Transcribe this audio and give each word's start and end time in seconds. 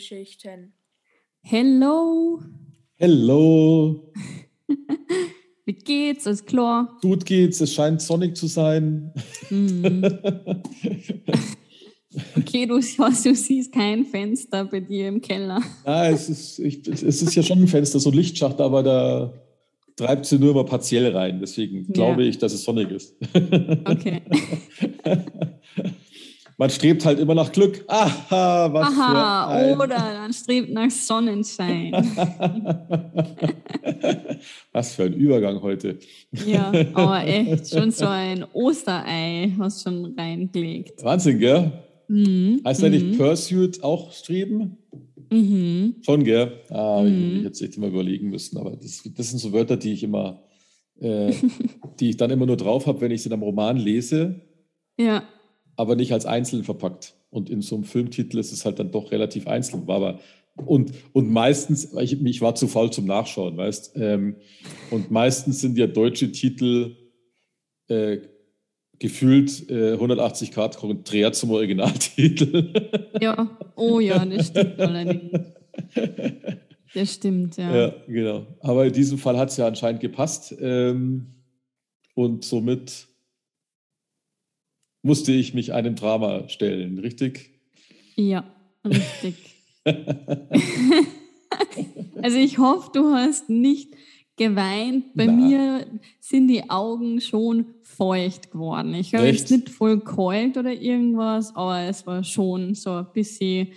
Filmgeschichten. 0.00 0.72
Hello. 1.42 2.40
Hello. 2.96 4.12
Wie 5.66 5.72
geht's? 5.74 6.26
Ist 6.26 6.46
klar? 6.46 6.98
Gut 7.02 7.26
geht's. 7.26 7.60
Es 7.60 7.74
scheint 7.74 8.00
sonnig 8.00 8.36
zu 8.36 8.46
sein. 8.46 9.12
Mhm. 9.50 10.02
Okay, 12.36 12.66
du, 12.66 12.80
du 12.80 13.34
siehst 13.36 13.72
kein 13.72 14.04
Fenster 14.04 14.64
bei 14.64 14.80
dir 14.80 15.06
im 15.06 15.20
Keller. 15.20 15.62
Ja, 15.86 16.08
es 16.08 16.28
ist, 16.28 16.58
ich, 16.58 16.84
es 16.88 17.02
ist 17.04 17.36
ja 17.36 17.42
schon 17.44 17.60
ein 17.60 17.68
Fenster, 17.68 18.00
so 18.00 18.10
ein 18.10 18.16
Lichtschacht, 18.16 18.60
aber 18.60 18.82
da 18.82 19.32
treibt 19.94 20.26
sie 20.26 20.36
nur 20.40 20.50
immer 20.50 20.64
partiell 20.64 21.16
rein. 21.16 21.38
Deswegen 21.38 21.84
Ja. 21.86 21.92
glaube 21.92 22.24
ich, 22.24 22.36
dass 22.38 22.52
es 22.52 22.64
sonnig 22.64 22.90
ist. 22.90 23.14
Okay. 23.84 24.22
Man 26.60 26.68
strebt 26.68 27.06
halt 27.06 27.18
immer 27.18 27.34
nach 27.34 27.50
Glück. 27.52 27.82
Aha, 27.88 28.70
was 28.70 28.92
für 28.92 29.00
Aha, 29.00 29.48
ein... 29.48 29.76
oder 29.76 29.88
dann 29.96 30.30
strebt 30.30 30.70
nach 30.70 30.90
Sonnenschein. 30.90 31.90
was 34.70 34.94
für 34.94 35.04
ein 35.04 35.14
Übergang 35.14 35.62
heute. 35.62 35.98
Ja, 36.46 36.70
aber 36.92 37.26
echt, 37.26 37.70
schon 37.70 37.90
so 37.90 38.04
ein 38.06 38.44
Osterei 38.52 39.54
hast 39.58 39.86
du 39.86 39.90
schon 39.90 40.14
reingelegt. 40.18 41.02
Wahnsinn, 41.02 41.38
gell? 41.38 41.72
Mhm. 42.08 42.60
Heißt 42.62 42.82
der 42.82 42.90
nicht 42.90 43.16
Pursuit 43.16 43.82
auch 43.82 44.12
streben? 44.12 44.76
Mhm. 45.30 45.94
Schon, 46.02 46.24
gell? 46.24 46.60
Ah, 46.68 47.02
ich, 47.06 47.10
Mhm. 47.10 47.36
ich 47.36 47.44
hätte 47.44 47.52
es 47.52 47.62
echt 47.62 47.76
immer 47.78 47.86
überlegen 47.86 48.28
müssen. 48.28 48.58
Aber 48.58 48.72
das, 48.76 49.02
das 49.16 49.30
sind 49.30 49.38
so 49.38 49.50
Wörter, 49.54 49.78
die 49.78 49.94
ich 49.94 50.02
immer, 50.02 50.42
äh, 51.00 51.32
die 52.00 52.10
ich 52.10 52.18
dann 52.18 52.30
immer 52.30 52.44
nur 52.44 52.58
drauf 52.58 52.86
habe, 52.86 53.00
wenn 53.00 53.12
ich 53.12 53.22
sie 53.22 53.30
in 53.30 53.32
einem 53.32 53.44
Roman 53.44 53.78
lese, 53.78 54.42
Ja, 54.98 55.22
aber 55.80 55.96
nicht 55.96 56.12
als 56.12 56.26
einzeln 56.26 56.64
verpackt. 56.64 57.14
Und 57.30 57.48
in 57.48 57.62
so 57.62 57.76
einem 57.76 57.84
Filmtitel 57.84 58.38
ist 58.38 58.52
es 58.52 58.64
halt 58.64 58.78
dann 58.78 58.90
doch 58.90 59.12
relativ 59.12 59.46
einzeln. 59.46 59.86
War 59.86 59.96
aber 59.96 60.20
und, 60.56 60.92
und 61.12 61.30
meistens, 61.30 61.92
ich, 62.00 62.22
ich 62.24 62.40
war 62.40 62.54
zu 62.54 62.68
faul 62.68 62.90
zum 62.90 63.06
Nachschauen, 63.06 63.56
weißt 63.56 63.92
ähm, 63.96 64.36
Und 64.90 65.10
meistens 65.10 65.60
sind 65.60 65.78
ja 65.78 65.86
deutsche 65.86 66.32
Titel 66.32 66.96
äh, 67.88 68.18
gefühlt 68.98 69.70
äh, 69.70 69.92
180 69.94 70.52
Grad 70.52 70.76
konträr 70.76 71.32
zum 71.32 71.50
Originaltitel. 71.52 72.72
ja, 73.20 73.58
oh 73.76 74.00
ja, 74.00 74.24
das 74.26 74.48
stimmt 74.48 74.78
allerdings. 74.78 75.40
Das 76.92 77.14
stimmt, 77.14 77.56
ja. 77.56 77.74
Ja, 77.74 77.94
genau. 78.06 78.46
Aber 78.60 78.84
in 78.84 78.92
diesem 78.92 79.16
Fall 79.16 79.38
hat 79.38 79.50
es 79.50 79.56
ja 79.56 79.66
anscheinend 79.66 80.00
gepasst. 80.00 80.54
Ähm, 80.60 81.34
und 82.14 82.44
somit 82.44 83.06
musste 85.02 85.32
ich 85.32 85.54
mich 85.54 85.72
einem 85.72 85.94
Drama 85.94 86.48
stellen, 86.48 86.98
richtig? 86.98 87.50
Ja, 88.16 88.44
richtig. 88.84 89.34
also 92.22 92.38
ich 92.38 92.58
hoffe, 92.58 92.90
du 92.92 93.14
hast 93.14 93.48
nicht 93.48 93.94
geweint. 94.36 95.14
Bei 95.14 95.26
Na. 95.26 95.32
mir 95.32 95.86
sind 96.18 96.48
die 96.48 96.68
Augen 96.68 97.20
schon 97.20 97.66
feucht 97.82 98.50
geworden. 98.50 98.94
Ich 98.94 99.14
habe 99.14 99.26
jetzt 99.26 99.50
nicht 99.50 99.68
voll 99.68 100.00
kalt 100.00 100.56
oder 100.56 100.72
irgendwas, 100.72 101.54
aber 101.54 101.80
es 101.82 102.06
war 102.06 102.24
schon 102.24 102.74
so 102.74 102.94
ein 102.94 103.06
bisschen. 103.12 103.68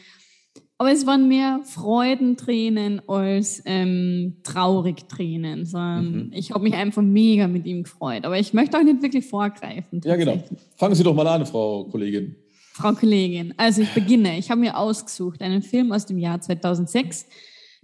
Aber 0.84 0.92
es 0.92 1.06
waren 1.06 1.30
mehr 1.30 1.62
Freudentränen 1.64 3.02
als 3.08 3.62
ähm, 3.66 4.36
traurig 4.44 5.08
Tränen, 5.08 5.66
sondern 5.66 6.26
Mhm. 6.26 6.32
ich 6.34 6.52
habe 6.52 6.62
mich 6.66 6.74
einfach 6.74 7.02
mega 7.02 7.48
mit 7.48 7.66
ihm 7.66 7.84
gefreut. 7.84 8.26
Aber 8.26 8.38
ich 8.38 8.54
möchte 8.54 8.78
auch 8.78 8.84
nicht 8.84 9.02
wirklich 9.02 9.26
vorgreifen. 9.26 10.02
Ja, 10.04 10.18
genau. 10.18 10.44
Fangen 10.76 10.94
Sie 10.96 11.04
doch 11.04 11.16
mal 11.16 11.26
an, 11.28 11.46
Frau 11.46 11.86
Kollegin. 11.86 12.36
Frau 12.74 12.92
Kollegin, 12.92 13.54
also 13.56 13.82
ich 13.82 13.94
beginne. 13.94 14.38
Ich 14.38 14.50
habe 14.52 14.60
mir 14.60 14.78
ausgesucht 14.78 15.42
einen 15.42 15.62
Film 15.62 15.94
aus 15.94 16.06
dem 16.06 16.18
Jahr 16.18 16.42
2006, 16.42 17.28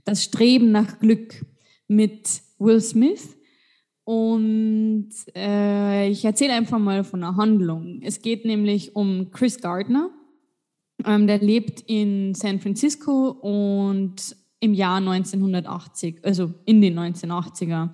Das 0.03 0.21
Streben 0.25 0.71
nach 0.73 0.99
Glück 0.99 1.45
mit 1.87 2.41
Will 2.57 2.81
Smith. 2.81 3.37
Und 4.03 5.09
äh, 5.37 6.09
ich 6.09 6.25
erzähle 6.25 6.53
einfach 6.53 6.79
mal 6.79 7.05
von 7.05 7.21
der 7.21 7.37
Handlung. 7.37 8.01
Es 8.03 8.21
geht 8.21 8.43
nämlich 8.43 8.93
um 8.95 9.31
Chris 9.31 9.61
Gardner. 9.61 10.09
Ähm, 11.05 11.27
der 11.27 11.39
lebt 11.39 11.81
in 11.87 12.33
San 12.35 12.59
Francisco 12.59 13.29
und 13.29 14.35
im 14.59 14.73
Jahr 14.73 14.97
1980, 14.97 16.19
also 16.23 16.53
in 16.65 16.81
den 16.81 16.99
1980er. 16.99 17.89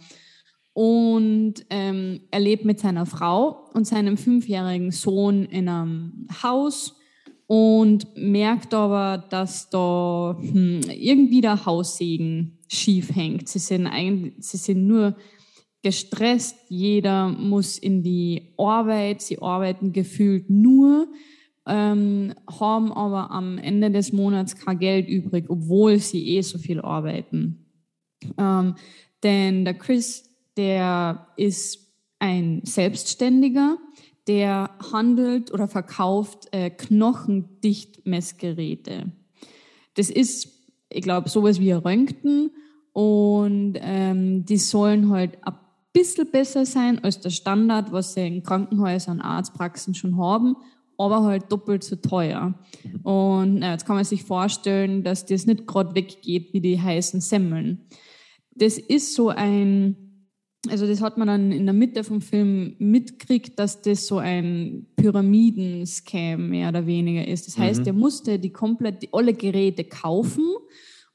Und 0.74 1.54
ähm, 1.70 2.22
er 2.32 2.40
lebt 2.40 2.66
mit 2.66 2.80
seiner 2.80 3.06
Frau 3.06 3.70
und 3.74 3.88
seinem 3.88 4.18
fünfjährigen 4.18 4.92
Sohn 4.92 5.46
in 5.46 5.70
einem 5.70 6.28
Haus 6.44 6.96
und 7.48 8.08
merkt 8.18 8.74
aber, 8.74 9.24
dass 9.30 9.70
da 9.70 10.38
hm, 10.40 10.82
irgendwie 10.90 11.42
der 11.42 11.66
Haussegen 11.66 12.60
schief 12.68 13.16
hängt. 13.16 13.48
Sie 13.48 13.60
sind, 13.60 13.88
eigentlich, 13.88 14.34
sie 14.40 14.58
sind 14.58 14.88
nur 14.88 15.16
gestresst, 15.84 16.58
jeder 16.68 17.30
muss 17.30 17.78
in 17.78 18.02
die 18.02 18.54
Arbeit, 18.58 19.22
sie 19.22 19.40
arbeiten 19.40 19.94
gefühlt 19.94 20.50
nur, 20.50 21.08
ähm, 21.68 22.34
haben 22.60 22.94
aber 22.94 23.32
am 23.32 23.58
Ende 23.58 23.90
des 23.92 24.14
Monats 24.14 24.56
kein 24.56 24.80
Geld 24.80 25.08
übrig, 25.08 25.46
obwohl 25.50 26.00
sie 26.00 26.36
eh 26.36 26.42
so 26.42 26.58
viel 26.58 26.82
arbeiten. 26.82 27.66
Ähm, 28.38 28.76
denn 29.24 29.66
der 29.66 29.76
Chris, 29.76 30.30
der 30.58 31.28
ist 31.38 31.86
ein 32.20 32.62
Selbstständiger, 32.64 33.78
der 34.28 34.70
handelt 34.92 35.54
oder 35.54 35.68
verkauft 35.68 36.48
äh, 36.52 36.70
Knochendichtmessgeräte. 36.70 39.12
Das 39.96 40.10
ist, 40.10 40.50
ich 40.90 41.02
glaube, 41.02 41.30
sowas 41.30 41.60
wie 41.60 41.74
ein 41.74 41.80
Röntgen 41.80 42.52
und 42.94 43.76
ähm, 43.82 44.46
die 44.46 44.58
sollen 44.58 45.10
halt 45.10 45.38
ein 45.46 45.56
bisschen 45.94 46.30
besser 46.30 46.66
sein 46.66 47.04
als 47.04 47.20
der 47.20 47.30
Standard, 47.30 47.92
was 47.92 48.14
sie 48.14 48.28
in 48.28 48.44
Krankenhäusern 48.44 49.18
und 49.18 49.26
Arztpraxen 49.26 49.96
schon 49.96 50.18
haben, 50.18 50.56
aber 50.98 51.24
halt 51.24 51.52
doppelt 51.52 51.84
so 51.84 51.96
teuer. 51.96 52.54
Und 53.04 53.60
na, 53.60 53.72
jetzt 53.74 53.86
kann 53.86 53.96
man 53.96 54.06
sich 54.06 54.24
vorstellen, 54.24 55.04
dass 55.04 55.26
das 55.26 55.46
nicht 55.46 55.68
gerade 55.68 55.96
weggeht 55.96 56.54
wie 56.54 56.62
die 56.62 56.80
heißen 56.82 57.22
Semmeln. 57.22 57.86
Das 58.56 58.78
ist 58.78 59.16
so 59.16 59.30
ein, 59.30 59.96
also 60.70 60.88
das 60.88 61.02
hat 61.02 61.18
man 61.18 61.28
dann 61.28 61.52
in 61.52 61.66
der 61.66 61.74
Mitte 61.74 62.04
vom 62.04 62.22
Film 62.22 62.76
mitgekriegt, 62.80 63.60
dass 63.60 63.82
das 63.82 64.08
so 64.08 64.18
ein 64.18 64.88
Pyramidenscam 64.96 66.50
mehr 66.50 66.70
oder 66.70 66.86
weniger 66.88 67.28
ist. 67.28 67.48
Das 67.48 67.58
heißt, 67.58 67.82
Mhm. 67.82 67.84
der 67.86 67.94
musste 67.94 68.40
die 68.40 68.52
komplett, 68.52 69.04
die, 69.04 69.10
alle 69.12 69.34
Geräte 69.34 69.84
kaufen 69.84 70.44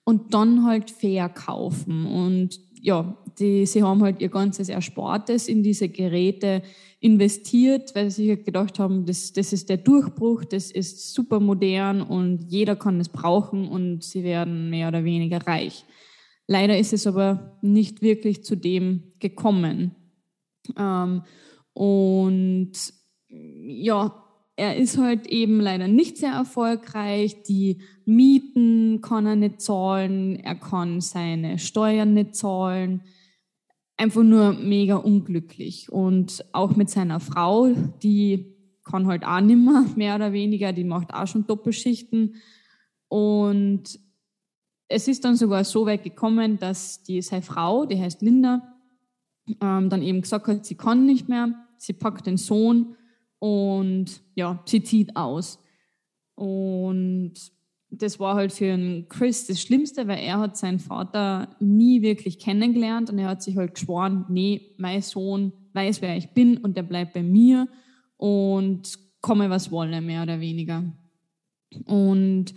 und 0.04 0.34
dann 0.34 0.64
halt 0.64 0.90
verkaufen. 0.90 2.06
Und 2.06 2.60
ja, 2.80 3.16
die, 3.40 3.66
sie 3.66 3.82
haben 3.82 4.02
halt 4.02 4.20
ihr 4.20 4.28
ganzes 4.28 4.68
Erspartes 4.68 5.48
in 5.48 5.62
diese 5.62 5.88
Geräte 5.88 6.62
investiert, 7.00 7.94
weil 7.94 8.10
sie 8.10 8.26
sich 8.26 8.44
gedacht 8.44 8.78
haben, 8.78 9.06
das, 9.06 9.32
das 9.32 9.52
ist 9.52 9.70
der 9.70 9.78
Durchbruch, 9.78 10.44
das 10.44 10.70
ist 10.70 11.14
super 11.14 11.40
modern 11.40 12.02
und 12.02 12.44
jeder 12.48 12.76
kann 12.76 13.00
es 13.00 13.08
brauchen 13.08 13.66
und 13.68 14.04
sie 14.04 14.22
werden 14.22 14.68
mehr 14.68 14.88
oder 14.88 15.02
weniger 15.02 15.46
reich. 15.46 15.84
Leider 16.46 16.78
ist 16.78 16.92
es 16.92 17.06
aber 17.06 17.58
nicht 17.62 18.02
wirklich 18.02 18.44
zu 18.44 18.56
dem 18.56 19.14
gekommen. 19.18 19.94
Ähm, 20.76 21.22
und 21.72 22.72
ja, 23.28 24.24
er 24.56 24.76
ist 24.76 24.98
halt 24.98 25.26
eben 25.28 25.58
leider 25.58 25.88
nicht 25.88 26.18
sehr 26.18 26.32
erfolgreich. 26.32 27.44
Die 27.44 27.80
Mieten 28.04 29.00
kann 29.00 29.24
er 29.24 29.36
nicht 29.36 29.62
zahlen, 29.62 30.36
er 30.36 30.56
kann 30.56 31.00
seine 31.00 31.58
Steuern 31.58 32.12
nicht 32.12 32.34
zahlen. 32.34 33.02
Einfach 34.00 34.22
nur 34.22 34.54
mega 34.54 34.96
unglücklich. 34.96 35.92
Und 35.92 36.42
auch 36.52 36.74
mit 36.74 36.88
seiner 36.88 37.20
Frau, 37.20 37.68
die 38.02 38.56
kann 38.82 39.06
halt 39.06 39.26
auch 39.26 39.42
nimmer, 39.42 39.84
mehr 39.94 40.14
oder 40.14 40.32
weniger, 40.32 40.72
die 40.72 40.84
macht 40.84 41.12
auch 41.12 41.26
schon 41.26 41.46
Doppelschichten. 41.46 42.36
Und 43.08 44.00
es 44.88 45.06
ist 45.06 45.22
dann 45.26 45.36
sogar 45.36 45.64
so 45.64 45.84
weit 45.84 46.02
gekommen, 46.02 46.58
dass 46.58 47.02
die, 47.02 47.20
seine 47.20 47.42
Frau, 47.42 47.84
die 47.84 48.00
heißt 48.00 48.22
Linda, 48.22 48.74
ähm, 49.60 49.90
dann 49.90 50.00
eben 50.00 50.22
gesagt 50.22 50.48
hat, 50.48 50.64
sie 50.64 50.76
kann 50.76 51.04
nicht 51.04 51.28
mehr, 51.28 51.52
sie 51.76 51.92
packt 51.92 52.26
den 52.26 52.38
Sohn 52.38 52.96
und 53.38 54.22
ja, 54.34 54.62
sie 54.64 54.82
zieht 54.82 55.14
aus. 55.14 55.62
Und 56.36 57.34
das 57.90 58.20
war 58.20 58.34
halt 58.34 58.52
für 58.52 58.66
den 58.66 59.08
Chris 59.08 59.46
das 59.46 59.60
Schlimmste, 59.60 60.06
weil 60.08 60.18
er 60.18 60.38
hat 60.38 60.56
seinen 60.56 60.78
Vater 60.78 61.56
nie 61.60 62.02
wirklich 62.02 62.38
kennengelernt 62.38 63.10
und 63.10 63.18
er 63.18 63.28
hat 63.28 63.42
sich 63.42 63.56
halt 63.56 63.74
geschworen, 63.74 64.26
nee, 64.28 64.74
mein 64.78 65.02
Sohn 65.02 65.52
weiß, 65.72 66.00
wer 66.02 66.16
ich 66.16 66.30
bin 66.30 66.58
und 66.58 66.76
der 66.76 66.82
bleibt 66.82 67.14
bei 67.14 67.22
mir 67.22 67.68
und 68.16 68.98
komme 69.20 69.50
was 69.50 69.70
wolle, 69.70 70.00
mehr 70.00 70.22
oder 70.22 70.40
weniger. 70.40 70.84
Und 71.86 72.54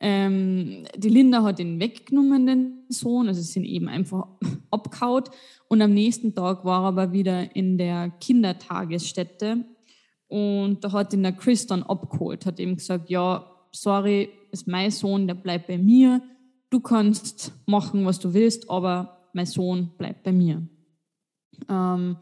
Ähm, 0.00 0.84
die 0.96 1.08
Linda 1.08 1.42
hat 1.42 1.60
ihn 1.60 1.80
weggenommen, 1.80 2.46
den 2.46 2.84
Sohn, 2.90 3.26
also 3.28 3.40
sind 3.40 3.64
eben 3.64 3.88
einfach 3.88 4.26
abgehaut. 4.70 5.30
Und 5.68 5.80
am 5.80 5.94
nächsten 5.94 6.34
Tag 6.34 6.62
war 6.64 6.82
er 6.82 6.88
aber 6.88 7.12
wieder 7.12 7.56
in 7.56 7.78
der 7.78 8.10
Kindertagesstätte. 8.20 9.64
Und 10.28 10.84
da 10.84 10.92
hat 10.92 11.14
ihn 11.14 11.22
der 11.22 11.32
Chris 11.32 11.66
dann 11.66 11.82
abgeholt, 11.82 12.44
hat 12.44 12.58
ihm 12.58 12.76
gesagt, 12.76 13.08
ja, 13.08 13.46
sorry, 13.72 14.28
ist 14.54 14.68
mein 14.68 14.90
Sohn, 14.90 15.26
der 15.26 15.34
bleibt 15.34 15.66
bei 15.66 15.76
mir. 15.76 16.22
Du 16.70 16.80
kannst 16.80 17.52
machen, 17.66 18.06
was 18.06 18.18
du 18.20 18.32
willst, 18.32 18.70
aber 18.70 19.28
mein 19.34 19.46
Sohn 19.46 19.90
bleibt 19.98 20.22
bei 20.22 20.32
mir. 20.32 20.66
Ähm, 21.68 22.16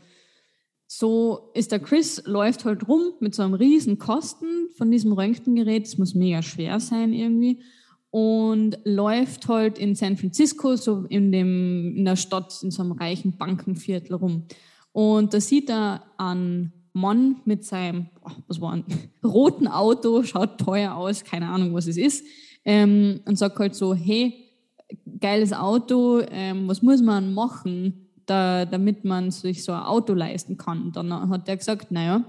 so 0.87 1.51
ist 1.55 1.73
der 1.73 1.79
Chris, 1.79 2.23
läuft 2.27 2.65
halt 2.65 2.89
rum 2.89 3.13
mit 3.21 3.35
so 3.35 3.43
einem 3.43 3.55
riesen 3.55 3.99
Kosten 3.99 4.69
von 4.77 4.91
diesem 4.91 5.13
Röntgengerät. 5.13 5.87
Es 5.87 5.97
muss 5.97 6.15
mega 6.15 6.43
schwer 6.43 6.81
sein 6.81 7.13
irgendwie. 7.13 7.63
Und 8.11 8.79
läuft 8.85 9.49
halt 9.49 9.79
in 9.79 9.95
San 9.95 10.19
Francisco, 10.19 10.77
so 10.77 11.07
in, 11.09 11.33
dem, 11.33 11.97
in 11.97 12.05
der 12.05 12.17
Stadt, 12.17 12.59
in 12.63 12.71
so 12.71 12.83
einem 12.83 12.93
reichen 12.93 13.39
Bankenviertel 13.39 14.17
rum. 14.17 14.45
Und 14.93 15.33
da 15.33 15.41
sieht 15.41 15.71
er 15.71 16.05
einen 16.19 16.73
Mann 16.93 17.37
mit 17.45 17.65
seinem, 17.65 18.07
oh, 18.25 18.31
was 18.47 18.61
war 18.61 18.73
ein, 18.73 18.85
roten 19.25 19.67
Auto, 19.67 20.23
schaut 20.23 20.59
teuer 20.59 20.95
aus, 20.95 21.25
keine 21.25 21.49
Ahnung, 21.49 21.75
was 21.75 21.87
es 21.87 21.97
ist, 21.97 22.25
ähm, 22.65 23.21
und 23.25 23.37
sagt 23.37 23.59
halt 23.59 23.75
so, 23.75 23.95
hey, 23.95 24.35
geiles 25.21 25.53
Auto, 25.53 26.21
ähm, 26.31 26.69
was 26.69 26.83
muss 26.83 27.03
man 27.03 27.33
machen, 27.35 28.09
da, 28.27 28.65
damit 28.65 29.05
man 29.05 29.31
sich 29.31 29.65
so 29.65 29.73
ein 29.73 29.83
Auto 29.83 30.15
leisten 30.15 30.57
kann. 30.57 30.83
Und 30.83 30.97
dann 30.97 31.31
hat 31.31 31.49
er 31.49 31.57
gesagt, 31.57 31.91
naja, 31.91 32.25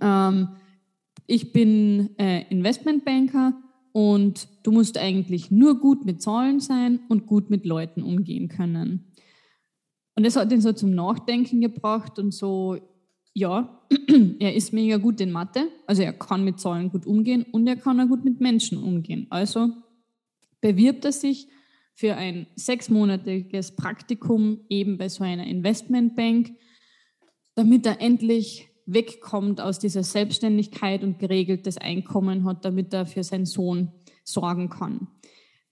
ähm, 0.00 0.48
ich 1.26 1.52
bin 1.52 2.10
äh, 2.18 2.44
Investmentbanker 2.50 3.54
und 3.92 4.48
du 4.62 4.72
musst 4.72 4.98
eigentlich 4.98 5.50
nur 5.50 5.80
gut 5.80 6.04
mit 6.04 6.20
Zahlen 6.20 6.60
sein 6.60 7.00
und 7.08 7.26
gut 7.26 7.50
mit 7.50 7.64
Leuten 7.64 8.02
umgehen 8.02 8.48
können. 8.48 9.12
Und 10.14 10.24
das 10.24 10.36
hat 10.36 10.52
ihn 10.52 10.60
so 10.60 10.72
zum 10.72 10.94
Nachdenken 10.94 11.60
gebracht 11.60 12.18
und 12.18 12.32
so, 12.32 12.76
ja, 13.36 13.82
er 14.40 14.54
ist 14.54 14.72
mega 14.72 14.96
gut 14.96 15.20
in 15.20 15.30
Mathe, 15.30 15.68
also 15.86 16.00
er 16.00 16.14
kann 16.14 16.42
mit 16.42 16.58
Zahlen 16.58 16.88
gut 16.88 17.04
umgehen 17.04 17.44
und 17.52 17.66
er 17.66 17.76
kann 17.76 18.00
auch 18.00 18.08
gut 18.08 18.24
mit 18.24 18.40
Menschen 18.40 18.82
umgehen. 18.82 19.26
Also 19.28 19.68
bewirbt 20.62 21.04
er 21.04 21.12
sich 21.12 21.46
für 21.94 22.14
ein 22.14 22.46
sechsmonatiges 22.56 23.76
Praktikum 23.76 24.60
eben 24.70 24.96
bei 24.96 25.10
so 25.10 25.22
einer 25.22 25.46
Investmentbank, 25.46 26.52
damit 27.54 27.84
er 27.84 28.00
endlich 28.00 28.70
wegkommt 28.86 29.60
aus 29.60 29.78
dieser 29.78 30.02
Selbstständigkeit 30.02 31.02
und 31.02 31.18
geregeltes 31.18 31.76
Einkommen 31.76 32.44
hat, 32.44 32.64
damit 32.64 32.94
er 32.94 33.04
für 33.04 33.22
seinen 33.22 33.44
Sohn 33.44 33.92
sorgen 34.24 34.70
kann. 34.70 35.08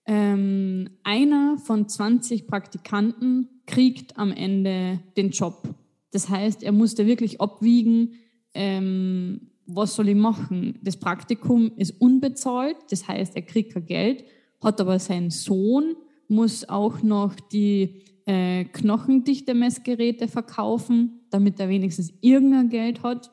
Ähm, 0.04 0.98
einer 1.02 1.56
von 1.64 1.88
20 1.88 2.46
Praktikanten 2.46 3.62
kriegt 3.64 4.18
am 4.18 4.32
Ende 4.32 5.00
den 5.16 5.30
Job. 5.30 5.74
Das 6.14 6.28
heißt, 6.28 6.62
er 6.62 6.70
musste 6.70 7.08
wirklich 7.08 7.40
abwiegen, 7.40 8.12
ähm, 8.54 9.50
was 9.66 9.96
soll 9.96 10.10
ich 10.10 10.14
machen? 10.14 10.78
Das 10.80 10.96
Praktikum 10.96 11.72
ist 11.76 12.00
unbezahlt, 12.00 12.76
das 12.90 13.08
heißt, 13.08 13.34
er 13.34 13.42
kriegt 13.42 13.72
kein 13.74 13.84
Geld, 13.84 14.24
hat 14.62 14.80
aber 14.80 15.00
seinen 15.00 15.30
Sohn, 15.30 15.96
muss 16.28 16.68
auch 16.68 17.02
noch 17.02 17.34
die 17.34 18.04
äh, 18.26 18.64
Knochendichte-Messgeräte 18.64 20.28
verkaufen, 20.28 21.26
damit 21.30 21.58
er 21.58 21.68
wenigstens 21.68 22.12
irgendein 22.20 22.68
Geld 22.68 23.02
hat. 23.02 23.32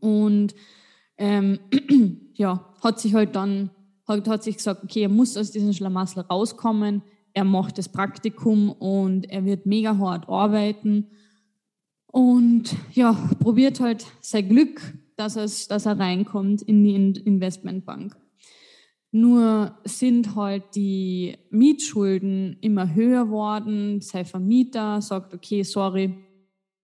Und 0.00 0.56
ähm, 1.16 1.60
ja, 2.34 2.74
hat 2.82 2.98
sich 2.98 3.14
halt 3.14 3.36
dann 3.36 3.70
hat, 4.08 4.26
hat 4.26 4.42
sich 4.42 4.56
gesagt, 4.56 4.82
okay, 4.82 5.02
er 5.02 5.08
muss 5.10 5.36
aus 5.36 5.52
diesem 5.52 5.72
Schlamassel 5.72 6.24
rauskommen. 6.24 7.02
Er 7.34 7.44
macht 7.44 7.78
das 7.78 7.88
Praktikum 7.88 8.72
und 8.72 9.30
er 9.30 9.44
wird 9.44 9.64
mega 9.64 9.96
hart 9.96 10.28
arbeiten 10.28 11.06
und 12.14 12.76
ja, 12.92 13.12
probiert 13.40 13.80
halt 13.80 14.06
sein 14.20 14.48
Glück, 14.48 14.80
dass, 15.16 15.34
es, 15.34 15.66
dass 15.66 15.84
er 15.84 15.98
reinkommt 15.98 16.62
in 16.62 16.84
die 16.84 16.94
Investmentbank. 16.94 18.16
Nur 19.10 19.76
sind 19.82 20.36
halt 20.36 20.62
die 20.76 21.36
Mietschulden 21.50 22.56
immer 22.60 22.94
höher 22.94 23.30
worden. 23.30 24.00
Sein 24.00 24.26
Vermieter 24.26 25.02
sagt, 25.02 25.34
okay, 25.34 25.64
sorry, 25.64 26.14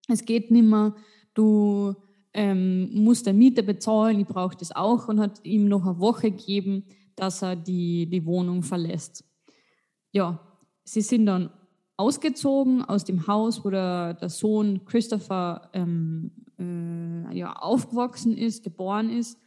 es 0.09 0.25
geht 0.25 0.51
nicht 0.51 0.65
mehr. 0.65 0.97
Du 1.33 1.95
ähm, 2.35 2.91
musst 2.93 3.25
der 3.27 3.33
Miete 3.33 3.63
bezahlen, 3.63 4.19
ich 4.19 4.27
brauche 4.27 4.57
das 4.57 4.75
auch 4.75 5.07
und 5.07 5.21
hat 5.21 5.45
ihm 5.45 5.69
noch 5.69 5.87
eine 5.87 6.01
Woche 6.01 6.33
gegeben, 6.33 6.87
dass 7.15 7.43
er 7.43 7.55
die, 7.55 8.11
die 8.11 8.27
Wohnung 8.27 8.65
verlässt. 8.65 9.25
Ja, 10.11 10.41
sie 10.83 11.03
sind 11.03 11.27
dann 11.27 11.51
ausgezogen 12.01 12.83
aus 12.83 13.05
dem 13.05 13.27
Haus, 13.27 13.65
wo 13.65 13.71
der, 13.71 14.15
der 14.15 14.31
Sohn 14.31 14.85
Christopher 14.87 15.71
ähm, 15.75 16.31
äh, 16.59 17.37
ja, 17.37 17.53
aufgewachsen 17.53 18.35
ist, 18.37 18.65
geboren 18.65 19.11
ist 19.11 19.39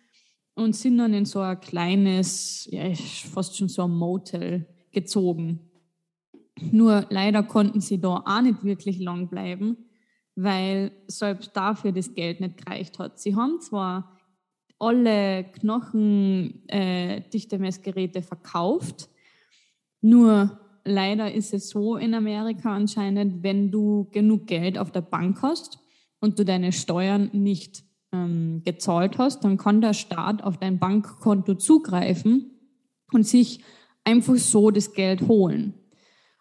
und 0.54 0.76
sind 0.76 1.00
dann 1.00 1.16
in 1.16 1.26
so 1.26 1.40
ein 1.40 1.60
kleines, 1.60 2.68
ja, 2.72 2.94
fast 3.34 3.58
schon 3.58 3.70
so 3.70 3.82
ein 3.84 3.92
Motel 3.92 4.68
gezogen. 4.92 5.62
Nur 6.72 7.08
leider 7.10 7.42
konnten 7.42 7.82
sie 7.82 8.00
da 8.00 8.22
auch 8.24 8.42
nicht 8.42 8.64
wirklich 8.64 9.00
lang 9.00 9.30
bleiben, 9.30 9.90
weil 10.36 10.92
selbst 11.08 11.58
dafür 11.58 11.92
das 11.92 12.14
Geld 12.14 12.40
nicht 12.40 12.64
gereicht 12.64 13.00
hat. 13.00 13.20
Sie 13.20 13.36
haben 13.36 13.62
zwar 13.62 14.16
alle 14.78 15.46
Knochendichte-Messgeräte 15.46 18.20
äh, 18.20 18.24
verkauft, 18.24 19.10
nur 20.02 20.60
leider 20.86 21.34
ist 21.34 21.54
es 21.54 21.70
so 21.70 21.96
in 21.96 22.14
Amerika 22.14 22.76
anscheinend, 22.76 23.44
wenn 23.44 23.72
du 23.72 24.08
genug 24.12 24.48
Geld 24.48 24.78
auf 24.78 24.92
der 24.92 25.02
Bank 25.02 25.42
hast 25.42 25.80
und 26.20 26.40
du 26.40 26.46
deine 26.46 26.72
Steuern 26.72 27.30
nicht 27.34 27.84
ähm, 28.12 28.62
gezahlt 28.64 29.18
hast, 29.18 29.44
dann 29.44 29.58
kann 29.58 29.82
der 29.82 29.94
Staat 29.94 30.44
auf 30.44 30.58
dein 30.58 30.80
Bankkonto 30.80 31.56
zugreifen 31.56 32.52
und 33.12 33.26
sich 33.26 33.64
einfach 34.04 34.36
so 34.36 34.72
das 34.72 34.94
Geld 34.94 35.28
holen. 35.28 35.74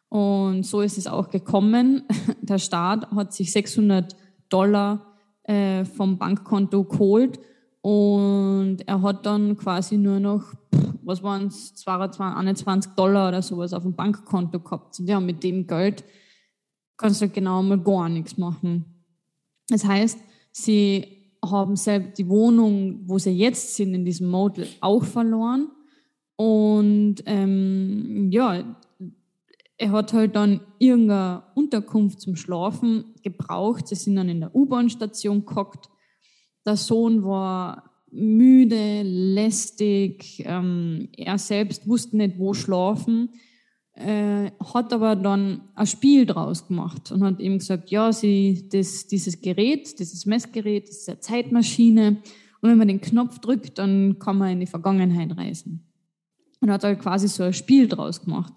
Und 0.09 0.65
so 0.65 0.83
ist 0.83 0.99
es 0.99 1.07
auch 1.07 1.31
gekommen. 1.31 2.03
Der 2.43 2.59
Staat 2.59 3.11
hat 3.13 3.33
sich 3.33 3.53
600 3.53 4.15
Dollar 4.49 5.17
äh, 5.45 5.85
vom 5.85 6.19
Bankkonto 6.19 6.85
geholt 6.85 7.39
und 7.83 8.79
er 8.87 9.03
hat 9.03 9.27
dann 9.27 9.57
quasi 9.57 9.97
nur 9.97 10.21
noch, 10.21 10.55
was 11.03 11.23
waren 11.23 11.49
es, 11.49 11.85
21 11.87 12.93
Dollar 12.93 13.29
oder 13.29 13.43
sowas 13.43 13.73
auf 13.73 13.83
dem 13.83 13.95
Bankkonto 13.95 14.61
gehabt. 14.61 14.99
Und 15.01 15.09
ja, 15.09 15.21
mit 15.21 15.43
dem 15.43 15.67
Geld 15.67 16.05
kannst 16.97 17.21
du 17.21 17.29
genau 17.29 17.61
mal 17.63 17.81
gar 17.81 18.09
nichts 18.09 18.39
machen. 18.39 18.85
Das 19.69 19.85
heißt, 19.85 20.19
sie 20.53 21.23
haben 21.45 21.75
selbst 21.75 22.19
die 22.19 22.29
Wohnung, 22.29 23.01
wo 23.07 23.19
sie 23.19 23.31
jetzt 23.31 23.75
sind, 23.75 23.95
in 23.95 24.05
diesem 24.05 24.29
Motel, 24.29 24.69
auch 24.81 25.05
verloren. 25.05 25.69
Und 26.37 27.17
ähm, 27.27 28.31
ja, 28.31 28.77
er 29.77 29.91
hat 29.91 30.13
halt 30.13 30.37
dann 30.37 30.61
irgendeine 30.79 31.43
Unterkunft 31.57 32.21
zum 32.21 32.37
Schlafen 32.37 33.15
gebraucht. 33.25 33.89
Sie 33.89 33.97
sind 33.97 34.15
dann 34.15 34.29
in 34.29 34.41
der 34.41 34.55
U-Bahn-Station 34.55 35.45
gehockt. 35.45 35.89
Der 36.65 36.77
Sohn 36.77 37.25
war 37.25 37.91
müde, 38.11 39.03
lästig. 39.03 40.43
Ähm, 40.47 41.09
er 41.17 41.39
selbst 41.39 41.89
wusste 41.89 42.17
nicht, 42.17 42.39
wo 42.39 42.55
schlafen 42.55 43.31
äh, 43.95 44.51
hat 44.73 44.93
aber 44.93 45.17
dann 45.17 45.69
ein 45.75 45.87
Spiel 45.87 46.27
draus 46.27 46.67
gemacht 46.67 47.13
und 47.13 47.23
hat 47.23 47.41
eben 47.41 47.59
gesagt, 47.59 47.91
ja, 47.91 48.13
sie, 48.13 48.69
das, 48.71 49.07
dieses 49.07 49.41
Gerät, 49.41 49.99
dieses 49.99 50.25
Messgerät, 50.27 50.89
das 50.89 50.99
ist 50.99 51.09
eine 51.09 51.21
Zeitmaschine 51.21 52.23
und 52.61 52.71
wenn 52.71 52.79
man 52.79 52.89
den 52.89 53.01
Knopf 53.01 53.39
drückt, 53.41 53.79
dann 53.79 54.19
kann 54.19 54.39
man 54.39 54.53
in 54.53 54.61
die 54.61 54.67
Vergangenheit 54.67 55.37
reisen. 55.37 55.89
Und 56.61 56.71
hat 56.71 56.85
halt 56.85 57.01
quasi 57.01 57.27
so 57.27 57.43
ein 57.43 57.53
Spiel 57.53 57.89
draus 57.89 58.25
gemacht. 58.25 58.53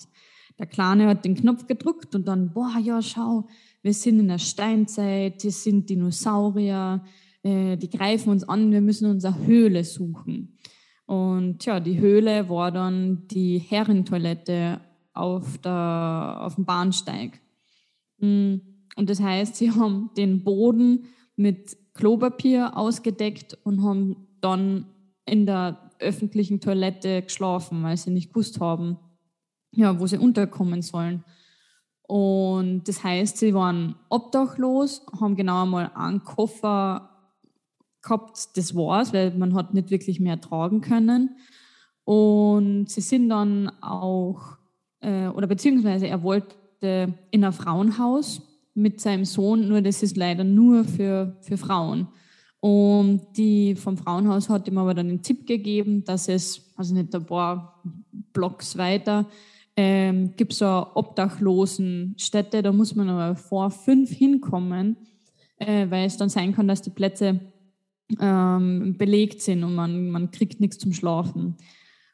Der 0.60 0.68
Kleine 0.68 1.08
hat 1.08 1.26
den 1.26 1.36
Knopf 1.36 1.66
gedrückt 1.66 2.14
und 2.14 2.28
dann, 2.28 2.54
boah, 2.54 2.78
ja, 2.82 3.02
schau, 3.02 3.48
wir 3.82 3.94
sind 3.94 4.20
in 4.20 4.28
der 4.28 4.38
Steinzeit, 4.38 5.42
hier 5.42 5.52
sind 5.52 5.90
Dinosaurier, 5.90 7.04
äh, 7.46 7.78
die 7.78 7.92
greifen 7.92 8.32
uns 8.32 8.44
an, 8.44 8.72
wir 8.72 8.82
müssen 8.82 9.10
unsere 9.10 9.38
Höhle 9.46 9.84
suchen. 9.84 10.58
Und 11.06 11.64
ja, 11.64 11.80
die 11.80 12.00
Höhle 12.00 12.50
war 12.50 12.72
dann 12.72 13.28
die 13.28 13.60
Herrentoilette 13.60 14.82
auf, 15.14 15.60
der, 15.60 16.40
auf 16.42 16.56
dem 16.56 16.66
Bahnsteig. 16.66 17.40
Mm, 18.18 18.56
und 18.96 19.10
das 19.10 19.22
heißt, 19.22 19.56
sie 19.58 19.70
haben 19.70 20.10
den 20.18 20.44
Boden 20.44 21.06
mit 21.36 21.78
Klopapier 21.94 22.76
ausgedeckt 22.76 23.56
und 23.64 23.84
haben 23.84 24.28
dann 24.42 24.88
in 25.28 25.46
der 25.46 25.92
öffentlichen 26.00 26.60
Toilette 26.60 27.22
geschlafen, 27.22 27.84
weil 27.84 27.96
sie 27.96 28.10
nicht 28.10 28.30
gewusst 28.30 28.60
haben, 28.60 28.98
ja, 29.72 30.00
wo 30.00 30.08
sie 30.08 30.18
unterkommen 30.18 30.82
sollen. 30.82 31.24
Und 32.08 32.88
das 32.88 33.04
heißt, 33.04 33.38
sie 33.38 33.54
waren 33.54 33.96
obdachlos, 34.10 35.06
haben 35.20 35.36
genau 35.36 35.64
einmal 35.64 35.92
einen 35.94 36.24
Koffer 36.24 37.15
gehabt, 38.06 38.56
das 38.56 38.74
war's, 38.76 39.12
weil 39.12 39.32
man 39.38 39.54
hat 39.54 39.74
nicht 39.74 39.92
wirklich 39.92 40.22
mehr 40.22 40.40
tragen 40.40 40.80
können. 40.80 41.36
Und 42.06 42.90
sie 42.90 43.02
sind 43.02 43.30
dann 43.30 43.70
auch, 43.82 44.58
äh, 45.02 45.28
oder 45.28 45.48
beziehungsweise 45.48 46.08
er 46.08 46.24
wollte 46.24 46.56
in 47.32 47.44
ein 47.44 47.54
Frauenhaus 47.54 48.42
mit 48.76 49.02
seinem 49.02 49.26
Sohn, 49.26 49.68
nur 49.68 49.82
das 49.82 50.04
ist 50.04 50.18
leider 50.18 50.44
nur 50.44 50.84
für, 50.84 51.36
für 51.42 51.58
Frauen. 51.58 52.08
Und 52.60 53.22
die 53.38 53.76
vom 53.76 53.98
Frauenhaus 53.98 54.50
hat 54.50 54.68
ihm 54.68 54.78
aber 54.78 54.94
dann 54.94 55.08
den 55.08 55.22
Tipp 55.22 55.48
gegeben, 55.48 56.04
dass 56.04 56.28
es, 56.28 56.74
also 56.76 56.94
nicht 56.94 57.16
ein 57.16 57.26
paar 57.26 57.84
Blocks 58.34 58.78
weiter, 58.78 59.26
ähm, 59.78 60.36
gibt 60.36 60.54
es 60.54 60.60
so 60.60 60.88
Obdachlosenstätte, 60.94 62.62
da 62.62 62.72
muss 62.72 62.96
man 62.96 63.10
aber 63.10 63.36
vor 63.36 63.72
fünf 63.72 64.12
hinkommen, 64.12 64.98
äh, 65.58 65.90
weil 65.90 66.06
es 66.06 66.18
dann 66.18 66.30
sein 66.30 66.54
kann, 66.54 66.68
dass 66.68 66.82
die 66.82 66.92
Plätze 66.92 67.40
ähm, 68.20 68.96
belegt 68.98 69.42
sind 69.42 69.64
und 69.64 69.76
man, 69.76 70.10
man 70.10 70.32
kriegt 70.32 70.60
nichts 70.60 70.78
zum 70.78 70.94
Schlafen. 70.94 71.58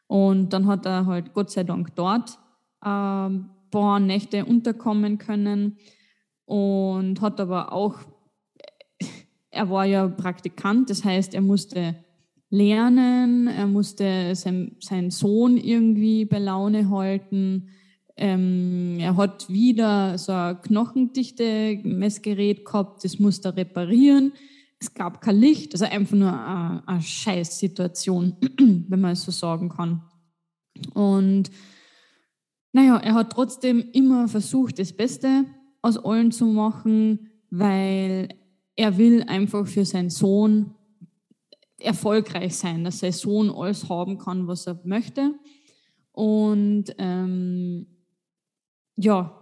Und 0.07 0.51
dann 0.53 0.67
hat 0.67 0.85
er 0.85 1.05
halt 1.05 1.33
Gott 1.33 1.51
sei 1.51 1.63
Dank 1.63 1.95
dort 1.95 2.37
ein 2.81 3.31
ähm, 3.31 3.49
paar 3.69 3.99
Nächte 3.99 4.45
unterkommen 4.45 5.17
können 5.17 5.77
und 6.45 7.21
hat 7.21 7.39
aber 7.39 7.71
auch, 7.71 7.99
er 9.49 9.69
war 9.69 9.85
ja 9.85 10.07
Praktikant, 10.07 10.89
das 10.89 11.05
heißt, 11.05 11.33
er 11.33 11.41
musste 11.41 11.95
lernen, 12.49 13.47
er 13.47 13.67
musste 13.67 14.35
sein, 14.35 14.75
seinen 14.79 15.11
Sohn 15.11 15.57
irgendwie 15.57 16.25
bei 16.25 16.39
Laune 16.39 16.89
halten. 16.89 17.69
Ähm, 18.17 18.97
er 18.99 19.15
hat 19.15 19.49
wieder 19.49 20.17
so 20.17 20.33
ein 20.33 20.61
knochendichte 20.61 21.79
Messgerät 21.83 22.65
gehabt, 22.65 23.05
das 23.05 23.19
musste 23.19 23.49
er 23.49 23.55
reparieren. 23.55 24.33
Es 24.81 24.95
gab 24.95 25.21
kein 25.21 25.35
Licht, 25.35 25.73
also 25.73 25.85
einfach 25.85 26.17
nur 26.17 26.33
eine, 26.33 26.81
eine 26.87 27.01
Scheißsituation, 27.01 28.35
wenn 28.89 28.99
man 28.99 29.11
es 29.11 29.21
so 29.21 29.31
sagen 29.31 29.69
kann. 29.69 30.01
Und 30.95 31.51
naja, 32.73 32.97
er 32.97 33.13
hat 33.13 33.31
trotzdem 33.31 33.91
immer 33.93 34.27
versucht, 34.27 34.79
das 34.79 34.91
Beste 34.91 35.45
aus 35.83 35.97
allen 36.03 36.31
zu 36.31 36.45
machen, 36.45 37.29
weil 37.51 38.29
er 38.75 38.97
will 38.97 39.23
einfach 39.23 39.67
für 39.67 39.85
seinen 39.85 40.09
Sohn 40.09 40.73
erfolgreich 41.77 42.55
sein, 42.55 42.83
dass 42.83 42.99
sein 42.99 43.11
Sohn 43.11 43.51
alles 43.51 43.87
haben 43.87 44.17
kann, 44.17 44.47
was 44.47 44.65
er 44.65 44.79
möchte. 44.83 45.35
Und 46.11 46.85
ähm, 46.97 47.85
ja, 48.95 49.40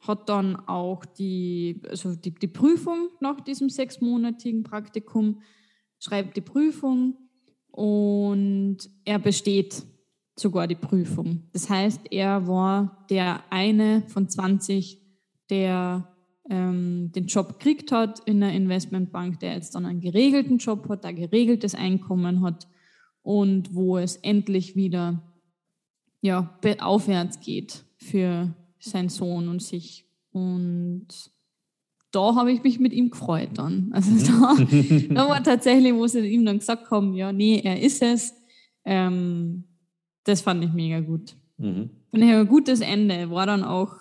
hat 0.00 0.28
dann 0.28 0.56
auch 0.56 1.04
die, 1.04 1.82
also 1.88 2.14
die, 2.14 2.34
die 2.34 2.48
Prüfung 2.48 3.08
nach 3.20 3.40
diesem 3.40 3.70
sechsmonatigen 3.70 4.62
Praktikum, 4.62 5.40
schreibt 5.98 6.36
die 6.36 6.42
Prüfung 6.42 7.16
und 7.70 8.78
er 9.04 9.18
besteht 9.18 9.84
sogar 10.38 10.66
die 10.66 10.74
Prüfung. 10.74 11.44
Das 11.52 11.70
heißt, 11.70 12.02
er 12.10 12.46
war 12.46 13.06
der 13.10 13.42
eine 13.50 14.02
von 14.08 14.28
20, 14.28 15.00
der 15.48 16.14
ähm, 16.50 17.10
den 17.12 17.26
Job 17.26 17.58
gekriegt 17.58 17.90
hat 17.90 18.20
in 18.20 18.40
der 18.40 18.52
Investmentbank, 18.52 19.40
der 19.40 19.54
jetzt 19.54 19.74
dann 19.74 19.86
einen 19.86 20.00
geregelten 20.00 20.58
Job 20.58 20.88
hat, 20.88 21.04
ein 21.04 21.16
geregeltes 21.16 21.74
Einkommen 21.74 22.42
hat 22.42 22.68
und 23.22 23.74
wo 23.74 23.98
es 23.98 24.16
endlich 24.16 24.76
wieder 24.76 25.22
ja, 26.20 26.58
aufwärts 26.80 27.40
geht 27.40 27.84
für 27.98 28.54
seinen 28.78 29.08
Sohn 29.08 29.48
und 29.48 29.62
sich. 29.62 30.04
Und 30.32 31.08
da 32.12 32.34
habe 32.34 32.52
ich 32.52 32.62
mich 32.62 32.80
mit 32.80 32.92
ihm 32.92 33.10
gefreut 33.10 33.50
dann. 33.54 33.90
Also 33.92 34.10
mhm. 34.10 35.08
da, 35.08 35.14
da 35.14 35.28
war 35.28 35.42
tatsächlich, 35.42 35.94
wo 35.94 36.06
sie 36.06 36.26
ihm 36.26 36.44
dann 36.44 36.58
gesagt 36.58 36.90
haben, 36.90 37.14
ja, 37.14 37.32
nee, 37.32 37.60
er 37.62 37.80
ist 37.80 38.02
es. 38.02 38.34
Ähm, 38.84 39.64
das 40.24 40.40
fand 40.40 40.64
ich 40.64 40.72
mega 40.72 41.00
gut. 41.00 41.36
Mhm. 41.58 41.90
Und 42.10 42.22
ein 42.22 42.48
gutes 42.48 42.80
Ende, 42.80 43.30
war 43.30 43.46
dann 43.46 43.64
auch 43.64 43.94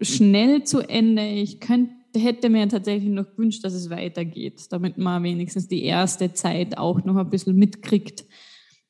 schnell 0.00 0.64
zu 0.64 0.80
Ende. 0.80 1.26
Ich 1.26 1.60
könnte, 1.60 1.94
hätte 2.16 2.48
mir 2.48 2.68
tatsächlich 2.68 3.10
noch 3.10 3.30
gewünscht, 3.30 3.64
dass 3.64 3.74
es 3.74 3.90
weitergeht, 3.90 4.66
damit 4.70 4.98
man 4.98 5.22
wenigstens 5.22 5.68
die 5.68 5.82
erste 5.84 6.32
Zeit 6.32 6.78
auch 6.78 7.04
noch 7.04 7.16
ein 7.16 7.30
bisschen 7.30 7.56
mitkriegt, 7.56 8.24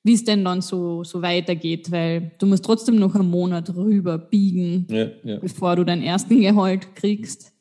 wie 0.06 0.14
es 0.14 0.22
denn 0.22 0.44
dann 0.44 0.60
so, 0.60 1.02
so 1.02 1.20
weitergeht, 1.20 1.90
weil 1.90 2.30
du 2.38 2.46
musst 2.46 2.64
trotzdem 2.64 2.94
noch 2.94 3.16
einen 3.16 3.28
Monat 3.28 3.74
rüber 3.74 4.18
biegen, 4.18 4.86
ja, 4.88 5.10
ja. 5.24 5.38
bevor 5.40 5.74
du 5.74 5.84
deinen 5.84 6.02
ersten 6.02 6.40
Gehalt 6.40 6.94
kriegst. 6.94 7.52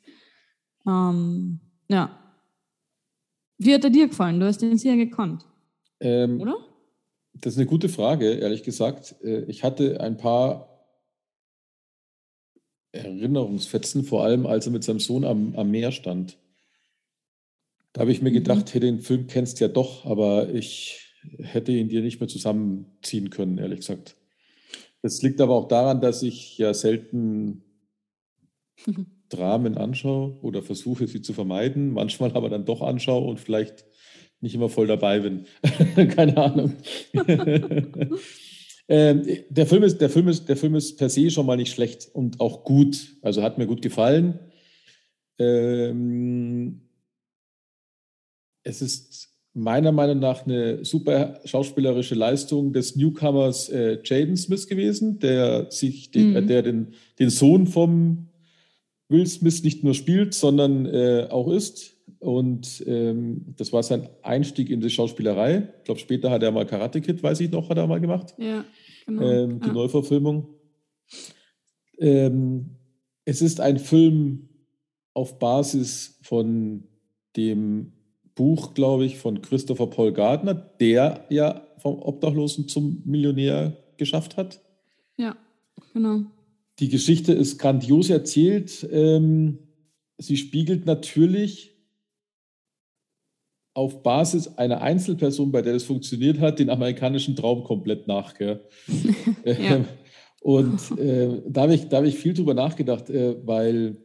Ähm, 0.86 1.60
ja. 1.90 2.20
Wie 3.58 3.74
hat 3.74 3.84
er 3.84 3.90
dir 3.90 4.10
gefallen? 4.10 4.40
Du 4.40 4.46
hast 4.46 4.62
den 4.62 4.78
sehr 4.78 4.96
gekannt. 4.96 5.44
Ähm, 6.00 6.40
oder? 6.40 6.56
Das 7.34 7.54
ist 7.54 7.58
eine 7.58 7.66
gute 7.66 7.90
Frage, 7.90 8.34
ehrlich 8.34 8.62
gesagt. 8.62 9.16
Äh, 9.24 9.46
ich 9.46 9.64
hatte 9.64 10.00
ein 10.00 10.18
paar 10.18 10.70
Erinnerungsfetzen, 12.92 14.04
vor 14.04 14.24
allem 14.24 14.46
als 14.46 14.68
er 14.68 14.72
mit 14.72 14.84
seinem 14.84 15.00
Sohn 15.00 15.26
am, 15.26 15.56
am 15.56 15.72
Meer 15.72 15.92
stand. 15.92 16.38
Da 17.94 18.02
habe 18.02 18.12
ich 18.12 18.22
mir 18.22 18.30
mhm. 18.30 18.36
gedacht, 18.36 18.72
hey, 18.72 18.82
den 18.82 19.00
Film 19.00 19.26
kennst 19.26 19.60
du 19.60 19.66
ja 19.66 19.68
doch, 19.68 20.06
aber 20.06 20.54
ich 20.54 21.05
hätte 21.40 21.72
ihn 21.72 21.90
dir 21.90 22.02
nicht 22.02 22.20
mehr 22.20 22.28
zusammenziehen 22.28 23.30
können, 23.30 23.58
ehrlich 23.58 23.80
gesagt. 23.80 24.16
Das 25.02 25.22
liegt 25.22 25.40
aber 25.42 25.54
auch 25.56 25.68
daran, 25.68 26.02
dass 26.02 26.24
ich 26.24 26.58
ja 26.58 26.74
selten 26.74 27.64
Dramen 29.30 29.78
anschaue 29.78 30.40
oder 30.42 30.62
versuche, 30.62 31.08
sie 31.08 31.22
zu 31.22 31.34
vermeiden, 31.34 31.92
manchmal 31.92 32.32
aber 32.34 32.50
dann 32.50 32.66
doch 32.66 32.82
anschaue 32.82 33.28
und 33.28 33.40
vielleicht 33.40 33.86
nicht 34.42 34.56
immer 34.56 34.70
voll 34.70 34.88
dabei 34.88 35.20
bin. 35.20 35.46
Keine 36.16 36.38
Ahnung. 36.38 36.76
ähm, 38.88 39.28
der, 39.50 39.66
Film 39.66 39.84
ist, 39.84 40.00
der, 40.00 40.10
Film 40.10 40.28
ist, 40.28 40.48
der 40.50 40.58
Film 40.58 40.76
ist 40.76 40.98
per 40.98 41.10
se 41.10 41.30
schon 41.32 41.46
mal 41.46 41.58
nicht 41.58 41.74
schlecht 41.74 42.10
und 42.14 42.40
auch 42.40 42.64
gut. 42.64 43.18
Also 43.22 43.44
hat 43.44 43.58
mir 43.58 43.68
gut 43.68 43.82
gefallen. 43.82 44.40
Ähm, 45.40 46.82
es 48.64 48.82
ist 48.82 49.35
meiner 49.56 49.94
Meinung 49.94 50.20
nach 50.20 50.46
eine 50.46 50.84
super 50.84 51.40
schauspielerische 51.46 52.14
Leistung 52.14 52.74
des 52.74 52.98
Newcomers 52.98 53.70
äh, 53.70 54.00
Jaden 54.04 54.36
Smith 54.36 54.68
gewesen, 54.68 55.20
der 55.20 55.72
sich 55.72 56.12
den, 56.12 56.34
mhm. 56.34 56.48
der 56.48 56.62
den, 56.62 56.94
den 57.18 57.30
Sohn 57.30 57.66
vom 57.66 58.28
Will 59.08 59.26
Smith 59.26 59.64
nicht 59.64 59.84
nur 59.84 59.94
spielt, 59.94 60.34
sondern 60.34 60.86
äh, 60.86 61.28
auch 61.30 61.50
ist. 61.50 61.96
Und 62.20 62.84
ähm, 62.86 63.54
das 63.56 63.72
war 63.72 63.82
sein 63.82 64.10
Einstieg 64.24 64.70
in 64.70 64.82
die 64.82 64.90
Schauspielerei. 64.90 65.70
Ich 65.78 65.84
glaube, 65.86 66.02
später 66.02 66.32
hat 66.32 66.44
er 66.44 66.52
mal 66.52 66.66
Karate 66.66 67.00
Kid, 67.00 67.24
weiß 67.24 67.40
ich 67.40 67.52
noch, 67.52 67.70
hat 67.70 67.78
er 67.78 67.88
mal 67.88 68.02
gemacht. 68.02 68.36
Ja, 68.38 68.66
genau. 69.06 69.22
Ähm, 69.22 69.60
die 69.62 69.68
ja. 69.68 69.74
Neuverfilmung. 69.74 70.48
Ähm, 71.98 72.72
es 73.24 73.42
ist 73.42 73.62
ein 73.62 73.80
Film 73.80 74.50
auf 75.14 75.40
Basis 75.40 76.20
von 76.24 76.84
dem 77.38 77.94
Buch, 78.36 78.74
glaube 78.74 79.06
ich, 79.06 79.18
von 79.18 79.42
Christopher 79.42 79.88
Paul 79.88 80.12
Gardner, 80.12 80.54
der 80.54 81.26
ja 81.30 81.66
vom 81.78 82.02
Obdachlosen 82.02 82.68
zum 82.68 83.02
Millionär 83.06 83.78
geschafft 83.98 84.38
hat. 84.38 84.62
Ja, 85.18 85.36
genau. 85.94 86.22
Die 86.80 86.90
Geschichte 86.90 87.32
ist 87.32 87.58
grandios 87.58 88.10
erzählt. 88.10 88.88
Ähm, 88.92 89.60
sie 90.18 90.36
spiegelt 90.36 90.86
natürlich 90.86 91.76
auf 93.74 94.04
Basis 94.04 94.58
einer 94.58 94.82
Einzelperson, 94.82 95.52
bei 95.52 95.62
der 95.62 95.74
das 95.74 95.84
funktioniert 95.84 96.40
hat, 96.40 96.60
den 96.60 96.70
amerikanischen 96.70 97.36
Traum 97.36 97.64
komplett 97.64 98.08
nach. 98.08 98.34
ja. 98.40 98.58
Ähm, 99.44 99.86
und 100.42 100.98
äh, 100.98 101.42
da 101.48 101.64
habe 101.64 101.76
ich, 101.76 101.88
hab 101.92 102.04
ich 102.06 102.16
viel 102.16 102.34
drüber 102.34 102.54
nachgedacht, 102.54 103.10
äh, 103.10 103.36
weil, 103.46 103.98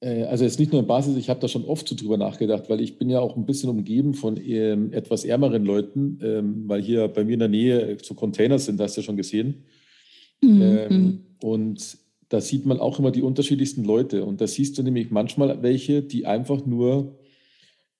also 0.00 0.44
jetzt 0.44 0.60
nicht 0.60 0.70
nur 0.70 0.80
in 0.80 0.86
Basis, 0.86 1.16
ich 1.16 1.28
habe 1.28 1.40
da 1.40 1.48
schon 1.48 1.64
oft 1.64 1.88
so 1.88 1.96
drüber 1.96 2.16
nachgedacht, 2.16 2.70
weil 2.70 2.80
ich 2.80 2.98
bin 2.98 3.10
ja 3.10 3.18
auch 3.18 3.36
ein 3.36 3.46
bisschen 3.46 3.68
umgeben 3.68 4.14
von 4.14 4.36
ähm, 4.36 4.92
etwas 4.92 5.24
ärmeren 5.24 5.64
Leuten, 5.64 6.20
ähm, 6.22 6.68
weil 6.68 6.80
hier 6.80 7.08
bei 7.08 7.24
mir 7.24 7.32
in 7.32 7.40
der 7.40 7.48
Nähe 7.48 7.96
so 8.02 8.14
Container 8.14 8.58
sind, 8.58 8.78
das 8.78 8.90
hast 8.90 8.96
du 8.96 9.00
ja 9.00 9.04
schon 9.06 9.16
gesehen. 9.16 9.64
Mhm. 10.40 10.62
Ähm, 10.62 11.20
und 11.42 11.98
da 12.28 12.40
sieht 12.40 12.66
man 12.66 12.78
auch 12.78 12.98
immer 12.98 13.10
die 13.10 13.22
unterschiedlichsten 13.22 13.84
Leute. 13.84 14.24
Und 14.24 14.40
da 14.40 14.46
siehst 14.46 14.78
du 14.78 14.82
nämlich 14.82 15.10
manchmal 15.10 15.62
welche, 15.62 16.02
die 16.02 16.26
einfach 16.26 16.64
nur 16.64 17.18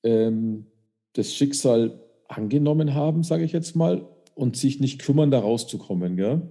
ähm, 0.02 0.66
das 1.14 1.34
Schicksal 1.34 2.00
angenommen 2.28 2.94
haben, 2.94 3.22
sage 3.22 3.44
ich 3.44 3.52
jetzt 3.52 3.74
mal, 3.74 4.06
und 4.34 4.56
sich 4.56 4.80
nicht 4.80 5.00
kümmern, 5.00 5.30
da 5.30 5.40
rauszukommen. 5.40 6.16
Gell? 6.16 6.42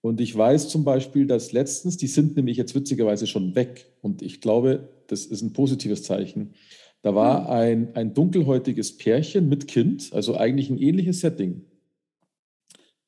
Und 0.00 0.20
ich 0.20 0.36
weiß 0.36 0.68
zum 0.68 0.84
Beispiel, 0.84 1.26
dass 1.26 1.52
letztens, 1.52 1.96
die 1.96 2.06
sind 2.06 2.36
nämlich 2.36 2.56
jetzt 2.56 2.74
witzigerweise 2.74 3.26
schon 3.26 3.54
weg, 3.54 3.86
und 4.00 4.22
ich 4.22 4.40
glaube, 4.40 4.88
das 5.08 5.26
ist 5.26 5.42
ein 5.42 5.52
positives 5.52 6.02
Zeichen. 6.02 6.54
Da 7.02 7.14
war 7.14 7.44
hm. 7.44 7.50
ein, 7.50 7.96
ein 7.96 8.14
dunkelhäutiges 8.14 8.96
Pärchen 8.96 9.48
mit 9.48 9.68
Kind, 9.68 10.10
also 10.12 10.36
eigentlich 10.36 10.70
ein 10.70 10.78
ähnliches 10.78 11.20
Setting. 11.20 11.64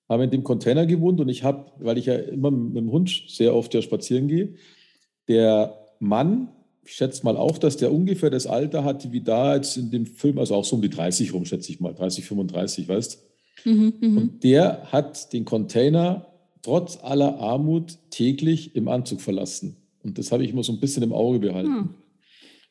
Haben 0.09 0.25
in 0.25 0.31
dem 0.31 0.45
Container 0.45 0.87
gewohnt 0.87 1.21
und 1.21 1.29
ich 1.29 1.45
habe, 1.45 1.71
weil 1.79 1.97
ich 1.97 2.07
ja 2.07 2.15
immer 2.15 2.51
mit 2.51 2.77
dem 2.77 2.91
Hund 2.91 3.25
sehr 3.29 3.55
oft 3.55 3.73
ja 3.75 3.83
spazieren 3.83 4.27
gehe, 4.27 4.55
der 5.29 5.87
Mann 6.01 6.49
ich 6.85 6.97
schätze 6.97 7.25
mal 7.25 7.37
auch, 7.37 7.59
dass 7.59 7.77
der 7.77 7.93
ungefähr 7.93 8.31
das 8.31 8.47
Alter 8.47 8.83
hatte 8.83 9.13
wie 9.13 9.21
da 9.21 9.55
jetzt 9.55 9.77
in 9.77 9.91
dem 9.91 10.07
Film, 10.07 10.39
also 10.39 10.57
auch 10.57 10.65
so 10.65 10.75
um 10.75 10.83
die 10.83 10.91
30 10.91 11.33
rum, 11.33 11.45
schätze 11.45 11.71
ich 11.71 11.79
mal, 11.79 11.95
30, 11.95 12.25
35, 12.25 12.89
weißt 12.89 13.27
Mhm, 13.65 13.93
mhm. 14.01 14.17
Und 14.17 14.45
der 14.45 14.91
hat 14.91 15.35
den 15.35 15.45
Container 15.45 16.30
trotz 16.63 16.99
aller 17.03 17.39
Armut 17.39 17.99
täglich 18.11 18.75
im 18.77 18.89
Anzug 18.89 19.21
verlassen. 19.21 19.77
Und 20.03 20.19
das 20.19 20.33
habe 20.33 20.45
ich 20.45 20.51
immer 20.51 20.63
so 20.63 20.73
ein 20.73 20.81
bisschen 20.81 21.03
im 21.03 21.13
Auge 21.13 21.39
behalten. 21.39 21.75
Hm. 21.75 21.95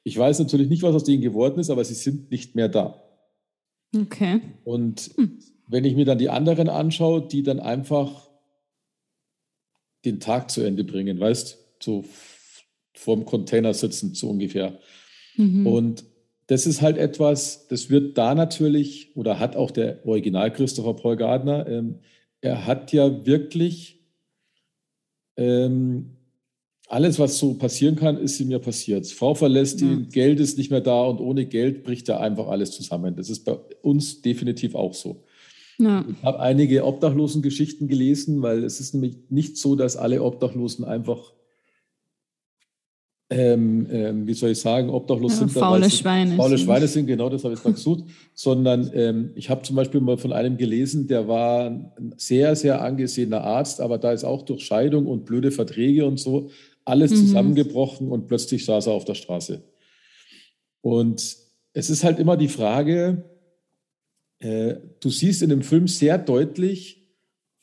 Ich 0.03 0.17
weiß 0.17 0.39
natürlich 0.39 0.69
nicht, 0.69 0.83
was 0.83 0.95
aus 0.95 1.03
denen 1.03 1.21
geworden 1.21 1.59
ist, 1.59 1.69
aber 1.69 1.83
sie 1.83 1.93
sind 1.93 2.31
nicht 2.31 2.55
mehr 2.55 2.69
da. 2.69 3.01
Okay. 3.95 4.41
Und 4.63 5.11
Hm. 5.15 5.39
wenn 5.67 5.85
ich 5.85 5.95
mir 5.95 6.05
dann 6.05 6.17
die 6.17 6.29
anderen 6.29 6.69
anschaue, 6.69 7.27
die 7.27 7.43
dann 7.43 7.59
einfach 7.59 8.29
den 10.05 10.19
Tag 10.19 10.49
zu 10.49 10.61
Ende 10.61 10.83
bringen, 10.83 11.19
weißt, 11.19 11.57
so 11.81 11.99
f- 12.01 12.65
vorm 12.93 13.25
Container 13.25 13.73
sitzen, 13.73 14.13
so 14.15 14.29
ungefähr. 14.29 14.79
Mhm. 15.35 15.67
Und 15.67 16.03
das 16.47 16.65
ist 16.65 16.81
halt 16.81 16.97
etwas, 16.97 17.67
das 17.67 17.89
wird 17.89 18.17
da 18.17 18.33
natürlich, 18.33 19.15
oder 19.15 19.39
hat 19.39 19.55
auch 19.55 19.71
der 19.71 20.05
Original 20.05 20.51
Christopher 20.51 20.95
Paul 20.95 21.15
Gardner, 21.17 21.67
ähm, 21.67 21.99
er 22.41 22.65
hat 22.65 22.93
ja 22.93 23.25
wirklich 23.25 23.99
ähm, 25.37 26.11
alles, 26.87 27.19
was 27.19 27.37
so 27.37 27.53
passieren 27.53 27.95
kann, 27.95 28.17
ist 28.17 28.39
ihm 28.39 28.49
ja 28.49 28.59
passiert. 28.59 29.05
Frau 29.07 29.35
verlässt 29.35 29.81
Ja. 29.81 29.87
ihn, 29.87 30.09
Geld 30.09 30.39
ist 30.39 30.57
nicht 30.57 30.71
mehr 30.71 30.81
da 30.81 31.03
und 31.03 31.19
ohne 31.19 31.45
Geld 31.45 31.83
bricht 31.83 32.09
da 32.09 32.19
einfach 32.19 32.47
alles 32.47 32.71
zusammen. 32.71 33.15
Das 33.15 33.29
ist 33.29 33.45
bei 33.45 33.57
uns 33.81 34.21
definitiv 34.21 34.75
auch 34.75 34.93
so. 34.93 35.23
ja. 35.77 36.03
Ich 36.09 36.23
habe 36.23 36.39
einige 36.39 36.85
Obdachlosengeschichten 36.85 37.87
gelesen, 37.87 38.41
weil 38.41 38.63
es 38.63 38.79
ist 38.79 38.93
nämlich 38.93 39.17
nicht 39.29 39.57
so, 39.57 39.75
dass 39.75 39.97
alle 39.97 40.23
Obdachlosen 40.23 40.83
einfach, 40.83 41.33
ähm, 43.31 43.85
ähm, 43.91 44.27
wie 44.27 44.33
soll 44.33 44.51
ich 44.51 44.59
sagen, 44.59 44.89
obdachlos 44.89 45.33
Ja, 45.33 45.37
sind. 45.39 45.51
faule 45.51 45.87
sie 45.89 45.97
Schweine 45.97 46.35
Faule 46.35 46.57
sind. 46.57 46.65
Schweine 46.65 46.87
sind, 46.87 47.05
genau 47.05 47.29
das 47.29 47.43
habe 47.43 47.53
ich 47.53 47.61
gerade 47.61 47.75
gesucht. 47.75 48.03
Sondern 48.33 48.89
ähm, 48.93 49.31
ich 49.35 49.49
habe 49.51 49.61
zum 49.61 49.75
Beispiel 49.75 50.01
mal 50.01 50.17
von 50.17 50.33
einem 50.33 50.57
gelesen, 50.57 51.07
der 51.07 51.27
war 51.27 51.67
ein 51.67 52.13
sehr, 52.17 52.55
sehr 52.55 52.81
angesehener 52.81 53.41
Arzt, 53.43 53.81
aber 53.81 53.97
da 53.99 54.11
ist 54.13 54.23
auch 54.23 54.41
durch 54.41 54.63
Scheidung 54.63 55.05
und 55.05 55.25
blöde 55.25 55.51
Verträge 55.51 56.05
und 56.05 56.19
so 56.19 56.49
alles 56.85 57.11
Mhm. 57.11 57.15
zusammengebrochen 57.17 58.09
und 58.11 58.27
plötzlich 58.27 58.65
saß 58.65 58.87
er 58.87 58.93
auf 58.93 59.05
der 59.05 59.13
Straße. 59.13 59.61
Und 60.81 61.37
es 61.73 61.89
ist 61.91 62.03
halt 62.03 62.17
immer 62.17 62.35
die 62.35 62.47
Frage, 62.47 63.25
äh, 64.39 64.75
du 65.01 65.09
siehst 65.09 65.43
in 65.43 65.49
dem 65.49 65.61
Film 65.61 65.87
sehr 65.87 66.17
deutlich, 66.17 67.07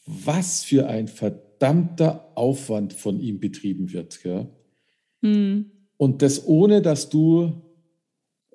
was 0.06 0.62
für 0.62 0.86
ein 0.86 1.08
verdammter 1.08 2.30
Aufwand 2.36 2.92
von 2.92 3.18
ihm 3.20 3.40
betrieben 3.40 3.92
wird. 3.92 4.22
Gell? 4.22 4.46
Hm. 5.22 5.70
Und 5.96 6.22
das 6.22 6.46
ohne, 6.46 6.82
dass 6.82 7.08
du 7.08 7.62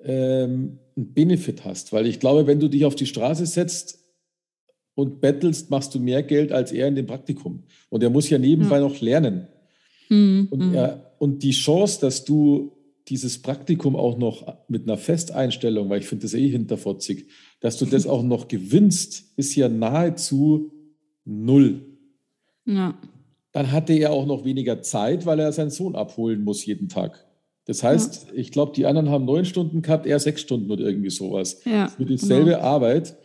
ähm, 0.02 0.78
einen 0.96 1.12
Benefit 1.14 1.64
hast. 1.64 1.92
Weil 1.92 2.06
ich 2.06 2.20
glaube, 2.20 2.46
wenn 2.46 2.60
du 2.60 2.68
dich 2.68 2.84
auf 2.84 2.94
die 2.94 3.06
Straße 3.06 3.46
setzt 3.46 3.98
und 4.94 5.20
bettelst, 5.20 5.70
machst 5.70 5.94
du 5.94 6.00
mehr 6.00 6.22
Geld 6.22 6.52
als 6.52 6.72
er 6.72 6.88
in 6.88 6.94
dem 6.94 7.06
Praktikum. 7.06 7.64
Und 7.88 8.02
er 8.02 8.10
muss 8.10 8.28
ja 8.30 8.38
nebenbei 8.38 8.80
noch 8.80 9.00
lernen. 9.00 9.48
Hm. 10.08 10.48
Und, 10.50 10.62
hm. 10.62 10.74
er, 10.74 11.14
und 11.18 11.42
die 11.42 11.52
Chance, 11.52 12.00
dass 12.00 12.24
du 12.24 12.72
dieses 13.08 13.42
Praktikum 13.42 13.96
auch 13.96 14.16
noch 14.16 14.46
mit 14.68 14.84
einer 14.84 14.96
Festeinstellung, 14.96 15.90
weil 15.90 16.00
ich 16.00 16.06
finde 16.06 16.22
das 16.22 16.34
eh 16.34 16.48
hinterfotzig, 16.48 17.26
dass 17.60 17.76
du 17.78 17.86
das 17.86 18.06
auch 18.08 18.22
noch 18.22 18.48
gewinnst, 18.48 19.32
ist 19.36 19.56
ja 19.56 19.68
nahezu 19.68 20.72
null. 21.24 21.82
ja. 22.64 22.98
Dann 23.52 23.70
hatte 23.70 23.92
er 23.92 24.12
auch 24.12 24.26
noch 24.26 24.44
weniger 24.44 24.82
Zeit, 24.82 25.26
weil 25.26 25.38
er 25.38 25.52
seinen 25.52 25.70
Sohn 25.70 25.94
abholen 25.94 26.42
muss 26.42 26.64
jeden 26.64 26.88
Tag. 26.88 27.26
Das 27.66 27.82
heißt, 27.84 28.28
ich 28.34 28.50
glaube, 28.50 28.72
die 28.74 28.86
anderen 28.86 29.10
haben 29.10 29.24
neun 29.24 29.44
Stunden 29.44 29.82
gehabt, 29.82 30.06
er 30.06 30.18
sechs 30.18 30.40
Stunden 30.40 30.70
oder 30.70 30.84
irgendwie 30.84 31.10
sowas. 31.10 31.60
Ja, 31.64 31.88
Für 31.88 32.04
dieselbe 32.04 32.52
genau. 32.52 32.62
Arbeit. 32.62 33.16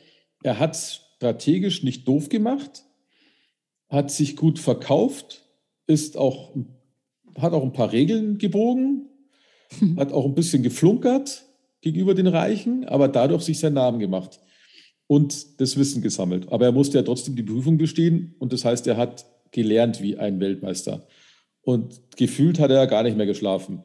Er 0.44 0.60
hat 0.60 0.78
strategisch 0.78 1.82
nicht 1.82 2.08
doof 2.08 2.30
gemacht, 2.30 2.84
hat 3.90 4.12
sich 4.12 4.36
gut 4.36 4.60
verkauft, 4.60 5.44
ist 5.88 6.18
auch, 6.18 6.56
hat 7.38 7.54
auch 7.54 7.64
ein 7.64 7.74
paar 7.74 7.92
Regeln 7.92 8.38
gebogen, 8.38 9.10
hat 9.98 10.12
auch 10.12 10.26
ein 10.26 10.36
bisschen 10.36 10.62
geflunkert 10.62 11.46
gegenüber 11.82 12.14
den 12.14 12.28
Reichen, 12.28 12.86
aber 12.86 13.08
dadurch 13.08 13.44
sich 13.44 13.60
seinen 13.60 13.74
Namen 13.74 14.00
gemacht 14.00 14.40
und 15.08 15.60
das 15.60 15.78
Wissen 15.78 16.02
gesammelt. 16.04 16.52
Aber 16.52 16.66
er 16.66 16.72
musste 16.72 16.98
ja 16.98 17.04
trotzdem 17.04 17.36
die 17.36 17.44
Prüfung 17.44 17.78
bestehen 17.78 18.36
und 18.38 18.54
das 18.54 18.66
heißt, 18.66 18.86
er 18.86 18.98
hat 18.98 19.26
gelernt 19.52 20.02
wie 20.02 20.18
ein 20.18 20.40
Weltmeister. 20.40 21.08
Und 21.62 22.00
gefühlt 22.16 22.60
hat 22.60 22.72
er 22.72 22.88
gar 22.88 23.04
nicht 23.04 23.18
mehr 23.18 23.26
geschlafen. 23.26 23.84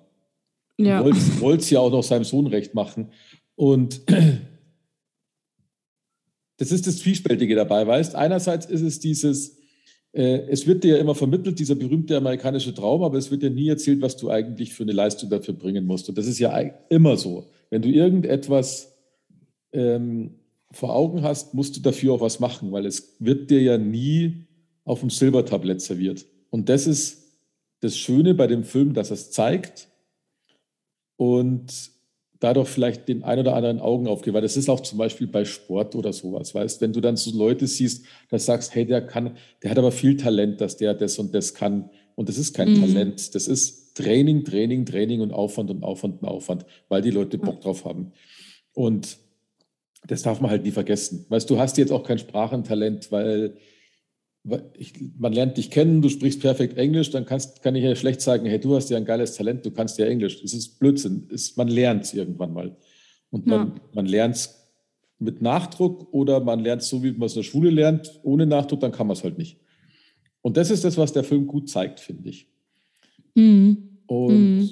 Ja. 0.79 1.05
Wollte 1.05 1.63
es 1.63 1.71
ja 1.71 1.81
auch 1.81 1.91
noch 1.91 2.03
seinem 2.03 2.25
Sohn 2.25 2.47
recht 2.47 2.75
machen. 2.75 3.13
Und 3.55 4.03
das 6.59 6.73
ist 6.73 6.87
das 6.87 6.99
Zwiespältige 6.99 7.55
dabei, 7.55 7.87
weißt 7.87 8.15
Einerseits 8.15 8.67
ist 8.67 8.83
es 8.83 9.01
dieses, 9.01 9.59
äh, 10.13 10.47
es 10.49 10.67
wird 10.67 10.85
dir 10.85 10.97
ja 10.97 11.01
immer 11.01 11.15
vermittelt, 11.15 11.59
dieser 11.59 11.75
berühmte 11.75 12.17
amerikanische 12.17 12.75
Traum, 12.75 13.03
aber 13.03 13.19
es 13.19 13.31
wird 13.31 13.43
dir 13.43 13.51
nie 13.51 13.69
erzählt, 13.69 14.01
was 14.01 14.17
du 14.17 14.31
eigentlich 14.31 14.75
für 14.75 14.85
eine 14.85 14.93
Leistung 14.93 15.31
dafür 15.31 15.55
bringen 15.55 15.85
musst. 15.85 16.09
Und 16.09 16.19
das 16.19 16.27
ist 16.27 16.39
ja 16.39 16.57
immer 16.89 17.17
so. 17.17 17.51
Wenn 17.71 17.83
du 17.83 17.89
irgendetwas 17.89 18.97
ähm, 19.73 20.35
vor 20.71 20.95
Augen 20.95 21.23
hast, 21.23 21.55
musst 21.55 21.77
du 21.77 21.81
dafür 21.81 22.15
auch 22.15 22.21
was 22.21 22.41
machen, 22.41 22.73
weil 22.73 22.87
es 22.87 23.17
wird 23.19 23.51
dir 23.51 23.61
ja 23.61 23.79
nie 23.79 24.47
auf 24.85 25.01
dem 25.01 25.11
Silbertablett 25.11 25.81
serviert. 25.81 26.27
Und 26.51 26.69
das 26.69 26.87
ist 26.87 27.23
das 27.81 27.97
Schöne 27.97 28.35
bei 28.35 28.47
dem 28.47 28.65
Film, 28.65 28.95
dass 28.95 29.11
es 29.11 29.31
zeigt 29.31 29.89
und 31.17 31.93
dadurch 32.41 32.69
vielleicht 32.69 33.09
den 33.09 33.23
ein 33.23 33.39
oder 33.39 33.55
anderen 33.55 33.81
Augen 33.81 34.09
aufgeht. 34.09 34.35
Weil 34.35 34.43
das 34.43 34.57
ist 34.57 34.69
auch 34.69 34.81
zum 34.81 34.99
Beispiel 34.99 35.27
bei 35.27 35.45
Sport 35.45 35.95
oder 35.95 36.13
sowas, 36.13 36.55
weißt, 36.55 36.81
wenn 36.81 36.93
du 36.93 37.01
dann 37.01 37.17
so 37.17 37.37
Leute 37.37 37.67
siehst, 37.67 38.05
dass 38.29 38.47
sagst, 38.47 38.75
hey, 38.75 38.85
der 38.85 39.07
kann, 39.07 39.37
der 39.63 39.71
hat 39.71 39.79
aber 39.79 39.93
viel 39.93 40.17
Talent, 40.17 40.61
dass 40.61 40.77
der 40.77 40.95
das 40.95 41.19
und 41.19 41.35
das 41.35 41.55
kann. 41.55 41.91
Und 42.15 42.29
das 42.29 42.39
ist 42.39 42.55
kein 42.55 42.73
Mhm. 42.73 42.81
Talent, 42.81 43.35
das 43.35 43.47
ist 43.47 43.95
Training, 43.95 44.45
Training, 44.45 44.85
Training 44.87 45.21
und 45.21 45.33
Aufwand 45.33 45.71
und 45.71 45.83
Aufwand 45.83 46.23
und 46.23 46.29
Aufwand, 46.29 46.67
weil 46.89 47.03
die 47.03 47.11
Leute 47.11 47.39
Bock 47.39 47.61
drauf 47.61 47.85
haben. 47.85 48.13
Und 48.75 49.19
das 50.07 50.23
darf 50.23 50.41
man 50.41 50.51
halt 50.51 50.65
nie 50.65 50.71
vergessen. 50.73 51.27
Weißt 51.29 51.49
du, 51.49 51.59
hast 51.59 51.79
jetzt 51.79 51.93
auch 51.93 52.03
kein 52.03 52.19
Sprachentalent, 52.19 53.13
weil 53.13 53.57
ich, 54.77 54.95
man 55.19 55.33
lernt 55.33 55.57
dich 55.57 55.71
kennen, 55.71 56.03
du 56.03 56.09
sprichst 56.09 56.41
perfekt 56.41 56.77
Englisch, 56.77 57.11
dann 57.11 57.25
kannst, 57.27 57.63
kann 57.63 57.77
ich 57.77 57.85
ja 57.85 57.95
schlecht 57.95 58.21
sagen, 58.21 58.45
hey, 58.47 58.59
du 58.59 58.75
hast 58.75 58.91
ja 58.91 58.97
ein 58.97 59.05
geiles 59.05 59.35
Talent, 59.37 59.65
du 59.65 59.71
kannst 59.71 59.99
ja 59.99 60.07
Englisch. 60.07 60.43
Das 60.43 60.53
ist 60.53 60.79
Blödsinn. 60.81 61.29
Es, 61.33 61.57
man 61.57 61.69
lernt 61.69 62.05
es 62.05 62.15
irgendwann 62.15 62.53
mal. 62.53 62.77
Und 63.31 63.47
man, 63.47 63.69
Ja. 63.69 63.75
man 63.95 64.07
lernt 64.07 64.35
es 64.37 64.59
mit 65.19 65.41
Nachdruck 65.41 66.13
oder 66.13 66.41
man 66.41 66.59
lernt 66.61 66.83
es 66.83 66.89
so, 66.89 67.03
wie 67.05 67.13
man 67.13 67.27
es 67.27 67.35
in 67.37 67.43
der 67.43 67.49
Schule 67.49 67.71
lernt, 67.71 68.19
ohne 68.25 68.45
Nachdruck, 68.47 68.81
dann 68.81 68.91
kann 68.93 69.07
man 69.07 69.17
es 69.17 69.23
halt 69.23 69.39
nicht. 69.39 69.59
Und 70.41 70.57
das 70.57 70.71
ist 70.71 70.83
das, 70.85 70.99
was 70.99 71.13
der 71.13 71.23
Film 71.23 71.47
gut 71.47 71.71
zeigt, 71.71 72.01
finde 72.01 72.29
ich. 72.29 72.49
Hm. 73.37 73.99
Und 74.07 74.57
Mhm. 74.57 74.71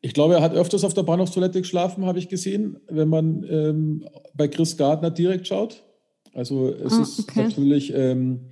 ich 0.00 0.14
glaube, 0.14 0.34
er 0.34 0.42
hat 0.42 0.54
öfters 0.54 0.84
auf 0.84 0.94
der 0.94 1.02
Bahnhofstoilette 1.02 1.60
geschlafen, 1.60 2.06
habe 2.06 2.20
ich 2.20 2.28
gesehen, 2.28 2.78
wenn 2.88 3.08
man 3.08 3.44
ähm, 3.50 4.04
bei 4.34 4.46
Chris 4.46 4.76
Gardner 4.76 5.10
direkt 5.10 5.48
schaut. 5.48 5.82
Also 6.32 6.68
es 6.68 6.92
Ah, 6.92 7.02
ist 7.02 7.18
okay. 7.20 7.42
natürlich 7.42 7.92
ähm, 7.92 8.42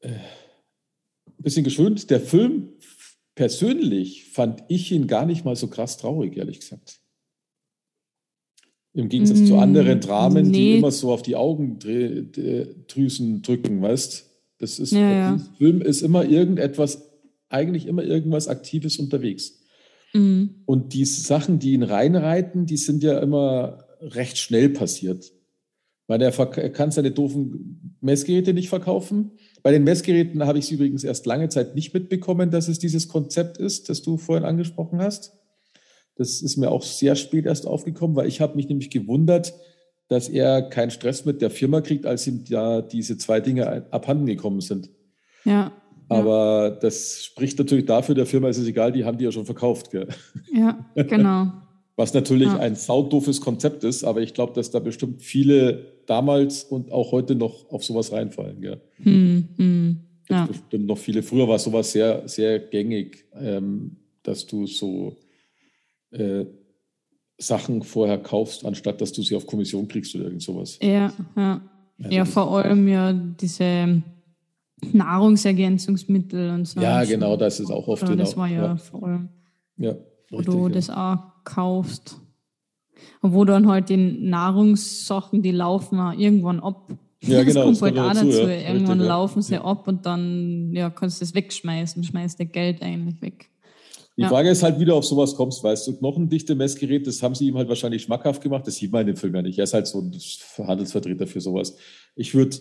äh, 0.00 0.08
ein 0.08 1.42
bisschen 1.42 1.64
geschönt. 1.64 2.10
Der 2.10 2.20
Film 2.20 2.70
persönlich 3.34 4.30
fand 4.32 4.64
ich 4.68 4.92
ihn 4.92 5.06
gar 5.06 5.26
nicht 5.26 5.44
mal 5.44 5.56
so 5.56 5.68
krass 5.68 5.96
traurig, 5.96 6.36
ehrlich 6.36 6.60
gesagt. 6.60 7.00
Im 8.94 9.08
Gegensatz 9.08 9.46
zu 9.46 9.54
Mm, 9.54 9.58
anderen 9.60 10.00
Dramen, 10.00 10.52
die 10.52 10.72
nee. 10.72 10.78
immer 10.78 10.90
so 10.90 11.12
auf 11.12 11.22
die 11.22 11.36
Augendrüsen 11.36 13.42
drücken, 13.42 13.80
weißt 13.80 14.26
Das 14.58 14.80
ist, 14.80 14.92
Ja, 14.92 15.12
ja. 15.12 15.38
Film 15.56 15.82
ist 15.82 16.02
immer 16.02 16.24
irgendetwas, 16.24 17.08
eigentlich 17.48 17.86
immer 17.86 18.02
irgendwas 18.02 18.48
Aktives 18.48 18.98
unterwegs. 18.98 19.60
Mhm. 20.14 20.62
Und 20.64 20.94
die 20.94 21.04
Sachen, 21.04 21.60
die 21.60 21.74
ihn 21.74 21.84
reinreiten, 21.84 22.66
die 22.66 22.76
sind 22.76 23.04
ja 23.04 23.20
immer 23.20 23.84
recht 24.00 24.38
schnell 24.38 24.70
passiert. 24.70 25.30
Weil 26.08 26.22
er, 26.22 26.36
er 26.36 26.70
kann 26.70 26.90
seine 26.90 27.10
doofen 27.10 27.96
Messgeräte 28.00 28.54
nicht 28.54 28.68
verkaufen. 28.68 29.32
Bei 29.68 29.72
den 29.72 29.84
Messgeräten 29.84 30.46
habe 30.46 30.58
ich 30.58 30.64
es 30.64 30.70
übrigens 30.70 31.04
erst 31.04 31.26
lange 31.26 31.50
Zeit 31.50 31.74
nicht 31.74 31.92
mitbekommen, 31.92 32.50
dass 32.50 32.68
es 32.68 32.78
dieses 32.78 33.06
Konzept 33.06 33.58
ist, 33.58 33.90
das 33.90 34.00
du 34.00 34.16
vorhin 34.16 34.46
angesprochen 34.46 34.98
hast. 34.98 35.34
Das 36.14 36.40
ist 36.40 36.56
mir 36.56 36.70
auch 36.70 36.82
sehr 36.82 37.16
spät 37.16 37.44
erst 37.44 37.66
aufgekommen, 37.66 38.16
weil 38.16 38.28
ich 38.28 38.40
habe 38.40 38.56
mich 38.56 38.66
nämlich 38.70 38.88
gewundert, 38.88 39.52
dass 40.08 40.30
er 40.30 40.62
keinen 40.62 40.90
Stress 40.90 41.26
mit 41.26 41.42
der 41.42 41.50
Firma 41.50 41.82
kriegt, 41.82 42.06
als 42.06 42.26
ihm 42.26 42.44
ja 42.48 42.80
diese 42.80 43.18
zwei 43.18 43.40
Dinge 43.40 43.84
abhanden 43.90 44.24
gekommen 44.24 44.62
sind. 44.62 44.88
Ja. 45.44 45.70
Aber 46.08 46.70
das 46.80 47.22
spricht 47.22 47.58
natürlich 47.58 47.84
dafür, 47.84 48.14
der 48.14 48.24
Firma 48.24 48.48
ist 48.48 48.56
es 48.56 48.68
egal, 48.68 48.90
die 48.90 49.04
haben 49.04 49.18
die 49.18 49.24
ja 49.24 49.32
schon 49.32 49.44
verkauft. 49.44 49.90
Gell? 49.90 50.08
Ja, 50.50 50.78
genau. 50.94 51.52
Was 51.98 52.14
natürlich 52.14 52.46
Ja. 52.46 52.60
ein 52.60 52.76
saudoofes 52.76 53.40
Konzept 53.40 53.82
ist, 53.82 54.04
aber 54.04 54.22
ich 54.22 54.32
glaube, 54.32 54.52
dass 54.52 54.70
da 54.70 54.78
bestimmt 54.78 55.20
viele 55.20 55.96
damals 56.06 56.62
und 56.62 56.92
auch 56.92 57.10
heute 57.10 57.34
noch 57.34 57.68
auf 57.70 57.82
sowas 57.82 58.12
reinfallen. 58.12 58.60
Gell? 58.60 58.80
Hm, 59.02 59.48
hm. 59.56 59.96
Ja. 60.28 60.46
bestimmt 60.46 60.86
noch 60.86 60.96
viele. 60.96 61.24
Früher 61.24 61.48
war 61.48 61.58
sowas 61.58 61.90
sehr, 61.90 62.28
sehr 62.28 62.60
gängig, 62.60 63.24
ähm, 63.34 63.96
dass 64.22 64.46
du 64.46 64.68
so 64.68 65.16
äh, 66.12 66.44
Sachen 67.36 67.82
vorher 67.82 68.18
kaufst, 68.18 68.64
anstatt 68.64 69.00
dass 69.00 69.10
du 69.12 69.22
sie 69.22 69.34
auf 69.34 69.44
Kommission 69.46 69.88
kriegst 69.88 70.14
oder 70.14 70.26
irgend 70.26 70.42
sowas. 70.42 70.78
Ja, 70.80 71.12
ja. 71.36 71.60
Also 72.00 72.14
ja, 72.16 72.24
vor 72.24 72.58
allem 72.58 72.86
ja 72.86 73.12
diese 73.12 74.04
Nahrungsergänzungsmittel 74.92 76.50
und 76.50 76.66
so. 76.68 76.80
Ja, 76.80 77.02
genau, 77.02 77.36
das 77.36 77.58
ist 77.58 77.72
auch 77.72 77.88
oft. 77.88 78.02
Genau. 78.04 78.14
Das 78.14 78.36
war 78.36 78.46
ja, 78.46 78.62
ja. 78.62 78.76
vor 78.76 79.02
allem, 79.02 79.30
ja, 79.78 79.96
wo 80.30 80.42
du 80.42 80.68
ja. 80.68 80.74
das 80.74 80.90
auch 80.90 81.37
kaufst. 81.48 82.20
Und 83.20 83.32
wo 83.32 83.44
dann 83.44 83.66
halt 83.66 83.88
die 83.88 83.96
Nahrungssachen, 83.96 85.42
die 85.42 85.50
laufen 85.50 85.98
irgendwann 86.18 86.60
ab. 86.60 86.92
Ja, 87.22 87.42
genau. 87.42 87.68
Das 87.68 87.80
kommt 87.80 87.96
halt 87.96 87.98
auch 87.98 88.12
dazu. 88.12 88.42
Ja. 88.42 88.48
Irgendwann 88.48 88.98
Richtig, 88.98 89.08
laufen 89.08 89.42
sie 89.42 89.56
ab 89.56 89.88
und 89.88 90.06
dann 90.06 90.72
ja, 90.72 90.90
kannst 90.90 91.20
du 91.20 91.24
es 91.24 91.34
wegschmeißen, 91.34 92.04
schmeißt 92.04 92.38
der 92.38 92.46
Geld 92.46 92.82
eigentlich 92.82 93.20
weg. 93.22 93.50
Die 94.16 94.22
ja. 94.22 94.28
Frage 94.28 94.50
ist 94.50 94.62
halt, 94.62 94.78
wie 94.80 94.84
du 94.84 94.94
auf 94.94 95.04
sowas 95.04 95.34
kommst, 95.34 95.62
weißt 95.62 95.86
du, 95.86 95.96
knochendichte 95.96 96.56
Messgerät, 96.56 97.06
das 97.06 97.22
haben 97.22 97.36
sie 97.36 97.46
ihm 97.46 97.56
halt 97.56 97.68
wahrscheinlich 97.68 98.02
schmackhaft 98.02 98.42
gemacht, 98.42 98.66
das 98.66 98.74
sieht 98.74 98.90
man 98.90 99.02
in 99.02 99.08
dem 99.08 99.16
Film 99.16 99.34
ja 99.34 99.42
nicht. 99.42 99.58
Er 99.58 99.64
ist 99.64 99.74
halt 99.74 99.86
so 99.86 100.00
ein 100.00 100.12
Handelsvertreter 100.66 101.28
für 101.28 101.40
sowas. 101.40 101.76
Ich 102.16 102.34
würde 102.34 102.56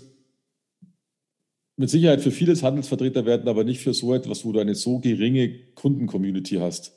mit 1.76 1.89
Sicherheit 1.89 2.21
für 2.21 2.32
vieles 2.32 2.62
Handelsvertreter 2.62 3.26
werden, 3.26 3.47
aber 3.47 3.63
nicht 3.63 3.82
für 3.82 3.93
so 3.93 4.13
etwas, 4.13 4.45
wo 4.45 4.52
du 4.52 4.60
eine 4.60 4.76
so 4.76 5.00
geringe 5.00 5.50
Kundencommunity 5.73 6.56
hast. 6.56 6.93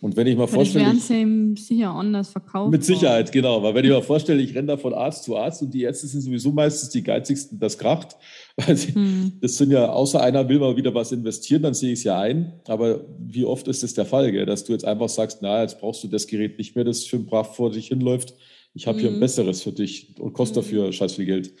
Und 0.00 0.16
wenn 0.16 0.28
ich 0.28 0.36
mal 0.36 0.46
vorstelle. 0.46 0.84
werden 0.84 1.00
sie 1.00 1.20
ihm 1.20 1.56
sicher 1.56 1.90
anders 1.90 2.30
verkaufen. 2.30 2.70
Mit 2.70 2.84
Sicherheit, 2.84 3.32
genau. 3.32 3.62
Weil 3.64 3.74
wenn 3.74 3.84
ich 3.84 3.90
mal 3.90 4.02
vorstelle, 4.02 4.40
ich 4.40 4.54
renne 4.54 4.68
da 4.68 4.76
von 4.76 4.94
Arzt 4.94 5.24
zu 5.24 5.36
Arzt 5.36 5.60
und 5.62 5.74
die 5.74 5.82
Ärzte 5.82 6.06
sind 6.06 6.20
sowieso 6.20 6.52
meistens 6.52 6.90
die 6.90 7.02
geizigsten, 7.02 7.58
das 7.58 7.78
kracht. 7.78 8.16
hm. 8.60 9.32
Das 9.40 9.56
sind 9.56 9.72
ja, 9.72 9.90
außer 9.90 10.22
einer 10.22 10.48
will 10.48 10.60
mal 10.60 10.76
wieder 10.76 10.94
was 10.94 11.10
investieren, 11.10 11.62
dann 11.62 11.74
sehe 11.74 11.92
ich 11.92 12.00
es 12.00 12.04
ja 12.04 12.20
ein. 12.20 12.60
Aber 12.68 13.04
wie 13.18 13.44
oft 13.44 13.66
ist 13.66 13.82
das 13.82 13.94
der 13.94 14.04
Fall, 14.04 14.30
gell? 14.30 14.46
dass 14.46 14.64
du 14.64 14.72
jetzt 14.72 14.84
einfach 14.84 15.08
sagst, 15.08 15.38
na, 15.42 15.62
jetzt 15.62 15.80
brauchst 15.80 16.04
du 16.04 16.08
das 16.08 16.28
Gerät 16.28 16.58
nicht 16.58 16.76
mehr, 16.76 16.84
das 16.84 17.04
schön 17.04 17.26
brav 17.26 17.56
vor 17.56 17.72
dich 17.72 17.88
hinläuft. 17.88 18.34
Ich 18.74 18.86
habe 18.86 18.98
hm. 18.98 19.00
hier 19.00 19.10
ein 19.10 19.14
hm. 19.14 19.20
besseres 19.20 19.62
für 19.62 19.72
dich 19.72 20.14
und 20.20 20.32
kostet 20.32 20.58
hm. 20.58 20.62
dafür 20.62 20.92
scheiß 20.92 21.14
viel 21.14 21.26
Geld. 21.26 21.54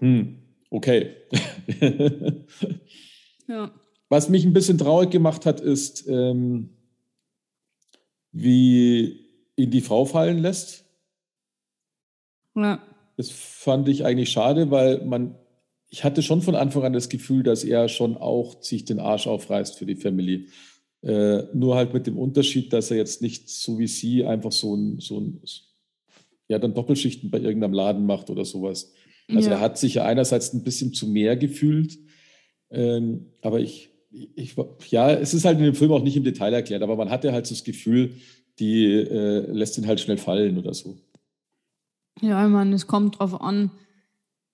Hm, 0.00 0.42
okay. 0.70 1.12
ja. 3.48 3.70
Was 4.10 4.30
mich 4.30 4.44
ein 4.44 4.54
bisschen 4.54 4.78
traurig 4.78 5.10
gemacht 5.10 5.44
hat, 5.44 5.60
ist, 5.60 6.06
ähm, 6.08 6.77
wie 8.32 9.26
ihn 9.56 9.70
die 9.70 9.80
Frau 9.80 10.04
fallen 10.04 10.38
lässt. 10.38 10.84
Ja. 12.54 12.82
Das 13.16 13.30
fand 13.30 13.88
ich 13.88 14.04
eigentlich 14.04 14.30
schade, 14.30 14.70
weil 14.70 15.04
man, 15.04 15.34
ich 15.90 16.04
hatte 16.04 16.22
schon 16.22 16.42
von 16.42 16.54
Anfang 16.54 16.84
an 16.84 16.92
das 16.92 17.08
Gefühl, 17.08 17.42
dass 17.42 17.64
er 17.64 17.88
schon 17.88 18.16
auch 18.16 18.62
sich 18.62 18.84
den 18.84 19.00
Arsch 19.00 19.26
aufreißt 19.26 19.76
für 19.76 19.86
die 19.86 19.96
Family. 19.96 20.48
Äh, 21.02 21.44
nur 21.54 21.76
halt 21.76 21.94
mit 21.94 22.06
dem 22.06 22.18
Unterschied, 22.18 22.72
dass 22.72 22.90
er 22.90 22.96
jetzt 22.96 23.22
nicht 23.22 23.48
so 23.48 23.78
wie 23.78 23.86
sie 23.86 24.24
einfach 24.24 24.52
so 24.52 24.74
ein, 24.74 25.00
so 25.00 25.20
ein 25.20 25.40
ja, 26.48 26.58
dann 26.58 26.74
Doppelschichten 26.74 27.30
bei 27.30 27.38
irgendeinem 27.38 27.74
Laden 27.74 28.06
macht 28.06 28.30
oder 28.30 28.44
sowas. 28.44 28.92
Also 29.28 29.50
ja. 29.50 29.56
er 29.56 29.60
hat 29.60 29.78
sich 29.78 29.94
ja 29.94 30.04
einerseits 30.04 30.54
ein 30.54 30.64
bisschen 30.64 30.94
zu 30.94 31.06
mehr 31.06 31.36
gefühlt, 31.36 31.98
ähm, 32.70 33.26
aber 33.42 33.60
ich, 33.60 33.90
ich, 34.10 34.56
ja, 34.88 35.10
es 35.10 35.34
ist 35.34 35.44
halt 35.44 35.58
in 35.58 35.64
dem 35.64 35.74
Film 35.74 35.92
auch 35.92 36.02
nicht 36.02 36.16
im 36.16 36.24
Detail 36.24 36.52
erklärt, 36.52 36.82
aber 36.82 36.96
man 36.96 37.10
hatte 37.10 37.32
halt 37.32 37.46
so 37.46 37.54
das 37.54 37.64
Gefühl, 37.64 38.14
die 38.58 38.86
äh, 38.86 39.50
lässt 39.50 39.78
ihn 39.78 39.86
halt 39.86 40.00
schnell 40.00 40.18
fallen 40.18 40.58
oder 40.58 40.74
so. 40.74 40.96
Ja, 42.20 42.44
ich 42.44 42.50
meine, 42.50 42.74
es 42.74 42.86
kommt 42.86 43.18
drauf 43.18 43.40
an. 43.40 43.70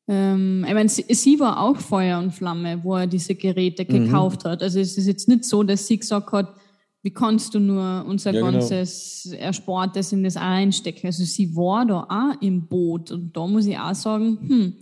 Ähm, 0.06 0.64
ich 0.68 0.74
meine, 0.74 0.88
sie, 0.88 1.04
sie, 1.08 1.40
war 1.40 1.62
auch 1.62 1.76
Feuer 1.76 2.18
und 2.18 2.32
Flamme, 2.32 2.80
wo 2.82 2.96
er 2.96 3.06
diese 3.06 3.34
Geräte 3.34 3.84
mhm. 3.84 4.04
gekauft 4.06 4.44
hat. 4.44 4.62
Also 4.62 4.80
es 4.80 4.98
ist 4.98 5.06
jetzt 5.06 5.28
nicht 5.28 5.44
so, 5.44 5.62
dass 5.62 5.86
sie 5.86 5.98
gesagt 5.98 6.30
hat, 6.32 6.54
wie 7.02 7.10
kannst 7.10 7.54
du 7.54 7.60
nur 7.60 8.04
unser 8.06 8.32
ja, 8.32 8.40
genau. 8.40 8.52
ganzes 8.52 9.28
genau. 9.30 9.42
Erspartes 9.42 10.12
in 10.12 10.24
das 10.24 10.36
einstecken? 10.36 11.06
Also 11.06 11.24
sie 11.24 11.54
war 11.54 11.86
da 11.86 12.02
auch 12.02 12.42
im 12.42 12.66
Boot 12.66 13.12
und 13.12 13.34
da 13.34 13.46
muss 13.46 13.66
ich 13.66 13.78
auch 13.78 13.94
sagen, 13.94 14.38
hm, 14.40 14.74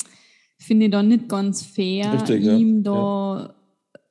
finde 0.58 0.86
ich 0.86 0.92
da 0.92 1.02
nicht 1.02 1.28
ganz 1.28 1.62
fair, 1.62 2.12
Richtig, 2.14 2.44
ihm 2.44 2.78
ja. 2.78 2.82
da 2.82 3.42
ja 3.42 3.61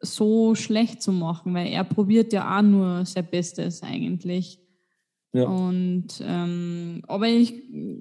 so 0.02 0.56
schlecht 0.56 1.02
zu 1.02 1.12
machen, 1.12 1.54
weil 1.54 1.68
er 1.68 1.84
probiert 1.84 2.34
ja 2.34 2.58
auch 2.58 2.62
nur 2.62 3.06
sein 3.06 3.28
Bestes 3.30 3.84
eigentlich. 3.84 4.60
Ja. 5.34 5.46
Und 5.46 6.08
ähm, 6.22 7.04
aber 7.08 7.28
ich 7.28 7.54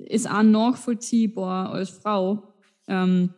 ist 0.06 0.28
auch 0.28 0.42
nachvollziehbar 0.42 1.70
als 1.72 1.90
Frau 1.90 2.54
ähm, 2.88 3.30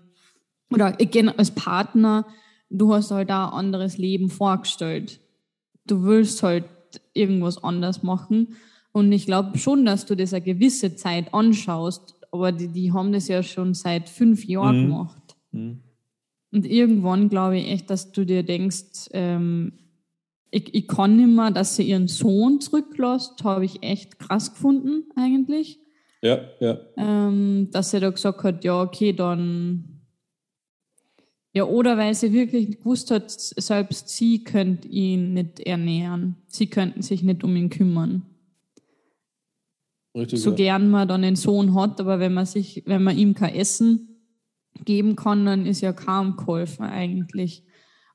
oder 0.70 0.96
als 1.36 1.50
Partner, 1.50 2.26
du 2.70 2.94
hast 2.94 3.10
halt 3.10 3.30
auch 3.30 3.52
ein 3.52 3.58
anderes 3.66 3.98
Leben 3.98 4.30
vorgestellt. 4.30 5.20
Du 5.86 6.04
willst 6.04 6.42
halt 6.42 6.64
irgendwas 7.12 7.62
anders 7.62 8.02
machen. 8.02 8.56
Und 8.92 9.12
ich 9.12 9.26
glaube 9.26 9.58
schon, 9.58 9.84
dass 9.84 10.06
du 10.06 10.14
das 10.14 10.32
eine 10.32 10.44
gewisse 10.44 10.96
Zeit 10.96 11.32
anschaust, 11.34 12.16
aber 12.30 12.52
die, 12.52 12.68
die 12.68 12.92
haben 12.92 13.12
das 13.12 13.28
ja 13.28 13.42
schon 13.42 13.74
seit 13.74 14.08
fünf 14.08 14.44
Jahren 14.46 14.84
mhm. 14.84 14.88
gemacht. 14.88 15.36
Mhm. 15.50 15.80
Und 16.52 16.66
irgendwann 16.66 17.30
glaube 17.30 17.58
ich 17.58 17.68
echt, 17.68 17.90
dass 17.90 18.12
du 18.12 18.24
dir 18.26 18.42
denkst, 18.42 19.08
ähm, 19.12 19.72
ich, 20.50 20.74
ich 20.74 20.86
kann 20.86 21.16
nicht 21.16 21.28
mehr, 21.28 21.50
dass 21.50 21.76
sie 21.76 21.84
ihren 21.84 22.08
Sohn 22.08 22.60
zurücklässt, 22.60 23.42
habe 23.42 23.64
ich 23.64 23.82
echt 23.82 24.18
krass 24.18 24.52
gefunden 24.52 25.04
eigentlich. 25.16 25.80
Ja, 26.20 26.40
ja. 26.60 26.78
Ähm, 26.96 27.68
dass 27.72 27.90
sie 27.90 28.00
da 28.00 28.10
gesagt 28.10 28.44
hat, 28.44 28.62
ja, 28.62 28.80
okay, 28.82 29.12
dann. 29.14 29.88
Ja, 31.54 31.64
oder 31.64 31.98
weil 31.98 32.14
sie 32.14 32.32
wirklich 32.32 32.78
gewusst 32.78 33.10
hat, 33.10 33.30
selbst 33.30 34.10
sie 34.10 34.44
könnte 34.44 34.88
ihn 34.88 35.34
nicht 35.34 35.60
ernähren. 35.60 36.36
Sie 36.48 36.66
könnten 36.66 37.02
sich 37.02 37.22
nicht 37.22 37.44
um 37.44 37.56
ihn 37.56 37.68
kümmern. 37.68 38.22
Richtig, 40.14 40.40
so 40.40 40.50
ja. 40.50 40.56
gern 40.56 40.90
man 40.90 41.08
dann 41.08 41.24
einen 41.24 41.36
Sohn 41.36 41.74
hat, 41.74 41.98
aber 42.00 42.20
wenn 42.20 42.34
man 42.34 42.46
sich, 42.46 42.82
wenn 42.86 43.02
man 43.02 43.16
ihm 43.16 43.34
kein 43.34 43.54
Essen 43.54 44.11
geben 44.84 45.16
kann, 45.16 45.46
dann 45.46 45.66
ist 45.66 45.80
ja 45.80 45.92
kaum 45.92 46.36
geholfen 46.36 46.84
eigentlich. 46.84 47.64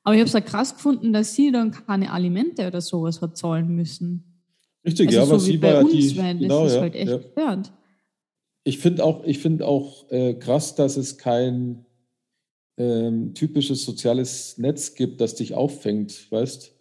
Aber 0.03 0.15
ich 0.15 0.21
habe 0.21 0.27
es 0.27 0.33
ja 0.33 0.41
krass 0.41 0.75
gefunden, 0.75 1.11
dass 1.11 1.35
sie 1.35 1.51
dann 1.51 1.71
keine 1.71 2.11
Alimente 2.11 2.67
oder 2.67 2.81
sowas 2.81 3.21
hat 3.21 3.37
zahlen 3.37 3.75
müssen. 3.75 4.41
Richtig, 4.85 5.07
also 5.07 5.19
ja, 5.19 5.25
so 5.25 5.33
aber 5.33 5.39
sie 5.41 5.61
war 5.61 5.79
uns, 5.83 5.91
die, 5.91 6.13
genau, 6.13 6.63
das 6.63 6.71
ist 6.71 6.75
ja, 6.75 6.81
halt 6.81 6.95
echt 6.95 7.11
ja. 7.11 7.35
wert. 7.35 7.73
Ich 8.63 8.77
finde 8.79 9.03
auch, 9.03 9.25
ich 9.25 9.39
find 9.39 9.61
auch 9.61 10.09
äh, 10.11 10.33
krass, 10.35 10.75
dass 10.75 10.95
es 10.95 11.17
kein 11.17 11.85
ähm, 12.77 13.33
typisches 13.33 13.83
soziales 13.83 14.57
Netz 14.57 14.95
gibt, 14.95 15.19
das 15.19 15.35
dich 15.35 15.55
auffängt, 15.55 16.31
weißt 16.31 16.73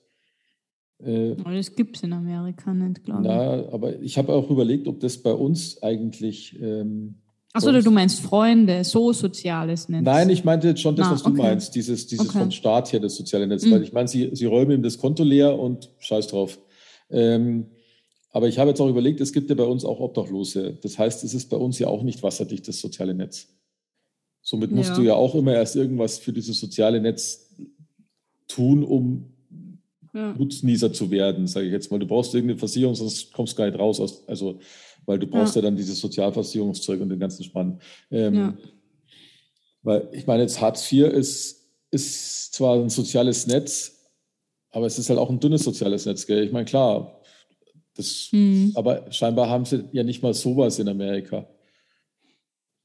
äh, 1.05 1.35
Das 1.35 1.75
gibt 1.75 1.97
es 1.97 2.03
in 2.03 2.13
Amerika 2.13 2.73
nicht, 2.75 3.03
glaube 3.03 3.23
ich. 3.23 3.29
Na, 3.29 3.73
aber 3.73 4.01
ich 4.01 4.19
habe 4.19 4.33
auch 4.33 4.51
überlegt, 4.51 4.87
ob 4.89 5.01
das 5.01 5.19
bei 5.19 5.33
uns 5.33 5.83
eigentlich 5.83 6.61
ähm, 6.61 7.23
Achso, 7.57 7.73
du 7.73 7.91
meinst 7.91 8.21
Freunde, 8.21 8.85
so 8.85 9.13
soziales 9.13 9.89
Netz. 9.89 10.05
Nein, 10.05 10.29
ich 10.31 10.45
meinte 10.45 10.69
jetzt 10.69 10.81
schon 10.81 10.95
das, 10.95 11.07
ah, 11.07 11.13
was 11.13 11.23
du 11.23 11.31
okay. 11.31 11.43
meinst, 11.43 11.75
dieses, 11.75 12.07
dieses 12.07 12.29
okay. 12.29 12.39
vom 12.39 12.51
Staat 12.51 12.93
her, 12.93 13.01
das 13.01 13.17
soziale 13.17 13.47
Netz. 13.47 13.65
Mhm. 13.65 13.71
Weil 13.73 13.83
ich 13.83 13.93
meine, 13.93 14.09
sie, 14.09 14.31
sie 14.33 14.45
räumen 14.45 14.73
ihm 14.73 14.83
das 14.83 14.99
Konto 14.99 15.23
leer 15.23 15.59
und 15.59 15.91
scheiß 15.99 16.29
drauf. 16.29 16.59
Ähm, 17.11 17.67
aber 18.31 18.49
ich 18.49 18.59
habe 18.59 18.69
jetzt 18.69 18.81
auch 18.81 18.89
überlegt, 18.89 19.21
es 19.23 19.33
gibt 19.33 19.49
ja 19.49 19.57
bei 19.57 19.65
uns 19.65 19.85
auch 19.85 20.01
Obdachlose. 20.01 20.77
Das 20.83 20.99
heißt, 20.99 21.25
es 21.25 21.33
ist 21.33 21.49
bei 21.49 21.57
uns 21.57 21.79
ja 21.79 21.89
auch 21.89 22.03
nicht 22.03 22.23
wasserdicht, 22.23 22.69
das 22.69 22.81
soziale 22.81 23.15
Netz. 23.15 23.49
Somit 24.43 24.71
musst 24.71 24.91
ja. 24.91 24.97
du 24.97 25.03
ja 25.03 25.15
auch 25.15 25.35
immer 25.35 25.55
erst 25.55 25.75
irgendwas 25.75 26.19
für 26.19 26.33
dieses 26.33 26.61
soziale 26.61 27.01
Netz 27.01 27.57
tun, 28.47 28.85
um 28.85 29.33
ja. 30.13 30.35
Nutznießer 30.39 30.93
zu 30.93 31.11
werden, 31.11 31.47
sage 31.47 31.67
ich 31.67 31.73
jetzt 31.73 31.91
mal. 31.91 31.99
Du 31.99 32.07
brauchst 32.07 32.35
irgendeine 32.35 32.59
Versicherung, 32.59 32.95
sonst 32.95 33.33
kommst 33.33 33.55
du 33.55 33.57
gar 33.57 33.67
nicht 33.67 33.79
raus. 33.79 34.01
Aus, 34.01 34.27
also 34.29 34.59
weil 35.07 35.19
du 35.19 35.27
brauchst 35.27 35.55
ja, 35.55 35.63
ja 35.63 35.69
dann 35.69 35.77
dieses 35.77 36.01
Sozialversicherungszeug 36.01 37.01
und 37.01 37.09
den 37.09 37.21
ganzen 37.21 37.45
Spann. 37.45 37.81
Ähm, 38.11 38.35
ja. 38.35 38.55
Weil 39.83 40.09
ich 40.13 40.27
meine, 40.27 40.43
jetzt 40.43 40.61
Hartz 40.61 40.91
IV 40.93 41.07
ist, 41.07 41.69
ist 41.91 42.53
zwar 42.55 42.77
ein 42.77 42.91
soziales 42.91 43.47
Netz, 43.47 44.11
aber 44.71 44.87
es 44.87 44.99
ist 44.99 45.09
halt 45.09 45.19
auch 45.19 45.31
ein 45.31 45.41
dünnes 45.41 45.63
soziales 45.63 46.07
Netz. 46.07 46.27
Gell? 46.27 46.45
Ich 46.45 46.53
meine, 46.53 46.65
klar, 46.65 47.23
das, 47.95 48.29
hm. 48.31 48.73
aber 48.75 49.11
scheinbar 49.11 49.49
haben 49.49 49.65
sie 49.65 49.85
ja 49.93 50.03
nicht 50.03 50.23
mal 50.23 50.35
sowas 50.35 50.79
in 50.79 50.89
Amerika. 50.89 51.47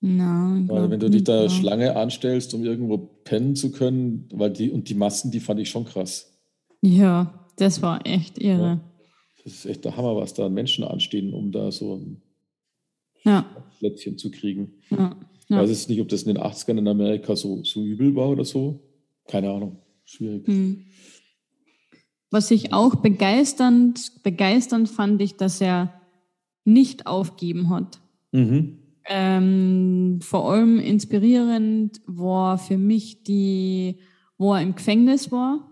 No, 0.03 0.63
weil 0.67 0.89
wenn 0.89 0.99
du 0.99 1.09
dich 1.09 1.23
da 1.23 1.45
klar. 1.45 1.49
Schlange 1.49 1.95
anstellst, 1.95 2.55
um 2.55 2.63
irgendwo 2.63 2.97
pennen 2.97 3.55
zu 3.55 3.71
können, 3.71 4.27
weil 4.33 4.49
die 4.49 4.71
und 4.71 4.89
die 4.89 4.95
Massen, 4.95 5.29
die 5.29 5.39
fand 5.39 5.59
ich 5.59 5.69
schon 5.69 5.85
krass. 5.85 6.39
Ja, 6.81 7.47
das 7.57 7.83
war 7.83 8.05
echt 8.05 8.39
irre. 8.39 8.63
Ja. 8.63 8.90
Das 9.43 9.53
ist 9.53 9.65
echt 9.65 9.85
der 9.85 9.97
Hammer, 9.97 10.15
was 10.15 10.33
da 10.33 10.49
Menschen 10.49 10.83
anstehen, 10.83 11.33
um 11.33 11.51
da 11.51 11.71
so 11.71 11.95
ein 11.95 12.21
ja. 13.23 13.45
Plätzchen 13.79 14.17
zu 14.17 14.31
kriegen. 14.31 14.73
Ja. 14.89 15.15
Ich 15.49 15.55
weiß 15.55 15.69
jetzt 15.69 15.89
nicht, 15.89 15.99
ob 15.99 16.07
das 16.09 16.23
in 16.23 16.33
den 16.33 16.43
80ern 16.43 16.77
in 16.77 16.87
Amerika 16.87 17.35
so, 17.35 17.63
so 17.63 17.83
übel 17.83 18.15
war 18.15 18.29
oder 18.29 18.45
so. 18.45 18.79
Keine 19.27 19.51
Ahnung. 19.51 19.77
Schwierig. 20.05 20.47
Hm. 20.47 20.85
Was 22.29 22.51
ich 22.51 22.71
auch 22.71 22.95
begeisternd, 22.95 24.23
begeisternd 24.23 24.87
fand 24.89 25.21
ich, 25.21 25.35
dass 25.35 25.59
er 25.59 25.93
nicht 26.63 27.05
aufgeben 27.05 27.69
hat. 27.69 27.99
Mhm. 28.31 28.77
Ähm, 29.05 30.19
vor 30.21 30.51
allem 30.51 30.79
inspirierend 30.79 31.99
war 32.05 32.57
für 32.57 32.77
mich 32.77 33.23
die, 33.23 33.97
wo 34.37 34.53
er 34.53 34.61
im 34.61 34.75
Gefängnis 34.75 35.31
war 35.31 35.70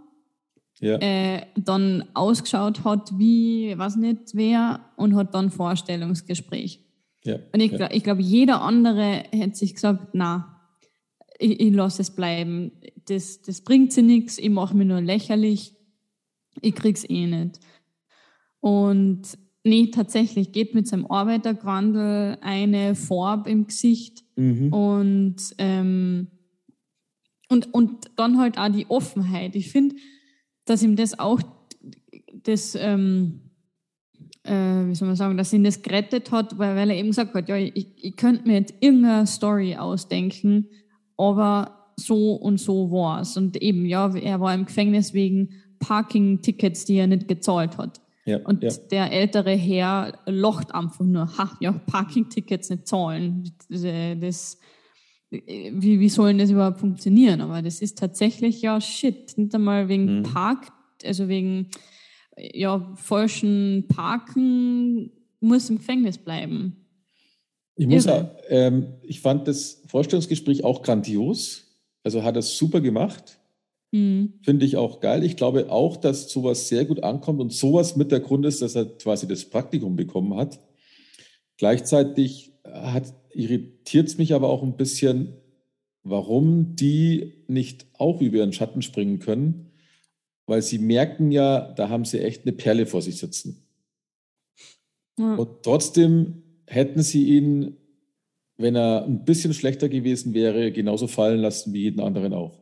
ja. 0.79 0.97
äh, 0.97 1.45
dann 1.55 2.05
ausgeschaut 2.13 2.83
hat 2.83 3.17
wie, 3.17 3.73
was 3.77 3.95
nicht 3.95 4.33
wer, 4.33 4.81
und 4.95 5.15
hat 5.15 5.33
dann 5.33 5.49
Vorstellungsgespräch. 5.49 6.85
Ja. 7.23 7.37
Und 7.53 7.59
ich, 7.59 7.71
ja. 7.71 7.89
ich 7.91 8.03
glaube, 8.03 8.21
jeder 8.21 8.61
andere 8.61 9.23
hätte 9.31 9.55
sich 9.55 9.73
gesagt, 9.73 10.09
na, 10.13 10.59
ich, 11.37 11.59
ich 11.59 11.73
lasse 11.73 12.01
es 12.01 12.11
bleiben. 12.11 12.71
Das, 13.05 13.41
das 13.41 13.61
bringt 13.61 13.93
sie 13.93 14.01
nichts, 14.01 14.37
ich 14.37 14.49
mache 14.49 14.75
mich 14.75 14.87
nur 14.87 15.01
lächerlich, 15.01 15.73
ich 16.61 16.75
krieg's 16.75 17.05
eh 17.07 17.25
nicht. 17.25 17.59
Und 18.61 19.21
nee, 19.63 19.87
tatsächlich 19.87 20.51
geht 20.51 20.75
mit 20.75 20.87
seinem 20.87 21.05
Arbeiterquandel 21.07 22.37
eine 22.41 22.95
Farbe 22.95 23.49
im 23.49 23.67
Gesicht 23.67 24.23
mhm. 24.35 24.73
und, 24.73 25.37
ähm, 25.57 26.27
und, 27.49 27.73
und 27.73 28.11
dann 28.15 28.37
halt 28.37 28.57
auch 28.57 28.69
die 28.69 28.89
Offenheit. 28.89 29.55
Ich 29.55 29.71
finde, 29.71 29.95
dass 30.69 30.83
ihm 30.83 30.95
das 30.95 31.17
auch 31.17 31.41
das, 32.43 32.75
ähm, 32.75 33.41
äh, 34.43 34.53
wie 34.53 34.95
soll 34.95 35.07
man 35.07 35.15
sagen, 35.15 35.37
dass 35.37 35.53
ihn 35.53 35.63
das 35.63 35.81
gerettet 35.81 36.31
hat, 36.31 36.57
weil, 36.57 36.75
weil 36.75 36.89
er 36.89 36.97
eben 36.97 37.09
gesagt 37.09 37.33
hat, 37.33 37.49
ja, 37.49 37.55
ich, 37.55 37.93
ich 37.97 38.15
könnte 38.15 38.47
mir 38.47 38.55
jetzt 38.59 38.73
irgendeine 38.79 39.27
Story 39.27 39.75
ausdenken, 39.75 40.69
aber 41.17 41.93
so 41.97 42.33
und 42.33 42.59
so 42.59 42.91
war 42.91 43.21
es. 43.21 43.35
Und 43.35 43.61
eben, 43.61 43.85
ja, 43.85 44.13
er 44.15 44.39
war 44.39 44.53
im 44.53 44.65
Gefängnis 44.65 45.13
wegen 45.13 45.49
Parking-Tickets, 45.79 46.85
die 46.85 46.95
er 46.95 47.07
nicht 47.07 47.27
gezahlt 47.27 47.77
hat. 47.77 48.01
Ja, 48.25 48.39
und 48.45 48.63
ja. 48.63 48.71
der 48.91 49.11
ältere 49.11 49.51
Herr 49.55 50.19
locht 50.27 50.73
einfach 50.73 51.05
nur, 51.05 51.37
ha, 51.37 51.57
ja, 51.59 51.71
Parking-Tickets 51.71 52.69
nicht 52.69 52.87
zahlen. 52.87 53.51
Das, 53.69 54.59
wie, 55.31 55.99
wie 55.99 56.09
sollen 56.09 56.37
das 56.39 56.49
überhaupt 56.49 56.79
funktionieren? 56.79 57.41
Aber 57.41 57.61
das 57.61 57.81
ist 57.81 57.97
tatsächlich 57.97 58.61
ja 58.61 58.81
shit. 58.81 59.37
Nicht 59.37 59.53
einmal 59.53 59.87
wegen 59.87 60.19
mhm. 60.19 60.23
Park, 60.23 60.71
also 61.03 61.27
wegen 61.27 61.69
ja, 62.37 62.93
falschen 62.95 63.85
Parken 63.87 65.11
muss 65.39 65.69
im 65.69 65.77
Gefängnis 65.77 66.17
bleiben. 66.17 66.75
Ich 67.75 67.87
muss 67.87 68.07
auch, 68.07 68.25
ähm, 68.49 68.87
ich 69.03 69.21
fand 69.21 69.47
das 69.47 69.81
Vorstellungsgespräch 69.87 70.63
auch 70.63 70.81
grandios. 70.81 71.65
Also 72.03 72.23
hat 72.23 72.35
er 72.35 72.41
super 72.41 72.81
gemacht. 72.81 73.39
Mhm. 73.91 74.33
Finde 74.41 74.65
ich 74.65 74.77
auch 74.77 74.99
geil. 74.99 75.23
Ich 75.23 75.37
glaube 75.37 75.71
auch, 75.71 75.97
dass 75.97 76.29
sowas 76.29 76.67
sehr 76.67 76.85
gut 76.85 77.03
ankommt 77.03 77.39
und 77.39 77.53
sowas 77.53 77.95
mit 77.95 78.11
der 78.11 78.19
Grund 78.19 78.45
ist, 78.45 78.61
dass 78.61 78.75
er 78.75 78.85
quasi 78.85 79.27
das 79.27 79.45
Praktikum 79.45 79.95
bekommen 79.95 80.35
hat. 80.35 80.59
Gleichzeitig 81.57 82.53
irritiert 83.39 84.07
es 84.07 84.17
mich 84.17 84.33
aber 84.33 84.49
auch 84.49 84.63
ein 84.63 84.77
bisschen, 84.77 85.33
warum 86.03 86.75
die 86.75 87.33
nicht 87.47 87.87
auch 87.93 88.21
über 88.21 88.37
ihren 88.37 88.53
Schatten 88.53 88.81
springen 88.81 89.19
können, 89.19 89.71
weil 90.45 90.61
sie 90.61 90.79
merken 90.79 91.31
ja, 91.31 91.71
da 91.73 91.89
haben 91.89 92.05
sie 92.05 92.19
echt 92.19 92.43
eine 92.43 92.53
Perle 92.53 92.85
vor 92.85 93.01
sich 93.01 93.17
sitzen. 93.17 93.63
Ja. 95.17 95.35
Und 95.35 95.63
trotzdem 95.63 96.43
hätten 96.67 97.01
sie 97.01 97.37
ihn, 97.37 97.77
wenn 98.57 98.75
er 98.75 99.05
ein 99.05 99.25
bisschen 99.25 99.53
schlechter 99.53 99.89
gewesen 99.89 100.33
wäre, 100.33 100.71
genauso 100.71 101.07
fallen 101.07 101.39
lassen 101.39 101.73
wie 101.73 101.83
jeden 101.83 101.99
anderen 101.99 102.33
auch 102.33 102.59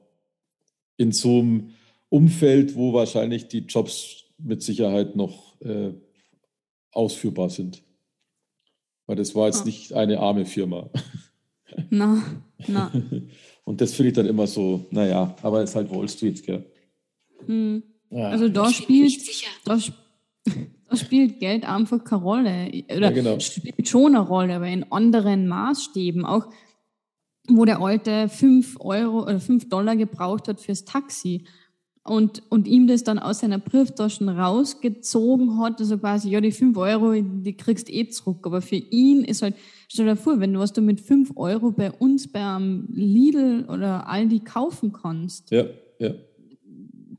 in 0.97 1.11
so 1.11 1.39
einem 1.39 1.73
Umfeld, 2.09 2.75
wo 2.75 2.93
wahrscheinlich 2.93 3.47
die 3.47 3.59
Jobs 3.59 4.25
mit 4.37 4.61
Sicherheit 4.61 5.15
noch 5.15 5.59
äh, 5.61 5.93
ausführbar 6.91 7.49
sind. 7.49 7.83
Weil 9.07 9.15
das 9.15 9.33
war 9.33 9.47
jetzt 9.47 9.63
oh. 9.63 9.65
nicht 9.65 9.93
eine 9.93 10.19
arme 10.19 10.45
Firma. 10.45 10.89
Na, 11.89 12.23
na. 12.67 12.91
Und 13.63 13.81
das 13.81 13.93
finde 13.93 14.09
ich 14.09 14.15
dann 14.15 14.25
immer 14.25 14.47
so, 14.47 14.85
naja, 14.91 15.35
aber 15.41 15.61
es 15.61 15.71
ist 15.71 15.75
halt 15.75 15.91
Wall 15.91 16.07
Street, 16.07 16.45
gell? 16.45 16.65
Hm. 17.45 17.83
Ja. 18.09 18.29
Also 18.29 18.47
da 18.47 18.69
spielt, 18.69 19.19
da, 19.65 19.77
da, 20.89 20.95
spielt 20.95 21.39
Geld 21.39 21.65
einfach 21.65 22.03
keine 22.03 22.21
Rolle. 22.21 22.83
Oder 22.85 23.01
ja, 23.01 23.11
genau. 23.11 23.39
spielt 23.39 23.87
schon 23.87 24.15
eine 24.15 24.25
Rolle, 24.25 24.55
aber 24.55 24.67
in 24.67 24.89
anderen 24.91 25.47
Maßstäben. 25.47 26.25
Auch 26.25 26.47
wo 27.49 27.65
der 27.65 27.81
Alte 27.81 28.29
fünf 28.29 28.77
Euro 28.79 29.23
oder 29.23 29.39
fünf 29.39 29.69
Dollar 29.69 29.95
gebraucht 29.95 30.47
hat 30.47 30.61
fürs 30.61 30.85
Taxi 30.85 31.45
und, 32.09 32.43
und 32.49 32.67
ihm 32.67 32.87
das 32.87 33.03
dann 33.03 33.19
aus 33.19 33.39
seiner 33.39 33.59
Brieftaschen 33.59 34.29
rausgezogen 34.29 35.59
hat, 35.59 35.79
also 35.79 35.97
quasi, 35.97 36.29
ja, 36.29 36.41
die 36.41 36.51
fünf 36.51 36.77
Euro, 36.77 37.13
die 37.13 37.55
kriegst 37.55 37.89
eh 37.89 38.07
zurück. 38.07 38.39
Aber 38.43 38.61
für 38.61 38.75
ihn 38.75 39.23
ist 39.23 39.41
halt, 39.41 39.55
stell 39.87 40.05
dir 40.05 40.15
vor, 40.15 40.39
wenn 40.39 40.53
du 40.53 40.59
was 40.59 40.73
du 40.73 40.81
mit 40.81 41.01
fünf 41.01 41.33
Euro 41.35 41.71
bei 41.71 41.91
uns 41.91 42.31
beim 42.31 42.87
Lidl 42.91 43.65
oder 43.69 44.07
Aldi 44.07 44.39
kaufen 44.39 44.93
kannst. 44.93 45.51
Ja, 45.51 45.65
ja. 45.99 46.13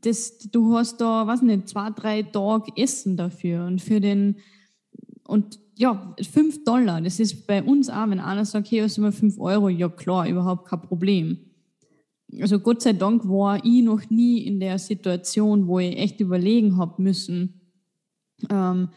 Das, 0.00 0.38
du 0.38 0.76
hast 0.76 1.00
da, 1.00 1.26
weiß 1.26 1.42
nicht, 1.42 1.68
zwei, 1.68 1.90
drei 1.90 2.22
Tage 2.22 2.70
Essen 2.76 3.16
dafür 3.16 3.66
und 3.66 3.80
für 3.80 4.00
den, 4.00 4.36
und 5.24 5.58
ja, 5.74 6.14
5 6.20 6.64
Dollar, 6.64 7.00
das 7.00 7.20
ist 7.20 7.46
bei 7.46 7.62
uns 7.62 7.88
auch, 7.88 8.08
wenn 8.08 8.20
einer 8.20 8.44
sagt, 8.44 8.70
hey, 8.70 8.80
hast 8.80 8.96
du 8.96 9.02
mal 9.02 9.12
5 9.12 9.38
Euro, 9.38 9.68
ja 9.68 9.88
klar, 9.88 10.28
überhaupt 10.28 10.68
kein 10.68 10.82
Problem. 10.82 11.38
Also 12.40 12.58
Gott 12.58 12.82
sei 12.82 12.92
Dank 12.92 13.28
war 13.28 13.64
ich 13.64 13.82
noch 13.82 14.10
nie 14.10 14.46
in 14.46 14.60
der 14.60 14.78
Situation, 14.78 15.66
wo 15.66 15.78
ich 15.78 15.96
echt 15.96 16.20
überlegen 16.20 16.76
habe 16.76 17.02
müssen, 17.02 17.60
ähm, 18.50 18.88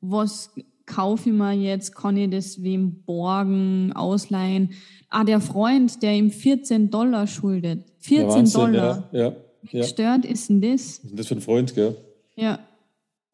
was 0.00 0.52
kaufe 0.86 1.28
ich 1.30 1.34
mir 1.34 1.52
jetzt, 1.52 1.94
kann 1.94 2.16
ich 2.16 2.30
das 2.30 2.62
wem 2.62 3.04
borgen, 3.04 3.92
ausleihen. 3.92 4.70
Ah, 5.08 5.24
der 5.24 5.40
Freund, 5.40 6.02
der 6.02 6.14
ihm 6.14 6.30
14 6.30 6.90
Dollar 6.90 7.26
schuldet. 7.26 7.84
14 7.98 8.28
ja, 8.28 8.34
Wahnsinn, 8.34 8.60
Dollar. 8.60 9.08
Ja, 9.12 9.20
ja, 9.20 9.36
Wie 9.62 9.78
gestört 9.78 10.24
ist 10.24 10.48
denn 10.48 10.60
das? 10.60 11.00
Was 11.02 11.10
ist 11.10 11.18
das 11.18 11.26
für 11.28 11.34
ein 11.36 11.40
Freund, 11.40 11.74
gell? 11.74 11.96
Ja, 12.34 12.58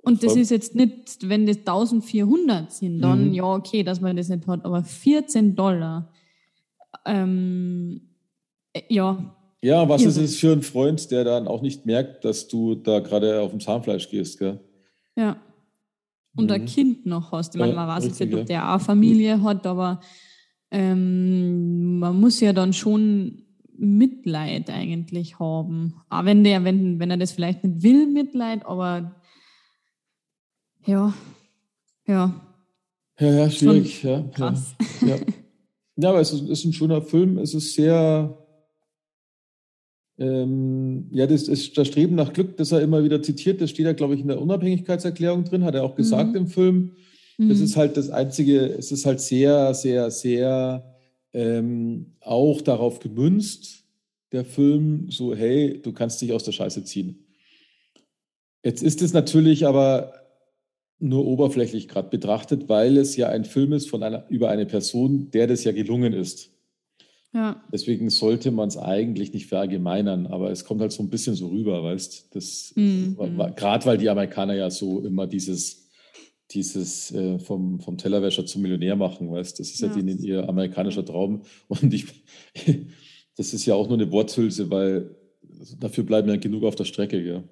und 0.07 0.23
das 0.23 0.37
ist 0.37 0.51
jetzt 0.53 0.77
nicht, 0.77 1.29
wenn 1.29 1.47
das 1.47 1.59
1400 1.59 2.71
sind, 2.71 3.01
dann 3.01 3.29
mhm. 3.29 3.35
ja, 3.35 3.43
okay, 3.43 3.83
dass 3.83 4.01
man 4.01 4.17
das 4.17 4.29
nicht 4.29 4.47
hat, 4.47 4.65
aber 4.65 4.85
14 4.85 5.57
Dollar. 5.57 6.13
Ähm, 7.05 8.03
äh, 8.73 8.83
ja. 8.89 9.36
Ja, 9.67 9.89
was 9.89 10.05
ist 10.05 10.17
es 10.17 10.37
für 10.37 10.53
ein 10.53 10.63
Freund, 10.63 11.11
der 11.11 11.25
dann 11.25 11.49
auch 11.49 11.61
nicht 11.61 11.87
merkt, 11.87 12.25
dass 12.25 12.47
du 12.47 12.77
da 12.77 13.01
gerade 13.01 13.41
auf 13.41 13.51
dem 13.51 13.59
Zahnfleisch 13.59 14.09
gehst, 14.09 14.39
gell? 14.39 14.61
Ja. 15.17 15.39
Und 16.37 16.45
mhm. 16.45 16.53
ein 16.53 16.67
Kind 16.67 17.05
noch 17.05 17.33
hast. 17.33 17.57
Ich 17.57 17.59
meine, 17.59 17.73
man 17.73 17.89
weiß 17.89 18.05
jetzt 18.05 18.21
nicht, 18.21 18.33
ob 18.33 18.47
der 18.47 18.73
auch 18.73 18.81
Familie 18.81 19.43
hat, 19.43 19.67
aber 19.67 20.01
ähm, 20.71 21.99
man 21.99 22.21
muss 22.21 22.39
ja 22.39 22.53
dann 22.53 22.75
schon 22.75 23.43
Mitleid 23.77 24.71
eigentlich 24.71 25.41
haben. 25.41 25.95
Auch 26.11 26.25
wenn 26.25 26.45
der, 26.45 26.63
wenn, 26.63 27.01
wenn 27.01 27.11
er 27.11 27.17
das 27.17 27.33
vielleicht 27.33 27.65
nicht 27.65 27.83
will, 27.83 28.07
Mitleid, 28.07 28.65
aber 28.67 29.17
ja, 30.85 31.13
ja. 32.07 32.41
Ja, 33.19 33.31
ja, 33.33 33.51
schwierig. 33.51 34.05
Ja, 34.05 34.23
krass. 34.33 34.77
Ja, 35.01 35.09
ja. 35.09 35.17
ja, 35.97 36.09
aber 36.11 36.21
es 36.21 36.33
ist, 36.33 36.49
ist, 36.49 36.65
ein 36.67 36.73
schöner 36.73 37.03
Film. 37.03 37.39
Es 37.39 37.53
ist 37.53 37.75
sehr, 37.75 38.46
ähm, 40.19 41.09
ja, 41.11 41.27
das 41.27 41.49
ist 41.49 41.77
das 41.77 41.89
Streben 41.89 42.15
nach 42.15 42.33
Glück, 42.33 42.57
das 42.57 42.73
er 42.73 42.81
immer 42.81 43.05
wieder 43.05 43.23
zitiert. 43.23 43.61
Das 43.61 43.71
steht 43.71 43.87
ja, 43.87 43.93
glaube 43.93 44.15
ich, 44.15 44.21
in 44.21 44.29
der 44.29 44.41
Unabhängigkeitserklärung 44.41 45.45
drin, 45.45 45.65
hat 45.65 45.75
er 45.75 45.85
auch 45.85 45.95
gesagt 45.95 46.31
mhm. 46.31 46.37
im 46.37 46.47
Film. 46.47 46.93
Das 47.39 47.59
mhm. 47.59 47.65
ist 47.65 47.77
halt 47.77 47.97
das 47.97 48.09
Einzige, 48.09 48.61
es 48.61 48.93
ist 48.93 49.05
halt 49.05 49.21
sehr, 49.21 49.75
sehr, 49.75 50.11
sehr 50.11 50.97
ähm, 51.35 52.15
auch 52.21 52.63
darauf 52.63 52.99
gemünzt, 52.99 53.85
der 54.33 54.45
Film, 54.45 55.11
so, 55.11 55.35
hey, 55.35 55.81
du 55.83 55.93
kannst 55.93 56.21
dich 56.23 56.33
aus 56.33 56.45
der 56.45 56.53
Scheiße 56.53 56.85
ziehen. 56.85 57.27
Jetzt 58.65 58.83
ist 58.83 59.03
es 59.03 59.13
natürlich 59.13 59.67
aber 59.67 60.15
nur 60.99 61.27
oberflächlich 61.27 61.89
gerade 61.89 62.09
betrachtet, 62.09 62.69
weil 62.69 62.97
es 62.97 63.17
ja 63.17 63.29
ein 63.29 63.45
Film 63.45 63.73
ist 63.75 63.91
von 63.91 64.03
einer, 64.03 64.27
über 64.31 64.49
eine 64.49 64.67
Person, 64.67 65.31
der 65.31 65.47
das 65.47 65.63
ja 65.65 65.73
gelungen 65.73 66.15
ist. 66.15 66.56
Ja. 67.37 67.63
Deswegen 67.71 68.09
sollte 68.09 68.51
man 68.51 68.69
es 68.69 68.79
eigentlich 68.79 69.35
nicht 69.35 69.47
verallgemeinern, 69.47 70.27
aber 70.27 70.51
es 70.51 70.65
kommt 70.65 70.81
halt 70.81 70.93
so 70.93 71.03
ein 71.03 71.11
bisschen 71.11 71.35
so 71.35 71.49
rüber, 71.49 71.83
weißt 71.83 72.35
das 72.35 72.73
mhm. 72.77 73.15
gerade 73.55 73.85
weil 73.85 73.99
die 73.99 74.09
Amerikaner 74.09 74.55
ja 74.55 74.71
so 74.71 75.01
immer 75.01 75.27
dieses, 75.27 75.91
dieses 76.53 77.13
äh, 77.13 77.39
vom, 77.39 77.79
vom 77.79 77.99
Tellerwäscher 77.99 78.47
zum 78.47 78.63
Millionär 78.63 78.97
machen, 78.97 79.31
weißt 79.31 79.61
das 79.61 79.69
ist 79.69 79.81
ja, 79.81 79.89
ja 79.89 79.95
denen 79.95 80.19
ihr 80.25 80.49
amerikanischer 80.49 81.05
Traum. 81.05 81.43
Und 81.69 81.93
ich, 81.93 82.07
das 83.37 83.53
ist 83.53 83.67
ja 83.67 83.75
auch 83.75 83.87
nur 83.87 83.99
eine 83.99 84.11
Worthülse, 84.11 84.71
weil 84.71 85.15
dafür 85.79 86.05
bleiben 86.05 86.31
ja 86.31 86.37
genug 86.37 86.65
auf 86.65 86.75
der 86.75 86.85
Strecke, 86.85 87.23
ja. 87.23 87.45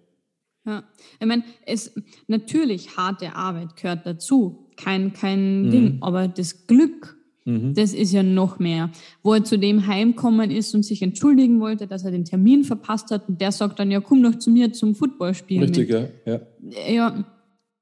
Ja, 0.67 0.83
ich 1.21 1.27
meine, 1.27 1.45
es 1.67 1.93
natürlich 2.27 2.97
harte 2.97 3.35
Arbeit 3.35 3.77
gehört 3.77 4.07
dazu, 4.07 4.71
kein, 4.79 5.13
kein 5.13 5.67
mhm. 5.67 5.71
Ding, 5.71 5.99
aber 6.01 6.27
das 6.27 6.67
Glück, 6.67 7.19
mhm. 7.45 7.75
das 7.75 7.95
ist 7.95 8.13
ja 8.13 8.23
noch 8.23 8.59
mehr. 8.59 8.91
Wo 9.23 9.35
er 9.35 9.45
zu 9.45 9.59
dem 9.59 9.87
heimkommen 9.87 10.51
ist 10.51 10.75
und 10.75 10.85
sich 10.85 11.03
entschuldigen 11.03 11.61
wollte, 11.61 11.87
dass 11.87 12.05
er 12.05 12.11
den 12.11 12.25
Termin 12.25 12.65
verpasst 12.65 13.11
hat 13.11 13.29
und 13.29 13.41
der 13.41 13.53
sagt 13.53 13.79
dann, 13.79 13.91
ja, 13.91 14.01
komm 14.01 14.23
doch 14.23 14.37
zu 14.39 14.51
mir 14.51 14.73
zum 14.73 14.95
Footballspielen. 14.95 15.69
Richtig, 15.69 15.91
ja. 15.91 16.09
ja. 16.27 16.41
Ja, 16.89 17.25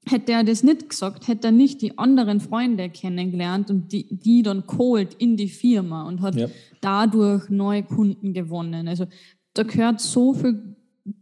hätte 0.07 0.33
er 0.33 0.45
das 0.45 0.63
nicht 0.63 0.89
gesagt, 0.89 1.29
hätte 1.29 1.49
er 1.49 1.53
nicht 1.53 1.81
die 1.83 1.99
anderen 1.99 2.41
Freunde 2.41 2.91
kennengelernt 2.91 3.71
und 3.71 3.93
die, 3.93 4.07
die 4.11 4.43
dann 4.43 4.65
geholt 4.67 5.15
in 5.15 5.37
die 5.37 5.49
Firma 5.49 6.07
und 6.07 6.21
hat 6.23 6.35
ja. 6.35 6.49
dadurch 6.81 7.49
neue 7.49 7.83
Kunden 7.83 8.33
gewonnen. 8.33 8.89
Also 8.89 9.07
da 9.55 9.63
gehört 9.63 10.01
so 10.01 10.35
viel 10.35 10.77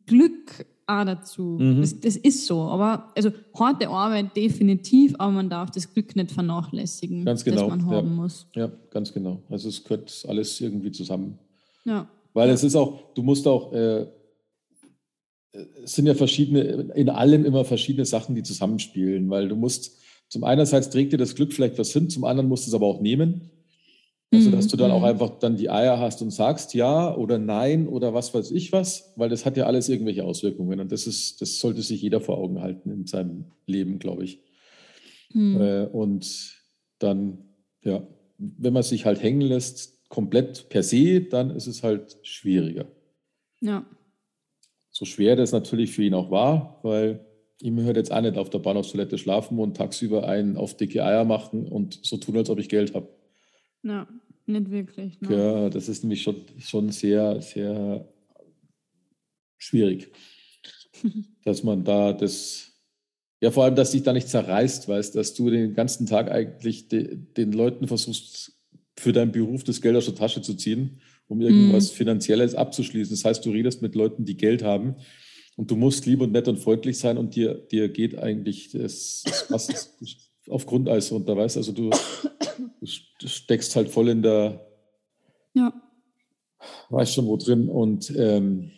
Glück 0.07 0.67
auch 0.91 1.05
dazu. 1.05 1.59
Mhm. 1.61 1.81
Das, 1.81 2.01
das, 2.01 2.17
ist 2.17 2.47
so. 2.47 2.63
Aber 2.63 3.13
also 3.17 3.31
harte 3.59 3.89
Arbeit 3.89 4.37
definitiv, 4.37 5.15
aber 5.19 5.33
man 5.33 5.51
darf 5.51 5.71
das 5.71 5.93
Glück 5.93 6.17
nicht 6.17 6.31
vernachlässigen, 6.31 7.25
ganz 7.25 7.45
genau. 7.45 7.69
das 7.69 7.69
man 7.69 7.87
haben 7.87 8.09
ja. 8.09 8.15
muss. 8.15 8.47
Ja, 8.55 8.71
ganz 8.91 9.13
genau. 9.13 9.43
Also 9.49 9.69
es 9.69 9.83
gehört 9.85 10.25
alles 10.29 10.61
irgendwie 10.61 10.93
zusammen. 10.93 11.39
Ja. 11.85 12.09
Weil 12.33 12.51
es 12.51 12.63
ist 12.65 12.77
auch, 12.77 13.13
du 13.15 13.23
musst 13.23 13.47
auch, 13.47 13.73
äh, 13.73 14.07
es 15.83 15.95
sind 15.95 16.07
ja 16.07 16.15
verschiedene, 16.15 16.61
in 16.95 17.09
allem 17.09 17.45
immer 17.45 17.65
verschiedene 17.65 18.05
Sachen, 18.05 18.35
die 18.35 18.43
zusammenspielen, 18.43 19.29
weil 19.31 19.49
du 19.49 19.57
musst, 19.57 19.99
zum 20.29 20.45
einerseits 20.45 20.91
trägt 20.91 21.13
dir 21.13 21.17
das 21.17 21.35
Glück 21.35 21.53
vielleicht 21.53 21.79
was 21.79 21.93
hin, 21.93 22.09
zum 22.09 22.25
anderen 22.25 22.49
musst 22.49 22.67
du 22.67 22.71
es 22.71 22.75
aber 22.75 22.87
auch 22.87 23.01
nehmen. 23.01 23.51
Also, 24.33 24.51
dass 24.53 24.69
du 24.69 24.77
dann 24.77 24.93
auch 24.93 25.01
mhm. 25.01 25.07
einfach 25.07 25.39
dann 25.41 25.57
die 25.57 25.71
Eier 25.71 25.99
hast 25.99 26.23
und 26.23 26.31
sagst 26.31 26.75
ja 26.75 27.15
oder 27.17 27.39
nein 27.39 27.89
oder 27.89 28.15
was 28.15 28.33
weiß 28.33 28.53
ich 28.53 28.71
was, 28.73 29.13
weil 29.17 29.29
das 29.29 29.45
hat 29.45 29.57
ja 29.57 29.67
alles 29.67 29.89
irgendwelche 29.89 30.25
Auswirkungen. 30.25 30.79
Und 30.79 30.93
das 30.93 31.09
ist, 31.09 31.41
das 31.41 31.59
sollte 31.59 31.83
sich 31.83 32.01
jeder 32.01 32.21
vor 32.21 32.39
Augen 32.39 32.61
halten 32.61 32.91
in 32.91 33.07
seinem 33.07 33.47
Leben, 33.67 33.99
glaube 33.99 34.23
ich. 34.23 34.41
Mhm. 35.33 35.61
Äh, 35.61 35.85
und 35.87 36.55
dann, 37.01 37.39
ja, 37.83 38.07
wenn 38.39 38.73
man 38.73 38.85
sich 38.85 39.05
halt 39.05 39.21
hängen 39.21 39.41
lässt, 39.41 39.99
komplett 40.09 40.69
per 40.69 40.85
se, 40.85 41.23
dann 41.23 41.51
ist 41.51 41.67
es 41.67 41.83
halt 41.83 42.19
schwieriger. 42.23 42.87
Ja. 43.61 43.85
So 44.91 45.05
schwer 45.05 45.35
das 45.35 45.53
natürlich 45.53 45.93
für 45.93 46.05
ihn 46.05 46.15
auch 46.15 46.31
war, 46.31 46.79
weil 46.83 47.25
ihm 47.61 47.81
hört 47.81 47.97
jetzt 47.97 48.13
auch 48.13 48.21
nicht 48.21 48.37
auf 48.37 48.51
der 48.51 48.59
Bahnhofstoilette 48.61 49.19
schlafen 49.19 49.59
und 49.59 49.77
tagsüber 49.77 50.27
einen 50.27 50.57
auf 50.57 50.77
dicke 50.77 51.05
Eier 51.05 51.25
machen 51.25 51.67
und 51.67 51.99
so 52.03 52.17
tun, 52.17 52.37
als 52.37 52.51
ob 52.51 52.59
ich 52.59 52.69
Geld 52.69 52.95
habe. 52.95 53.09
Ja, 53.83 54.07
nicht 54.47 54.71
wirklich. 54.71 55.21
Ne? 55.21 55.37
Ja, 55.37 55.71
das 55.71 55.89
ist 55.89 56.03
nämlich 56.03 56.23
schon, 56.23 56.37
schon 56.59 56.91
sehr, 56.91 57.41
sehr 57.41 58.07
schwierig, 59.59 60.11
dass 61.45 61.63
man 61.63 61.85
da 61.85 62.13
das, 62.13 62.73
ja, 63.41 63.51
vor 63.51 63.65
allem, 63.65 63.75
dass 63.75 63.93
sich 63.93 64.03
da 64.03 64.13
nicht 64.13 64.29
zerreißt, 64.29 64.89
weißt, 64.89 65.15
dass 65.15 65.35
du 65.35 65.51
den 65.51 65.75
ganzen 65.75 66.07
Tag 66.07 66.31
eigentlich 66.31 66.89
de, 66.89 67.17
den 67.17 67.53
Leuten 67.53 67.89
versuchst, 67.89 68.57
für 68.99 69.13
deinen 69.13 69.33
Beruf 69.33 69.65
das 69.65 69.81
Geld 69.81 69.97
aus 69.97 70.05
der 70.05 70.15
Tasche 70.15 70.43
zu 70.43 70.55
ziehen, 70.55 71.01
um 71.27 71.41
irgendwas 71.41 71.93
mhm. 71.93 71.97
Finanzielles 71.97 72.55
abzuschließen. 72.55 73.15
Das 73.15 73.25
heißt, 73.25 73.45
du 73.47 73.51
redest 73.51 73.81
mit 73.81 73.95
Leuten, 73.95 74.27
die 74.27 74.37
Geld 74.37 74.63
haben 74.63 74.97
und 75.57 75.71
du 75.71 75.77
musst 75.77 76.05
lieb 76.07 76.21
und 76.21 76.33
nett 76.33 76.49
und 76.49 76.59
freundlich 76.59 76.99
sein 76.99 77.17
und 77.17 77.35
dir, 77.35 77.55
dir 77.55 77.89
geht 77.89 78.19
eigentlich 78.19 78.71
das, 78.73 79.25
das 79.49 79.97
auf 80.51 80.67
Grundeis 80.67 81.13
runter, 81.13 81.37
weißt 81.37 81.57
Also 81.57 81.73
du, 81.73 81.91
du 82.81 83.29
steckst 83.29 83.77
halt 83.77 83.89
voll 83.89 84.09
in 84.09 84.23
der, 84.23 84.67
ja. 85.55 85.73
weißt 86.91 87.15
schon 87.15 87.27
wo 87.27 87.37
drin 87.37 87.69
und, 87.69 88.13
ähm, 88.17 88.71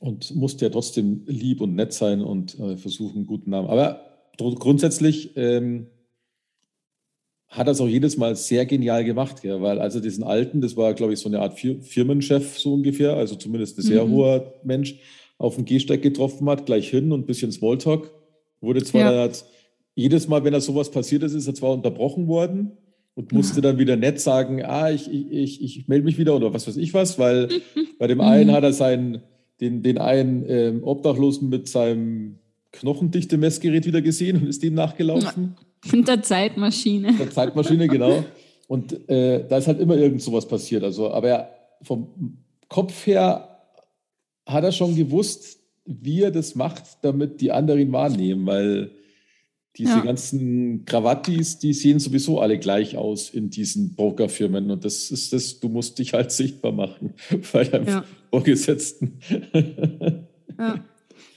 und 0.00 0.34
musst 0.34 0.60
ja 0.60 0.68
trotzdem 0.68 1.22
lieb 1.26 1.60
und 1.60 1.74
nett 1.74 1.92
sein 1.92 2.20
und 2.22 2.58
äh, 2.58 2.76
versuchen, 2.76 3.18
einen 3.18 3.26
guten 3.26 3.50
Namen. 3.50 3.68
Aber 3.68 4.00
grundsätzlich 4.38 5.36
ähm, 5.36 5.86
hat 7.48 7.68
das 7.68 7.80
auch 7.80 7.86
jedes 7.88 8.16
Mal 8.16 8.34
sehr 8.34 8.64
genial 8.64 9.04
gemacht, 9.04 9.44
ja, 9.44 9.60
weil 9.60 9.78
also 9.78 10.00
diesen 10.00 10.24
Alten, 10.24 10.62
das 10.62 10.76
war, 10.76 10.94
glaube 10.94 11.12
ich, 11.12 11.20
so 11.20 11.28
eine 11.28 11.40
Art 11.40 11.58
Firmenchef 11.58 12.58
so 12.58 12.72
ungefähr, 12.72 13.14
also 13.14 13.36
zumindest 13.36 13.78
ein 13.78 13.82
sehr 13.82 14.04
mhm. 14.06 14.12
hoher 14.12 14.54
Mensch, 14.64 14.98
auf 15.36 15.56
dem 15.56 15.64
Gehsteig 15.64 16.02
getroffen 16.02 16.48
hat, 16.48 16.66
gleich 16.66 16.88
hin 16.88 17.12
und 17.12 17.20
ein 17.20 17.26
bisschen 17.26 17.52
Smalltalk. 17.52 18.10
Wurde 18.60 18.82
zwar 18.84 19.12
ja. 19.12 19.30
Jedes 19.94 20.28
Mal, 20.28 20.44
wenn 20.44 20.52
da 20.52 20.60
sowas 20.60 20.90
passiert 20.90 21.22
ist, 21.22 21.34
ist 21.34 21.46
er 21.46 21.54
zwar 21.54 21.72
unterbrochen 21.72 22.26
worden, 22.28 22.72
und 23.14 23.32
musste 23.32 23.60
dann 23.60 23.78
wieder 23.78 23.96
nett 23.96 24.20
sagen, 24.20 24.64
ah, 24.64 24.90
ich, 24.90 25.10
ich, 25.12 25.62
ich, 25.62 25.88
melde 25.88 26.04
mich 26.04 26.18
wieder 26.18 26.34
oder 26.34 26.54
was 26.54 26.66
weiß 26.66 26.76
ich 26.76 26.94
was, 26.94 27.18
weil 27.18 27.48
bei 27.98 28.06
dem 28.06 28.20
einen 28.20 28.50
mhm. 28.50 28.54
hat 28.54 28.64
er 28.64 28.72
seinen, 28.72 29.22
den, 29.60 29.82
den 29.82 29.98
einen 29.98 30.44
ähm, 30.48 30.84
Obdachlosen 30.84 31.48
mit 31.48 31.68
seinem 31.68 32.38
knochendichte 32.72 33.36
Messgerät 33.36 33.84
wieder 33.84 34.00
gesehen 34.00 34.38
und 34.38 34.48
ist 34.48 34.62
dem 34.62 34.74
nachgelaufen. 34.74 35.56
Mit 35.90 36.08
der 36.08 36.22
Zeitmaschine. 36.22 37.12
Der 37.18 37.30
Zeitmaschine, 37.30 37.88
genau. 37.88 38.24
Und 38.68 39.06
äh, 39.10 39.46
da 39.46 39.58
ist 39.58 39.66
halt 39.66 39.80
immer 39.80 39.96
irgend 39.96 40.22
sowas 40.22 40.48
passiert. 40.48 40.82
Also, 40.82 41.10
aber 41.10 41.28
er, 41.28 41.50
vom 41.82 42.38
Kopf 42.68 43.06
her 43.06 43.58
hat 44.46 44.64
er 44.64 44.72
schon 44.72 44.96
gewusst, 44.96 45.58
wie 45.84 46.22
er 46.22 46.30
das 46.30 46.54
macht, 46.54 46.84
damit 47.02 47.42
die 47.42 47.52
anderen 47.52 47.80
ihn 47.80 47.92
wahrnehmen, 47.92 48.46
weil 48.46 48.92
diese 49.76 49.92
ja. 49.92 50.00
ganzen 50.00 50.84
Krawattis, 50.84 51.58
die 51.58 51.72
sehen 51.72 51.98
sowieso 51.98 52.40
alle 52.40 52.58
gleich 52.58 52.96
aus 52.96 53.30
in 53.30 53.48
diesen 53.48 53.94
Brokerfirmen. 53.94 54.70
Und 54.70 54.84
das 54.84 55.10
ist 55.10 55.32
das, 55.32 55.60
du 55.60 55.68
musst 55.68 55.98
dich 55.98 56.12
halt 56.12 56.30
sichtbar 56.30 56.72
machen 56.72 57.14
bei 57.52 57.64
deinem 57.64 57.88
ja. 57.88 58.04
Vorgesetzten. 58.30 59.18
ja. 60.58 60.84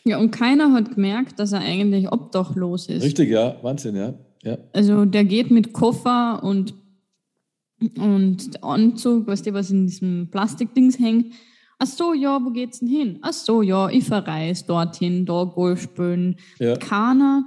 ja, 0.03 0.17
und 0.17 0.31
keiner 0.31 0.73
hat 0.73 0.95
gemerkt, 0.95 1.39
dass 1.39 1.53
er 1.53 1.59
eigentlich 1.59 2.11
obdachlos 2.11 2.87
ist. 2.87 3.03
Richtig, 3.03 3.29
ja, 3.29 3.57
Wahnsinn, 3.61 3.95
ja. 3.95 4.13
ja. 4.43 4.57
Also 4.73 5.05
der 5.05 5.23
geht 5.23 5.49
mit 5.49 5.71
Koffer 5.71 6.43
und, 6.43 6.73
und 7.97 8.61
Anzug, 8.61 9.27
weißt 9.27 9.45
du, 9.45 9.53
was 9.53 9.71
in 9.71 9.87
diesem 9.87 10.27
Plastikdings 10.29 10.99
hängt. 10.99 11.33
Ach 11.77 11.87
so, 11.87 12.13
ja, 12.13 12.43
wo 12.43 12.51
geht's 12.51 12.79
denn 12.79 12.89
hin? 12.89 13.19
Ach 13.21 13.33
so, 13.33 13.61
ja, 13.61 13.89
ich 13.89 14.03
verreise 14.03 14.65
dorthin, 14.65 15.25
da 15.25 15.45
Golf 15.45 15.83
spielen. 15.83 16.35
Ja. 16.59 16.75
Keiner 16.75 17.45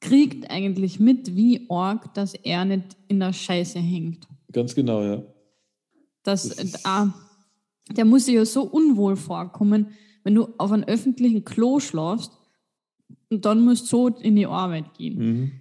kriegt 0.00 0.50
eigentlich 0.50 0.98
mit, 0.98 1.36
wie 1.36 1.66
arg, 1.68 2.12
dass 2.14 2.34
er 2.34 2.64
nicht 2.64 2.96
in 3.08 3.20
der 3.20 3.32
Scheiße 3.32 3.78
hängt. 3.78 4.26
Ganz 4.52 4.74
genau, 4.74 5.02
ja. 5.02 5.22
Das, 6.22 6.48
das 6.48 6.74
äh, 6.84 7.06
der 7.90 8.04
muss 8.04 8.26
sich 8.26 8.34
ja 8.34 8.44
so 8.44 8.62
unwohl 8.62 9.16
vorkommen, 9.16 9.88
wenn 10.24 10.34
du 10.34 10.48
auf 10.58 10.72
einem 10.72 10.84
öffentlichen 10.84 11.44
Klo 11.44 11.80
schlafst 11.80 12.32
und 13.30 13.44
dann 13.44 13.64
musst 13.64 13.84
du 13.84 13.86
so 13.86 14.08
in 14.08 14.36
die 14.36 14.46
Arbeit 14.46 14.94
gehen. 14.94 15.18
Mhm. 15.18 15.52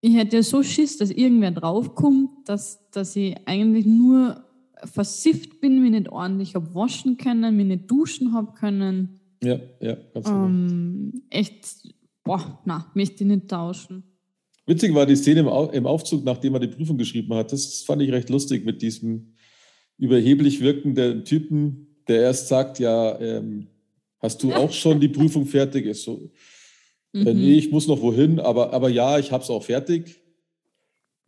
Ich 0.00 0.14
hätte 0.14 0.36
ja 0.36 0.42
so 0.42 0.62
Schiss, 0.62 0.96
dass 0.96 1.10
irgendwer 1.10 1.50
draufkommt, 1.50 2.30
dass, 2.48 2.90
dass 2.90 3.16
ich 3.16 3.36
eigentlich 3.46 3.84
nur 3.84 4.44
versifft 4.84 5.60
bin, 5.60 5.82
mich 5.82 5.90
nicht 5.90 6.08
ordentlich 6.08 6.54
habe 6.54 6.72
waschen 6.74 7.16
können, 7.16 7.56
mich 7.56 7.66
nicht 7.66 7.90
duschen 7.90 8.32
habe 8.32 8.52
können. 8.52 9.18
Ja, 9.42 9.58
ja, 9.80 9.96
ganz 10.14 10.26
genau. 10.26 10.46
Ähm, 10.46 11.22
echt 11.30 11.94
boah, 12.28 12.60
na, 12.64 12.90
möchte 12.94 13.24
ich 13.24 13.28
nicht 13.28 13.48
tauschen. 13.48 14.04
Witzig 14.66 14.94
war 14.94 15.06
die 15.06 15.16
Szene 15.16 15.40
im 15.72 15.86
Aufzug, 15.86 16.24
nachdem 16.24 16.54
er 16.54 16.60
die 16.60 16.68
Prüfung 16.68 16.98
geschrieben 16.98 17.32
hat. 17.34 17.52
Das 17.52 17.82
fand 17.82 18.02
ich 18.02 18.12
recht 18.12 18.28
lustig 18.28 18.66
mit 18.66 18.82
diesem 18.82 19.32
überheblich 19.96 20.60
wirkenden 20.60 21.24
Typen, 21.24 21.96
der 22.06 22.20
erst 22.20 22.48
sagt, 22.48 22.78
ja, 22.78 23.18
ähm, 23.18 23.68
hast 24.18 24.42
du 24.42 24.52
auch 24.52 24.70
schon 24.70 25.00
die 25.00 25.08
Prüfung 25.08 25.46
fertig? 25.46 25.86
Ist 25.86 26.02
so, 26.02 26.30
äh, 27.14 27.32
mhm. 27.32 27.40
nee, 27.40 27.54
ich 27.54 27.70
muss 27.70 27.88
noch 27.88 28.02
wohin, 28.02 28.40
aber, 28.40 28.74
aber 28.74 28.90
ja, 28.90 29.18
ich 29.18 29.32
habe 29.32 29.42
es 29.42 29.48
auch 29.48 29.64
fertig. 29.64 30.20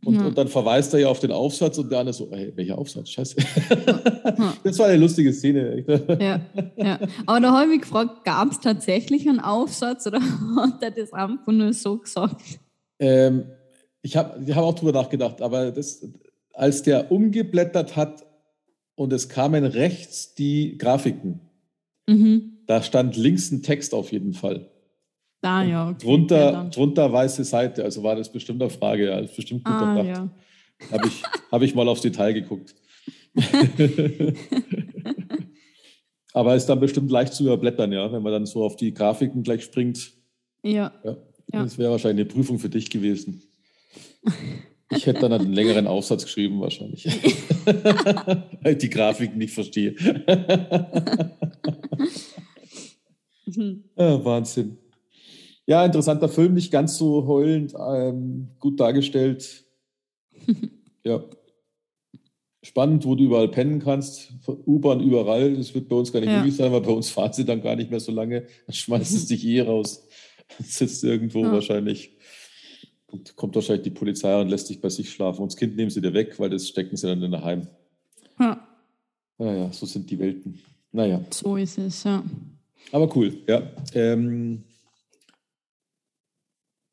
Und, 0.05 0.15
ja. 0.15 0.27
und, 0.27 0.39
dann 0.39 0.49
verweist 0.49 0.95
er 0.95 1.01
ja 1.01 1.09
auf 1.09 1.21
den 1.21 1.31
Aufsatz 1.31 1.77
und 1.77 1.91
der 1.91 1.99
andere 1.99 2.15
so, 2.15 2.31
ey, 2.31 2.53
welcher 2.57 2.79
Aufsatz? 2.79 3.11
Scheiße. 3.11 3.37
Ja. 3.39 4.55
Das 4.65 4.79
war 4.79 4.87
eine 4.87 4.99
lustige 4.99 5.33
Szene. 5.33 5.85
Ja, 6.21 6.41
ja. 6.77 6.99
Aber 7.27 7.41
da 7.41 7.53
habe 7.53 7.65
ich 7.65 7.69
mich 7.71 7.81
gefragt, 7.83 8.25
gab 8.25 8.51
es 8.51 8.61
tatsächlich 8.61 9.29
einen 9.29 9.41
Aufsatz 9.41 10.07
oder 10.07 10.21
hat 10.57 10.83
er 10.83 10.91
das 10.91 11.13
einfach 11.13 11.47
nur 11.47 11.73
so 11.73 11.99
gesagt? 11.99 12.41
Ähm, 12.99 13.45
ich 14.03 14.17
habe 14.17 14.43
ich 14.45 14.55
hab 14.55 14.65
auch 14.65 14.75
drüber 14.75 14.93
nachgedacht, 14.93 15.43
aber 15.43 15.71
das, 15.71 16.07
als 16.55 16.83
der 16.83 17.11
umgeblättert 17.13 17.97
hat 17.97 18.27
und 18.95 19.13
es 19.13 19.29
kamen 19.29 19.65
rechts 19.65 20.35
die 20.35 20.79
Grafiken, 20.79 21.41
mhm. 22.07 22.59
da 22.67 22.83
stand 22.83 23.17
links 23.17 23.51
ein 23.51 23.63
Text 23.63 23.93
auf 23.95 24.13
jeden 24.13 24.33
Fall. 24.33 24.70
Ah, 25.43 25.63
ja, 25.63 25.89
okay. 25.89 25.99
Drunter, 26.05 26.53
ja, 26.53 26.65
drunter 26.65 27.13
weiße 27.13 27.45
Seite, 27.45 27.83
also 27.85 28.03
war 28.03 28.15
das 28.15 28.31
bestimmt 28.31 28.61
eine 28.61 28.71
Frage, 28.71 29.07
ja, 29.07 29.19
ist 29.21 29.35
bestimmt 29.35 29.65
gut 29.65 29.73
ah, 29.73 30.03
Ja. 30.03 30.31
Habe 30.93 31.07
ich, 31.07 31.23
hab 31.51 31.63
ich 31.63 31.75
mal 31.75 31.89
aufs 31.89 32.03
Detail 32.03 32.33
geguckt. 32.33 32.75
Aber 36.33 36.55
ist 36.55 36.67
dann 36.67 36.81
bestimmt 36.81 37.11
leicht 37.11 37.33
zu 37.35 37.45
überblättern, 37.45 37.93
ja, 37.93 38.13
wenn 38.13 38.23
man 38.23 38.33
dann 38.33 38.47
so 38.47 38.63
auf 38.65 38.77
die 38.77 38.95
Grafiken 38.95 39.43
gleich 39.43 39.65
springt. 39.65 40.13
Ja. 40.63 40.93
ja. 41.05 41.17
Das 41.53 41.77
wäre 41.79 41.91
wahrscheinlich 41.91 42.27
eine 42.27 42.33
Prüfung 42.33 42.59
für 42.59 42.69
dich 42.69 42.91
gewesen. 42.91 43.43
Ich 44.91 45.07
hätte 45.07 45.21
dann 45.21 45.33
einen 45.33 45.53
längeren 45.53 45.87
Aufsatz 45.87 46.25
geschrieben, 46.25 46.61
wahrscheinlich. 46.61 47.07
Weil 47.65 48.73
ich 48.73 48.79
die 48.79 48.91
Grafiken 48.91 49.39
nicht 49.39 49.55
verstehe. 49.55 49.95
Ja, 53.97 54.25
Wahnsinn. 54.25 54.79
Ja, 55.71 55.85
interessanter 55.85 56.29
Film, 56.29 56.55
nicht 56.55 56.73
ganz 56.73 56.99
so 56.99 57.29
heulend, 57.29 57.75
ähm, 57.79 58.49
gut 58.59 58.81
dargestellt. 58.81 59.65
ja. 61.05 61.23
Spannend, 62.61 63.05
wo 63.05 63.15
du 63.15 63.23
überall 63.23 63.47
pennen 63.47 63.79
kannst. 63.79 64.33
U-Bahn 64.67 64.99
überall. 64.99 65.55
Das 65.55 65.73
wird 65.73 65.89
bei 65.89 65.95
uns 65.95 66.13
gar 66.13 66.19
nicht 66.19 66.29
ja. 66.29 66.39
möglich 66.39 66.57
sein, 66.57 66.73
weil 66.73 66.81
bei 66.81 66.91
uns 66.91 67.11
fahren 67.11 67.33
sie 67.33 67.45
dann 67.45 67.63
gar 67.63 67.77
nicht 67.77 67.89
mehr 67.89 68.01
so 68.01 68.11
lange. 68.11 68.49
Dann 68.67 68.75
schmeißt 68.75 69.15
es 69.15 69.27
dich 69.27 69.47
eh 69.47 69.61
raus. 69.61 70.09
Dann 70.49 70.67
sitzt 70.67 71.05
irgendwo 71.05 71.45
ja. 71.45 71.53
wahrscheinlich. 71.53 72.17
Und 73.07 73.37
kommt 73.37 73.55
wahrscheinlich 73.55 73.85
die 73.85 73.91
Polizei 73.91 74.41
und 74.41 74.49
lässt 74.49 74.71
dich 74.71 74.81
bei 74.81 74.89
sich 74.89 75.13
schlafen. 75.13 75.41
Und 75.41 75.53
das 75.53 75.57
Kind 75.57 75.77
nehmen 75.77 75.91
sie 75.91 76.01
dir 76.01 76.15
weg, 76.15 76.41
weil 76.41 76.51
das 76.51 76.67
stecken 76.67 76.97
sie 76.97 77.07
dann 77.07 77.23
in 77.23 77.31
der 77.31 77.45
Heim. 77.45 77.69
Ja. 78.41 78.67
Naja, 79.39 79.73
so 79.73 79.87
sind 79.87 80.11
die 80.11 80.19
Welten. 80.19 80.59
Naja. 80.91 81.25
So 81.31 81.57
ist 81.57 81.79
es, 81.79 82.03
ja. 82.03 82.25
Aber 82.91 83.15
cool, 83.15 83.39
ja. 83.47 83.71
Ähm, 83.95 84.65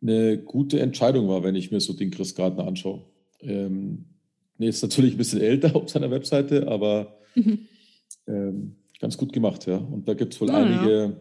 eine 0.00 0.38
gute 0.38 0.80
Entscheidung 0.80 1.28
war, 1.28 1.42
wenn 1.44 1.54
ich 1.54 1.70
mir 1.70 1.80
so 1.80 1.92
den 1.92 2.10
Chris 2.10 2.34
Gardner 2.34 2.66
anschaue. 2.66 3.02
Ähm, 3.40 4.06
Nee, 4.62 4.68
ist 4.68 4.82
natürlich 4.82 5.14
ein 5.14 5.18
bisschen 5.18 5.40
älter 5.40 5.74
auf 5.74 5.88
seiner 5.88 6.12
Webseite, 6.12 6.68
aber 6.68 7.18
mhm. 7.34 7.66
ähm, 8.28 8.76
ganz 9.00 9.18
gut 9.18 9.32
gemacht, 9.32 9.66
ja. 9.66 9.76
Und 9.76 10.06
da 10.06 10.14
gibt 10.14 10.34
es 10.34 10.40
wohl 10.40 10.50
ja, 10.50 10.54
einige, 10.54 11.02
ja. 11.02 11.12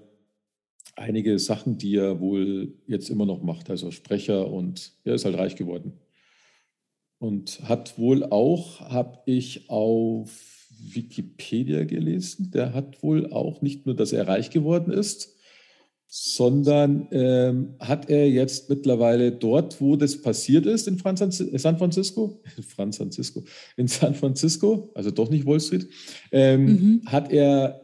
einige 0.96 1.40
Sachen, 1.40 1.80
die 1.80 1.96
er 1.96 2.20
wohl 2.20 2.74
jetzt 2.86 3.10
immer 3.10 3.26
noch 3.26 3.42
macht. 3.42 3.72
Also 3.72 3.90
Sprecher 3.90 4.48
und 4.48 4.92
er 5.04 5.16
ist 5.16 5.26
halt 5.26 5.40
reich 5.40 5.56
geworden. 5.56 5.94
Und 7.18 7.68
hat 7.68 7.98
wohl 7.98 8.24
auch, 8.26 8.80
habe 8.82 9.20
ich 9.26 9.68
auf 9.72 10.51
Wikipedia 10.82 11.84
gelesen, 11.84 12.52
der 12.52 12.74
hat 12.74 13.02
wohl 13.04 13.32
auch 13.32 13.62
nicht 13.62 13.86
nur, 13.86 13.96
dass 13.96 14.14
er 14.14 14.28
reich 14.28 14.50
geworden 14.50 14.92
ist, 14.92 15.36
sondern 16.08 17.08
ähm, 17.12 17.76
hat 17.80 18.10
er 18.10 18.30
jetzt 18.30 18.70
mittlerweile 18.70 19.32
dort, 19.32 19.80
wo 19.80 19.96
das 19.96 20.22
passiert 20.22 20.66
ist, 20.66 20.88
in 20.88 20.98
San 20.98 21.18
Francisco, 21.78 22.42
San 22.76 22.92
Francisco, 22.92 23.44
in 23.78 23.88
San 23.88 24.14
Francisco, 24.16 24.92
also 24.94 25.10
doch 25.10 25.30
nicht 25.30 25.46
Wall 25.46 25.62
Street, 25.62 25.88
ähm, 26.34 26.66
mhm. 26.66 27.02
hat 27.06 27.32
er 27.32 27.82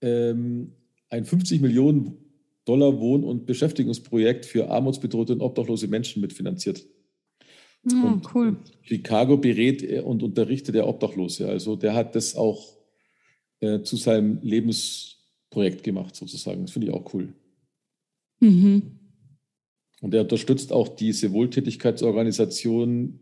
ähm, 0.00 0.72
ein 1.10 1.26
50 1.26 1.60
Millionen 1.60 2.16
Dollar 2.64 2.98
Wohn- 3.00 3.22
und 3.24 3.44
Beschäftigungsprojekt 3.44 4.46
für 4.46 4.70
armutsbedrohte 4.70 5.34
und 5.34 5.40
obdachlose 5.40 5.88
Menschen 5.88 6.22
mitfinanziert. 6.22 6.86
Oh, 7.92 8.06
und 8.06 8.34
cool. 8.34 8.56
Chicago 8.82 9.36
berät 9.36 10.02
und 10.02 10.22
unterrichtet 10.22 10.74
er 10.74 10.88
Obdachlose. 10.88 11.48
Also 11.48 11.76
der 11.76 11.94
hat 11.94 12.14
das 12.14 12.34
auch 12.34 12.76
äh, 13.60 13.82
zu 13.82 13.96
seinem 13.96 14.40
Lebens 14.42 15.16
Projekt 15.50 15.82
gemacht, 15.82 16.16
sozusagen. 16.16 16.62
Das 16.62 16.72
finde 16.72 16.88
ich 16.88 16.92
auch 16.92 17.14
cool. 17.14 17.32
Mhm. 18.40 18.98
Und 20.02 20.14
er 20.14 20.22
unterstützt 20.22 20.72
auch 20.72 20.88
diese 20.88 21.32
Wohltätigkeitsorganisation, 21.32 23.20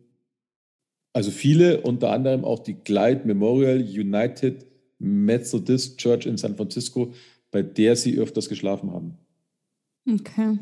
also 1.13 1.31
viele, 1.31 1.83
unter 1.83 2.11
anderem 2.11 2.45
auch 2.45 2.59
die 2.59 2.75
Glide 2.75 3.23
Memorial 3.25 3.79
United 3.79 4.67
Methodist 4.99 5.99
Church 5.99 6.27
in 6.27 6.37
San 6.37 6.57
Francisco, 6.57 7.13
bei 7.51 7.63
der 7.63 7.95
sie 7.95 8.19
öfters 8.19 8.49
geschlafen 8.49 8.91
haben. 8.91 9.17
Okay. 10.09 10.59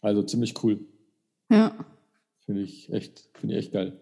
Also 0.00 0.22
ziemlich 0.24 0.60
cool. 0.64 0.80
Ja. 1.50 1.91
Finde 2.44 2.62
ich 2.62 2.92
echt, 2.92 3.28
finde 3.34 3.54
ich 3.54 3.64
echt 3.64 3.72
geil. 3.72 4.00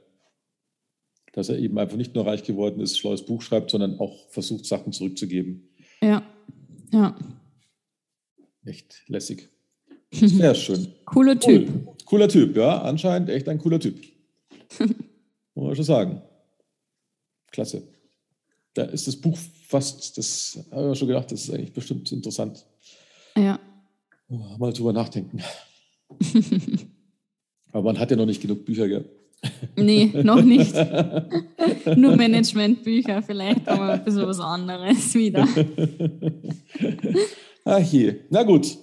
Dass 1.32 1.48
er 1.48 1.58
eben 1.58 1.78
einfach 1.78 1.96
nicht 1.96 2.14
nur 2.14 2.26
reich 2.26 2.42
geworden 2.42 2.80
ist, 2.80 2.98
schlaues 2.98 3.24
Buch 3.24 3.42
schreibt, 3.42 3.70
sondern 3.70 4.00
auch 4.00 4.28
versucht, 4.30 4.64
Sachen 4.64 4.92
zurückzugeben. 4.92 5.68
Ja. 6.02 6.22
Ja. 6.92 7.16
Echt 8.64 9.02
lässig. 9.06 9.48
Sehr 10.12 10.54
schön. 10.54 10.92
Cooler 11.04 11.38
Typ. 11.38 11.68
Cool. 11.68 11.96
Cooler 12.04 12.28
Typ, 12.28 12.56
ja. 12.56 12.82
Anscheinend 12.82 13.28
echt 13.28 13.48
ein 13.48 13.58
cooler 13.58 13.78
Typ. 13.78 14.00
Muss 15.54 15.66
man 15.66 15.76
schon 15.76 15.84
sagen. 15.84 16.22
Klasse. 17.52 17.86
Da 18.74 18.84
ist 18.84 19.06
das 19.06 19.16
Buch 19.16 19.38
fast, 19.66 20.16
das 20.18 20.58
habe 20.70 20.92
ich 20.92 20.98
schon 20.98 21.08
gedacht, 21.08 21.30
das 21.30 21.42
ist 21.42 21.50
eigentlich 21.50 21.72
bestimmt 21.72 22.10
interessant. 22.12 22.66
Ja. 23.36 23.58
Mal 24.28 24.72
drüber 24.72 24.92
nachdenken. 24.92 25.42
Aber 27.72 27.84
man 27.84 27.98
hat 27.98 28.10
ja 28.10 28.16
noch 28.16 28.26
nicht 28.26 28.42
genug 28.42 28.64
Bücher, 28.64 28.88
gell? 28.88 29.04
Nee, 29.76 30.10
noch 30.22 30.42
nicht. 30.42 30.74
Nur 31.96 32.16
Managementbücher, 32.16 33.22
vielleicht 33.22 33.66
aber 33.68 33.94
ein 33.94 34.04
bisschen 34.04 34.26
was 34.26 34.40
anderes 34.40 35.14
wieder. 35.14 35.46
Ach 37.64 37.80
je. 37.80 38.16
Na 38.28 38.42
gut. 38.42 38.76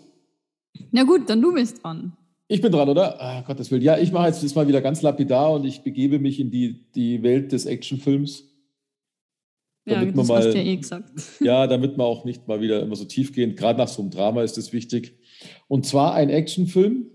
Na 0.91 1.03
gut, 1.03 1.29
dann 1.29 1.41
du 1.41 1.53
bist 1.53 1.83
dran. 1.83 2.13
Ich 2.47 2.61
bin 2.61 2.71
dran, 2.71 2.87
oder? 2.87 3.21
Ah, 3.21 3.41
Gottes 3.41 3.69
Willen. 3.71 3.81
Ja, 3.81 3.97
ich 3.97 4.11
mache 4.11 4.27
jetzt 4.27 4.55
mal 4.55 4.67
wieder 4.67 4.81
ganz 4.81 5.01
lapidar 5.01 5.51
und 5.51 5.65
ich 5.65 5.81
begebe 5.81 6.17
mich 6.17 6.39
in 6.39 6.49
die, 6.49 6.85
die 6.93 7.21
Welt 7.21 7.51
des 7.51 7.65
Actionfilms. 7.65 8.45
Damit 9.85 10.09
ja, 10.09 10.15
das 10.15 10.27
mal, 10.27 10.37
hast 10.37 10.53
du 10.53 10.57
ja 10.57 10.63
eh 10.63 10.75
gesagt. 10.75 11.11
Ja, 11.39 11.67
damit 11.67 11.97
man 11.97 12.07
auch 12.07 12.25
nicht 12.25 12.47
mal 12.47 12.61
wieder 12.61 12.81
immer 12.81 12.95
so 12.95 13.05
tief 13.05 13.33
gehen. 13.33 13.55
Gerade 13.55 13.79
nach 13.79 13.87
so 13.87 14.01
einem 14.01 14.11
Drama 14.11 14.43
ist 14.43 14.57
das 14.57 14.73
wichtig. 14.73 15.17
Und 15.67 15.85
zwar 15.85 16.13
ein 16.13 16.29
Actionfilm, 16.29 17.07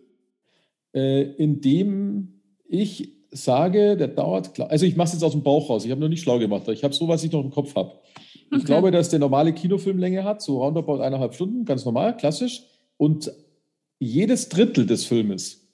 äh, 0.95 1.23
in 1.23 1.61
dem 1.61 2.41
ich 2.69 3.13
sage, 3.31 3.97
der 3.97 4.09
dauert, 4.09 4.59
also 4.61 4.87
ich 4.87 4.97
mache 4.97 5.09
es 5.09 5.13
jetzt 5.15 5.25
aus 5.25 5.33
dem 5.33 5.43
Bauch 5.43 5.71
raus, 5.71 5.85
ich 5.85 5.91
habe 5.91 6.01
noch 6.01 6.09
nicht 6.09 6.23
schlau 6.23 6.39
gemacht, 6.39 6.69
ich 6.69 6.85
habe 6.85 6.95
so, 6.95 7.09
was 7.09 7.25
ich 7.25 7.33
noch 7.33 7.43
im 7.43 7.51
Kopf 7.51 7.75
habe. 7.75 7.91
Okay. 7.91 8.59
Ich 8.59 8.65
glaube, 8.65 8.91
dass 8.91 9.09
der 9.09 9.19
normale 9.19 9.55
Kinofilmlänge 9.55 10.25
hat, 10.25 10.43
so 10.43 10.63
roundabout 10.63 11.01
eineinhalb 11.01 11.35
Stunden, 11.35 11.65
ganz 11.65 11.85
normal, 11.85 12.17
klassisch. 12.17 12.63
Und 12.99 13.33
jedes 13.99 14.49
Drittel 14.51 14.85
des 14.85 15.07
Filmes, 15.07 15.67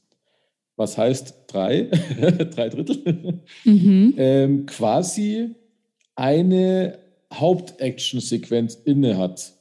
was 0.77 0.97
heißt 0.97 1.45
drei, 1.49 1.83
drei 2.55 2.69
Drittel, 2.69 3.43
mhm. 3.65 4.15
ähm, 4.17 4.67
quasi 4.67 5.57
eine 6.15 6.99
Hauptaction-Sequenz 7.35 8.77
inne 8.85 9.19
hat. 9.19 9.55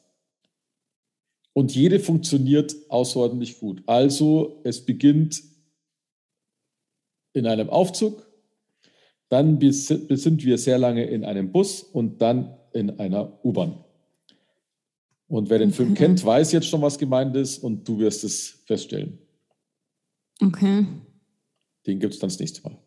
Und 1.57 1.73
jede 1.73 1.99
funktioniert 1.99 2.75
außerordentlich 2.87 3.59
gut. 3.59 3.81
Also 3.87 4.61
es 4.63 4.85
beginnt 4.85 5.41
in 7.33 7.47
einem 7.47 7.71
Aufzug, 7.71 8.27
dann 9.29 9.59
sind 9.59 10.45
wir 10.45 10.59
sehr 10.59 10.77
lange 10.77 11.05
in 11.05 11.25
einem 11.25 11.51
Bus 11.51 11.81
und 11.81 12.21
dann 12.21 12.55
in 12.73 12.99
einer 12.99 13.43
U-Bahn. 13.43 13.83
Und 15.27 15.49
wer 15.49 15.57
den 15.57 15.71
Film 15.71 15.95
kennt, 15.95 16.23
weiß 16.23 16.51
jetzt 16.51 16.67
schon, 16.67 16.83
was 16.83 16.99
gemeint 16.99 17.35
ist 17.35 17.57
und 17.63 17.87
du 17.87 17.97
wirst 17.97 18.23
es 18.23 18.59
feststellen. 18.67 19.17
Okay. 20.39 20.85
Den 21.87 21.99
gibt 21.99 22.13
es 22.13 22.19
dann 22.19 22.29
das 22.29 22.37
nächste 22.37 22.61
Mal. 22.61 22.77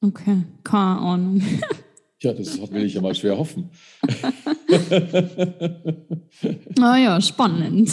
Okay, 0.00 0.42
keine 0.64 0.98
Ahnung. 0.98 1.42
Ja, 2.20 2.32
das 2.32 2.60
will 2.72 2.84
ich 2.84 2.94
ja 2.94 3.00
mal 3.00 3.14
schwer 3.14 3.38
hoffen. 3.38 3.70
Naja, 6.78 7.16
ah 7.16 7.20
spannend. 7.20 7.92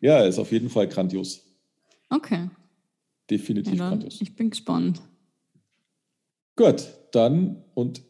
Ja, 0.00 0.24
ist 0.24 0.38
auf 0.38 0.52
jeden 0.52 0.70
Fall 0.70 0.88
grandios. 0.88 1.42
Okay 2.08 2.48
definitiv 3.30 3.74
ja, 3.74 3.90
grandios. 3.90 4.20
Ich 4.20 4.34
bin 4.36 4.50
gespannt. 4.50 5.00
Gut, 6.56 6.88
dann 7.12 7.62
und 7.74 8.02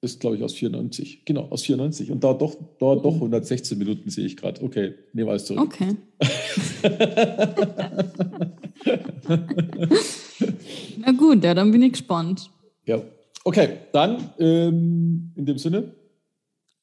ist, 0.00 0.20
glaube 0.20 0.36
ich, 0.36 0.42
aus 0.42 0.54
94. 0.54 1.24
Genau, 1.24 1.48
aus 1.48 1.62
94. 1.62 2.10
Und 2.10 2.22
dauert 2.22 2.42
doch, 2.42 2.54
dauert 2.78 3.02
doch 3.04 3.14
116 3.14 3.78
Minuten, 3.78 4.10
sehe 4.10 4.26
ich 4.26 4.36
gerade. 4.36 4.62
Okay, 4.62 4.94
nehmen 5.14 5.28
wir 5.28 5.30
alles 5.30 5.46
zurück. 5.46 5.62
Okay. 5.62 5.96
Na 10.98 11.12
gut, 11.12 11.42
ja, 11.42 11.54
dann 11.54 11.70
bin 11.70 11.82
ich 11.82 11.92
gespannt. 11.92 12.50
Ja, 12.84 13.00
okay, 13.44 13.78
dann 13.92 14.30
ähm, 14.38 15.32
in 15.36 15.46
dem 15.46 15.56
Sinne. 15.56 15.94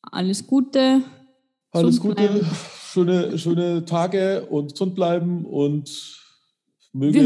Alles 0.03 0.45
Gute. 0.47 1.03
Alles 1.71 1.99
Gute, 1.99 2.45
schöne, 2.91 3.37
schöne 3.37 3.85
Tage 3.85 4.45
und 4.47 4.73
gesund 4.73 4.95
bleiben 4.95 5.45
und 5.45 6.19
Möge. 6.91 7.21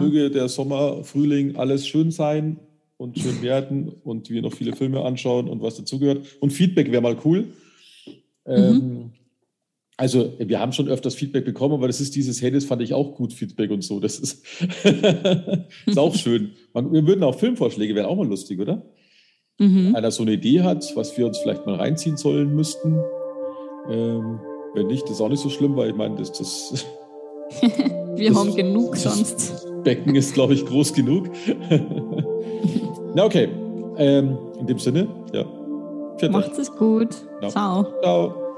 Möge 0.00 0.30
der 0.30 0.48
Sommer, 0.48 1.04
Frühling 1.04 1.54
alles 1.56 1.86
schön 1.86 2.10
sein 2.10 2.58
und 2.96 3.18
schön 3.18 3.40
werden 3.42 3.88
und 3.88 4.28
wir 4.28 4.42
noch 4.42 4.52
viele 4.52 4.74
Filme 4.74 5.04
anschauen 5.04 5.48
und 5.48 5.62
was 5.62 5.76
dazugehört. 5.76 6.26
Und 6.40 6.52
Feedback 6.52 6.90
wäre 6.90 7.02
mal 7.02 7.16
cool. 7.24 7.52
Mhm. 8.44 8.52
Ähm, 8.54 9.12
also, 9.96 10.34
wir 10.38 10.58
haben 10.58 10.72
schon 10.72 10.88
öfters 10.88 11.14
Feedback 11.14 11.44
bekommen, 11.44 11.74
aber 11.74 11.86
das 11.86 12.00
ist 12.00 12.16
dieses, 12.16 12.40
hey, 12.40 12.50
das 12.50 12.64
fand 12.64 12.80
ich 12.82 12.94
auch 12.94 13.14
gut, 13.14 13.34
Feedback 13.34 13.70
und 13.70 13.82
so. 13.82 14.00
Das 14.00 14.18
ist, 14.18 14.44
ist 15.86 15.98
auch 15.98 16.14
schön. 16.14 16.52
Man, 16.72 16.90
wir 16.90 17.06
würden 17.06 17.22
auch 17.22 17.38
Filmvorschläge, 17.38 17.94
wären 17.94 18.06
auch 18.06 18.16
mal 18.16 18.26
lustig, 18.26 18.58
oder? 18.58 18.82
Mhm. 19.60 19.94
Einer 19.94 20.10
so 20.10 20.22
eine 20.22 20.32
Idee 20.32 20.62
hat, 20.62 20.90
was 20.96 21.16
wir 21.18 21.26
uns 21.26 21.38
vielleicht 21.38 21.66
mal 21.66 21.74
reinziehen 21.74 22.16
sollen 22.16 22.54
müssten. 22.54 22.98
Ähm, 23.90 24.40
wenn 24.74 24.86
nicht, 24.86 25.08
ist 25.10 25.20
auch 25.20 25.28
nicht 25.28 25.42
so 25.42 25.50
schlimm, 25.50 25.76
weil 25.76 25.90
ich 25.90 25.96
meine, 25.96 26.16
das, 26.16 26.32
das 26.32 26.86
Wir 28.14 28.34
haben 28.34 28.54
genug 28.54 28.96
sonst. 28.96 29.66
Becken 29.84 30.14
ist, 30.14 30.34
glaube 30.34 30.54
ich, 30.54 30.64
groß 30.64 30.94
genug. 30.94 31.28
Na, 33.14 33.24
okay. 33.24 33.48
Ähm, 33.96 34.38
in 34.58 34.66
dem 34.66 34.78
Sinne, 34.78 35.08
ja. 35.32 35.44
Viert 36.16 36.32
Macht 36.32 36.58
es 36.58 36.74
gut. 36.74 37.14
Ja. 37.42 37.48
Ciao. 37.48 37.86
Ciao. 38.02 38.49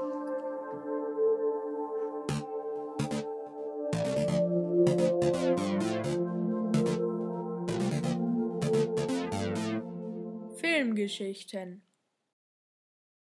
Filmgeschichten 11.07 11.81